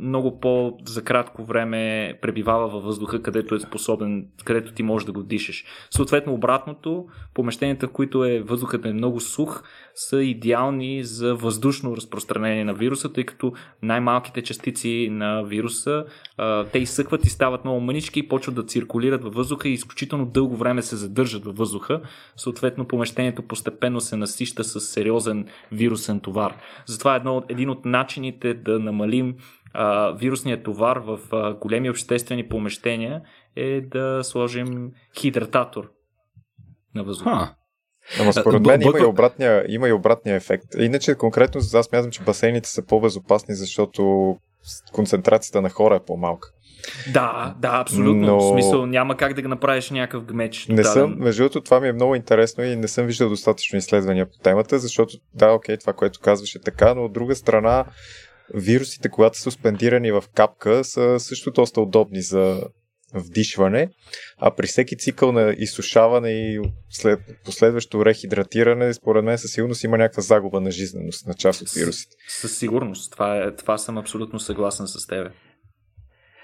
много 0.00 0.40
по 0.40 0.78
за 0.86 1.04
кратко 1.04 1.44
време 1.44 2.14
пребивава 2.22 2.68
във 2.68 2.84
въздуха, 2.84 3.22
където 3.22 3.54
е 3.54 3.60
способен, 3.60 4.26
където 4.44 4.72
ти 4.72 4.82
можеш 4.82 5.06
да 5.06 5.12
го 5.12 5.22
дишаш. 5.22 5.64
Съответно, 5.90 6.34
обратното, 6.34 7.06
помещенията, 7.34 7.88
в 7.88 7.92
които 7.92 8.24
е 8.24 8.40
въздухът 8.40 8.86
е 8.86 8.92
много 8.92 9.20
сух, 9.20 9.62
са 9.94 10.22
идеални 10.22 11.04
за 11.04 11.34
въздушно 11.34 11.96
разпространение 11.96 12.64
на 12.64 12.74
вируса, 12.74 13.12
тъй 13.12 13.24
като 13.24 13.52
най-малките 13.82 14.42
частици 14.42 15.08
на 15.10 15.42
вируса 15.42 16.04
те 16.72 16.78
изсъкват 16.78 17.24
и 17.24 17.28
стават 17.28 17.64
много 17.64 17.80
мънички 17.80 18.20
и 18.20 18.28
почват 18.28 18.54
да 18.54 18.66
циркулират 18.66 19.24
във 19.24 19.34
въздуха 19.34 19.68
и 19.68 19.72
изключително 19.72 20.26
дълго 20.26 20.56
време 20.56 20.82
се 20.82 20.96
задържат 20.96 21.44
във 21.44 21.56
въздуха. 21.56 22.00
Съответно, 22.36 22.88
помещението 22.88 23.42
постепенно 23.42 24.00
се 24.00 24.16
насища 24.16 24.64
с 24.64 24.80
сериозен 24.80 25.46
вирусен 25.72 26.20
товар. 26.20 26.56
Затова 26.86 27.16
едно, 27.16 27.42
един 27.48 27.70
от 27.70 27.84
начините 27.98 28.54
да 28.54 28.78
намалим 28.78 29.34
а, 29.72 30.10
вирусния 30.10 30.62
товар 30.62 30.96
в 30.96 31.18
а, 31.32 31.54
големи 31.54 31.90
обществени 31.90 32.48
помещения 32.48 33.22
е 33.56 33.80
да 33.80 34.20
сложим 34.24 34.90
хидрататор 35.18 35.90
на 36.94 37.04
въздуха. 37.04 37.54
Ама 38.20 38.32
според 38.32 38.66
мен 38.66 38.82
има 38.82 38.98
и, 39.00 39.04
обратния, 39.04 39.64
има 39.68 39.88
и 39.88 39.92
обратния 39.92 40.36
ефект. 40.36 40.64
Иначе 40.78 41.14
конкретно 41.14 41.60
аз 41.74 41.92
мятам, 41.92 42.10
че 42.10 42.22
басейните 42.22 42.68
са 42.68 42.86
по-безопасни, 42.86 43.54
защото 43.54 44.36
концентрацията 44.92 45.62
на 45.62 45.70
хора 45.70 45.96
е 45.96 46.04
по-малка. 46.06 46.48
Да, 47.12 47.54
да, 47.58 47.68
абсолютно. 47.68 48.26
Но... 48.26 48.40
В 48.40 48.52
смисъл 48.52 48.86
няма 48.86 49.16
как 49.16 49.34
да 49.34 49.42
го 49.42 49.48
направиш 49.48 49.90
някакъв 49.90 50.24
гмеч. 50.24 50.66
Не 50.68 50.84
съм, 50.84 51.14
между 51.18 51.42
другото, 51.42 51.60
това 51.60 51.80
ми 51.80 51.88
е 51.88 51.92
много 51.92 52.14
интересно 52.14 52.64
и 52.64 52.76
не 52.76 52.88
съм 52.88 53.06
виждал 53.06 53.28
достатъчно 53.28 53.78
изследвания 53.78 54.26
по 54.26 54.38
темата, 54.38 54.78
защото 54.78 55.16
да, 55.34 55.52
окей, 55.52 55.76
това, 55.76 55.92
което 55.92 56.20
казваш 56.20 56.54
е 56.54 56.60
така, 56.60 56.94
но 56.94 57.04
от 57.04 57.12
друга 57.12 57.34
страна 57.34 57.84
вирусите, 58.54 59.08
когато 59.08 59.36
са 59.36 59.42
суспендирани 59.42 60.12
в 60.12 60.24
капка, 60.34 60.84
са 60.84 61.20
също 61.20 61.50
доста 61.50 61.80
удобни 61.80 62.22
за 62.22 62.62
вдишване, 63.14 63.88
а 64.38 64.54
при 64.54 64.66
всеки 64.66 64.96
цикъл 64.96 65.32
на 65.32 65.54
изсушаване 65.58 66.30
и 66.30 66.60
след 66.90 67.20
последващо 67.44 68.04
рехидратиране, 68.04 68.94
според 68.94 69.24
мен 69.24 69.38
със 69.38 69.52
сигурност 69.52 69.84
има 69.84 69.98
някаква 69.98 70.22
загуба 70.22 70.60
на 70.60 70.70
жизненост 70.70 71.26
на 71.26 71.34
част 71.34 71.62
от 71.62 71.70
вирусите. 71.70 72.16
Със 72.28 72.58
сигурност. 72.58 73.12
Това, 73.12 73.36
е, 73.36 73.56
това 73.56 73.78
съм 73.78 73.98
абсолютно 73.98 74.40
съгласен 74.40 74.86
с 74.86 75.06
тебе. 75.06 75.30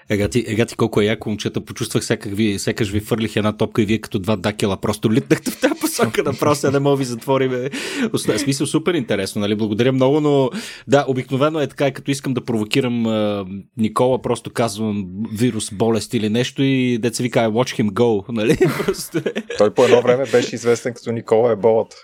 Ега 0.09 0.27
ти, 0.27 0.45
ега 0.47 0.65
ти 0.65 0.75
колко 0.75 1.01
е 1.01 1.05
яко, 1.05 1.29
момчета, 1.29 1.61
почувствах 1.61 2.05
сякаш 2.05 2.31
ви, 2.31 2.59
сякаш 2.59 2.91
ви 2.91 2.99
фърлих 2.99 3.35
една 3.35 3.57
топка 3.57 3.81
и 3.81 3.85
вие 3.85 3.97
като 3.97 4.19
два 4.19 4.35
дакела 4.35 4.77
просто 4.77 5.13
литнахте 5.13 5.51
в 5.51 5.59
тази 5.59 5.79
посока, 5.81 6.23
направо 6.23 6.55
се 6.55 6.71
не 6.71 6.79
мога 6.79 6.95
ви 6.95 7.05
затворим. 7.05 7.69
В 8.13 8.19
смисъл 8.19 8.67
супер 8.67 8.93
интересно, 8.93 9.41
нали? 9.41 9.55
Благодаря 9.55 9.91
много, 9.91 10.21
но 10.21 10.49
да, 10.87 11.05
обикновено 11.07 11.61
е 11.61 11.67
така, 11.67 11.91
като 11.91 12.11
искам 12.11 12.33
да 12.33 12.45
провокирам 12.45 13.05
а, 13.05 13.45
Никола, 13.77 14.21
просто 14.21 14.49
казвам 14.49 15.05
вирус, 15.33 15.71
болест 15.71 16.13
или 16.13 16.29
нещо 16.29 16.63
и 16.63 16.97
деца 16.97 17.23
ви 17.23 17.31
каже 17.31 17.47
watch 17.47 17.81
him 17.81 17.89
go, 17.89 18.25
нали? 18.29 18.57
Просто... 18.85 19.17
Е. 19.17 19.41
Той 19.57 19.73
по 19.73 19.83
едно 19.83 20.01
време 20.01 20.25
беше 20.31 20.55
известен 20.55 20.93
като 20.93 21.11
Никола 21.11 21.51
е 21.51 21.55
болата. 21.55 21.95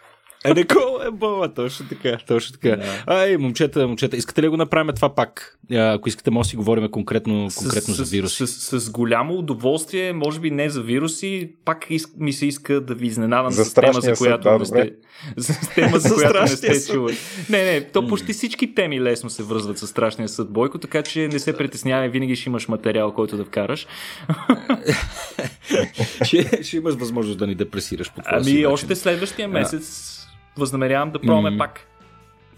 Е, 0.45 0.53
Никола 0.53 1.07
е 1.07 1.11
бола, 1.11 1.53
точно 1.53 1.85
така, 1.89 2.17
точно 2.27 2.53
така. 2.53 2.75
Да. 2.75 3.03
Ай, 3.07 3.37
момчета, 3.37 3.87
момчета, 3.87 4.17
искате 4.17 4.41
ли 4.41 4.47
го 4.47 4.57
направим 4.57 4.95
това 4.95 5.15
пак? 5.15 5.57
Ако 5.73 6.09
искате, 6.09 6.31
може 6.31 6.47
да 6.47 6.49
си 6.49 6.55
говорим 6.55 6.91
конкретно, 6.91 7.47
конкретно 7.57 7.93
с, 7.93 7.97
за 7.97 8.15
вируси. 8.15 8.47
С, 8.47 8.47
с, 8.47 8.81
с, 8.81 8.89
голямо 8.89 9.33
удоволствие, 9.33 10.13
може 10.13 10.39
би 10.39 10.51
не 10.51 10.69
за 10.69 10.81
вируси, 10.81 11.51
пак 11.65 11.87
ми 12.17 12.33
се 12.33 12.45
иска 12.45 12.81
да 12.81 12.95
ви 12.95 13.07
изненадам 13.07 13.51
за 13.51 13.65
с 13.65 13.73
тема, 13.73 14.01
за 14.01 14.13
която 14.15 14.43
да, 14.43 14.59
не 14.59 14.65
сте, 14.65 14.93
за 15.37 15.53
тема, 15.75 15.99
за 15.99 16.15
която 16.15 16.41
не 16.41 16.47
сте 16.47 16.93
чували. 16.93 17.17
Не, 17.49 17.63
не, 17.63 17.81
то 17.81 18.07
почти 18.07 18.33
всички 18.33 18.75
теми 18.75 19.01
лесно 19.01 19.29
се 19.29 19.43
връзват 19.43 19.77
с 19.77 19.87
страшния 19.87 20.29
съд, 20.29 20.51
Бойко, 20.51 20.77
така 20.77 21.01
че 21.01 21.27
не 21.27 21.39
се 21.39 21.57
притеснявай, 21.57 22.09
винаги 22.09 22.35
ще 22.35 22.49
имаш 22.49 22.67
материал, 22.67 23.13
който 23.13 23.37
да 23.37 23.45
вкараш. 23.45 23.87
ще, 26.23 26.63
ще 26.63 26.77
имаш 26.77 26.95
възможност 26.95 27.39
да 27.39 27.47
ни 27.47 27.55
депресираш 27.55 28.11
по 28.11 28.21
това 28.21 28.37
Ами, 28.41 28.65
още 28.65 28.95
следващия 28.95 29.47
месец 29.47 30.17
възнамерявам 30.57 31.11
да 31.11 31.19
пробваме 31.19 31.51
mm. 31.51 31.57
пак. 31.57 31.87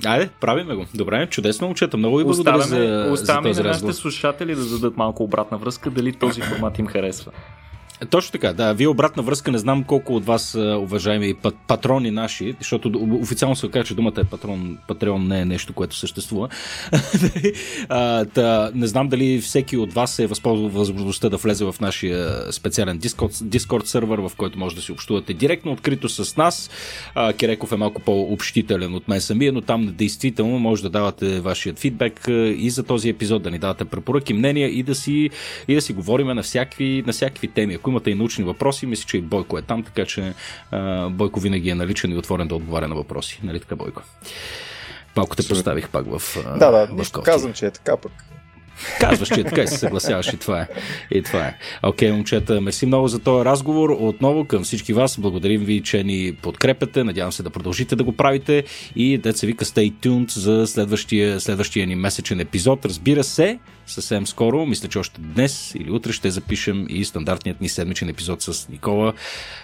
Айде, 0.05 0.29
правиме 0.41 0.75
го. 0.75 0.85
Добре, 0.93 1.27
чудесно 1.27 1.67
момчета. 1.67 1.97
Много 1.97 2.17
ви 2.17 2.23
благодаря 2.23 2.61
за, 2.61 3.09
оставаме 3.11 3.53
за 3.53 3.63
на 3.63 3.69
нашите 3.69 3.93
слушатели 3.93 4.55
да 4.55 4.61
зададат 4.61 4.97
малко 4.97 5.23
обратна 5.23 5.57
връзка, 5.57 5.91
дали 5.91 6.13
този 6.13 6.41
формат 6.41 6.79
им 6.79 6.87
харесва. 6.87 7.31
Точно 8.09 8.31
така, 8.31 8.53
да. 8.53 8.73
Вие 8.73 8.87
обратна 8.87 9.23
връзка, 9.23 9.51
не 9.51 9.57
знам 9.57 9.83
колко 9.83 10.15
от 10.15 10.25
вас, 10.25 10.55
уважаеми 10.55 11.33
патрони 11.67 12.11
наши, 12.11 12.55
защото 12.59 13.09
официално 13.21 13.55
се 13.55 13.67
казва, 13.67 13.83
че 13.83 13.95
думата 13.95 14.13
е 14.17 14.23
патрон, 14.23 14.77
патреон 14.87 15.27
не 15.27 15.39
е 15.39 15.45
нещо, 15.45 15.73
което 15.73 15.95
съществува. 15.95 16.49
не 18.73 18.87
знам 18.87 19.09
дали 19.09 19.41
всеки 19.41 19.77
от 19.77 19.93
вас 19.93 20.19
е 20.19 20.27
възползвал 20.27 20.69
възможността 20.69 21.29
да 21.29 21.37
влезе 21.37 21.65
в 21.65 21.75
нашия 21.81 22.51
специален 22.51 22.99
Discord, 22.99 23.31
Discord 23.31 23.85
сервер, 23.85 24.17
в 24.17 24.31
който 24.37 24.59
може 24.59 24.75
да 24.75 24.81
си 24.81 24.91
общувате 24.91 25.33
директно, 25.33 25.71
открито 25.71 26.09
с 26.09 26.37
нас. 26.37 26.69
А, 27.15 27.33
Кереков 27.33 27.71
е 27.71 27.75
малко 27.75 28.01
по-общителен 28.01 28.95
от 28.95 29.07
мен 29.07 29.21
самия, 29.21 29.53
но 29.53 29.61
там 29.61 29.93
действително 29.97 30.59
може 30.59 30.83
да 30.83 30.89
давате 30.89 31.39
вашият 31.39 31.79
фидбек 31.79 32.25
и 32.57 32.69
за 32.69 32.83
този 32.83 33.09
епизод, 33.09 33.43
да 33.43 33.51
ни 33.51 33.59
давате 33.59 33.85
препоръки, 33.85 34.33
мнения 34.33 34.69
и 34.69 34.83
да 34.83 34.95
си, 34.95 35.29
и 35.67 35.75
да 35.75 35.81
си 35.81 35.93
говорим 35.93 36.27
на 36.27 36.43
всякакви, 36.43 37.03
на 37.07 37.13
всякакви 37.13 37.47
теми. 37.47 37.73
Ако 37.73 37.91
имате 37.93 38.11
и 38.11 38.15
научни 38.15 38.43
въпроси, 38.43 38.85
мисля, 38.85 39.05
че 39.07 39.17
и 39.17 39.21
Бойко 39.21 39.57
е 39.57 39.61
там, 39.61 39.83
така 39.83 40.05
че 40.05 40.33
а, 40.71 41.09
Бойко 41.09 41.39
винаги 41.39 41.69
е 41.69 41.75
наличен 41.75 42.11
и 42.11 42.17
отворен 42.17 42.47
да 42.47 42.55
отговаря 42.55 42.87
на 42.87 42.95
въпроси. 42.95 43.39
Нали 43.43 43.59
така, 43.59 43.75
Бойко? 43.75 44.01
Малко 45.15 45.35
те 45.35 45.47
поставих 45.47 45.89
пак 45.89 46.05
в. 46.05 46.37
Да, 46.59 46.71
да, 46.71 46.87
в 46.87 46.93
нищо 46.93 47.21
казвам, 47.21 47.53
че 47.53 47.65
е 47.65 47.71
така 47.71 47.97
пък. 47.97 48.11
Казваш, 48.99 49.27
че 49.27 49.39
е 49.39 49.43
така 49.43 49.61
и 49.61 49.67
се 49.67 49.77
съгласяваш 49.77 50.33
и 50.33 50.37
това 50.37 50.61
е. 50.61 50.67
И 51.11 51.21
това 51.21 51.45
е. 51.45 51.57
Окей, 51.83 52.11
момчета, 52.11 52.61
мерси 52.61 52.85
много 52.85 53.07
за 53.07 53.19
този 53.19 53.45
разговор. 53.45 53.89
Отново 53.99 54.45
към 54.45 54.63
всички 54.63 54.93
вас. 54.93 55.17
Благодарим 55.19 55.61
ви, 55.61 55.81
че 55.81 56.03
ни 56.03 56.33
подкрепяте. 56.41 57.03
Надявам 57.03 57.31
се 57.31 57.43
да 57.43 57.49
продължите 57.49 57.95
да 57.95 58.03
го 58.03 58.11
правите. 58.11 58.63
И 58.95 59.17
деца 59.17 59.47
вика 59.47 59.65
stay 59.65 59.93
tuned 59.93 60.39
за 60.39 60.67
следващия, 60.67 61.39
следващия 61.39 61.87
ни 61.87 61.95
месечен 61.95 62.39
епизод. 62.39 62.85
Разбира 62.85 63.23
се, 63.23 63.59
съвсем 63.87 64.27
скоро, 64.27 64.65
мисля, 64.65 64.87
че 64.87 64.99
още 64.99 65.21
днес 65.21 65.75
или 65.75 65.91
утре 65.91 66.11
ще 66.11 66.29
запишем 66.29 66.85
и 66.89 67.05
стандартният 67.05 67.61
ни 67.61 67.69
седмичен 67.69 68.09
епизод 68.09 68.41
с 68.41 68.69
Никола, 68.69 69.13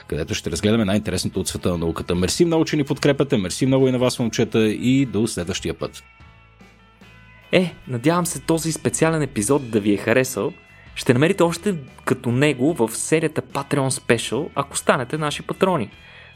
където 0.08 0.34
ще 0.34 0.52
разгледаме 0.52 0.86
най-интересното 0.86 1.40
от 1.40 1.48
света 1.48 1.70
на 1.70 1.78
науката. 1.78 2.16
Мерси 2.16 2.46
много, 2.46 2.66
че 2.66 2.76
ни 2.76 2.84
подкрепяте. 2.84 3.38
Мерси 3.38 3.66
много 3.66 3.88
и 3.88 3.92
на 3.92 4.00
вас, 4.00 4.20
момчета. 4.20 4.68
И 4.68 5.06
до 5.06 5.28
следващия 5.28 5.74
път. 5.74 6.04
Е, 7.52 7.76
надявам 7.88 8.26
се 8.26 8.40
този 8.40 8.72
специален 8.72 9.22
епизод 9.22 9.72
да 9.72 9.80
ви 9.80 9.94
е 9.94 9.98
харесал. 9.98 10.54
Ще 10.96 11.14
намерите 11.14 11.44
още 11.44 11.76
като 12.06 12.32
него 12.32 12.74
в 12.74 12.90
серията 12.94 13.42
Patreon 13.42 13.90
Special, 13.90 14.50
ако 14.56 14.78
станете 14.78 15.18
наши 15.18 15.42
патрони. 15.42 15.90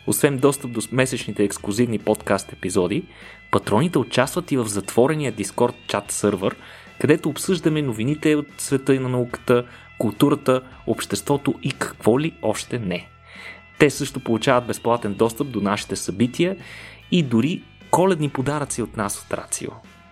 Освен 0.08 0.38
достъп 0.38 0.72
до 0.72 0.82
месечните 0.92 1.44
ексклюзивни 1.44 2.00
подкаст 2.00 2.54
епизоди, 2.54 3.04
патроните 3.52 3.98
участват 3.98 4.52
и 4.52 4.58
в 4.58 4.66
затворения 4.66 5.34
Discord 5.34 5.74
чат 5.88 6.12
сървър, 6.12 6.56
където 7.02 7.30
обсъждаме 7.30 7.82
новините 7.82 8.36
от 8.36 8.48
света 8.58 8.96
и 8.96 9.00
на 9.00 9.10
науката, 9.10 9.66
културата, 9.98 10.62
обществото 10.88 11.54
и 11.64 11.72
какво 11.72 12.20
ли 12.20 12.34
още 12.42 12.80
не. 12.80 13.08
Те 13.80 13.90
също 13.90 14.20
получават 14.20 14.68
безплатен 14.68 15.14
достъп 15.14 15.52
до 15.52 15.62
нашите 15.62 15.96
събития 15.96 16.56
и 17.12 17.24
дори 17.24 17.62
коледни 17.92 18.30
подаръци 18.30 18.82
от 18.82 18.98
нас 18.98 19.22
от 19.26 19.34
Рацио. 19.34 19.72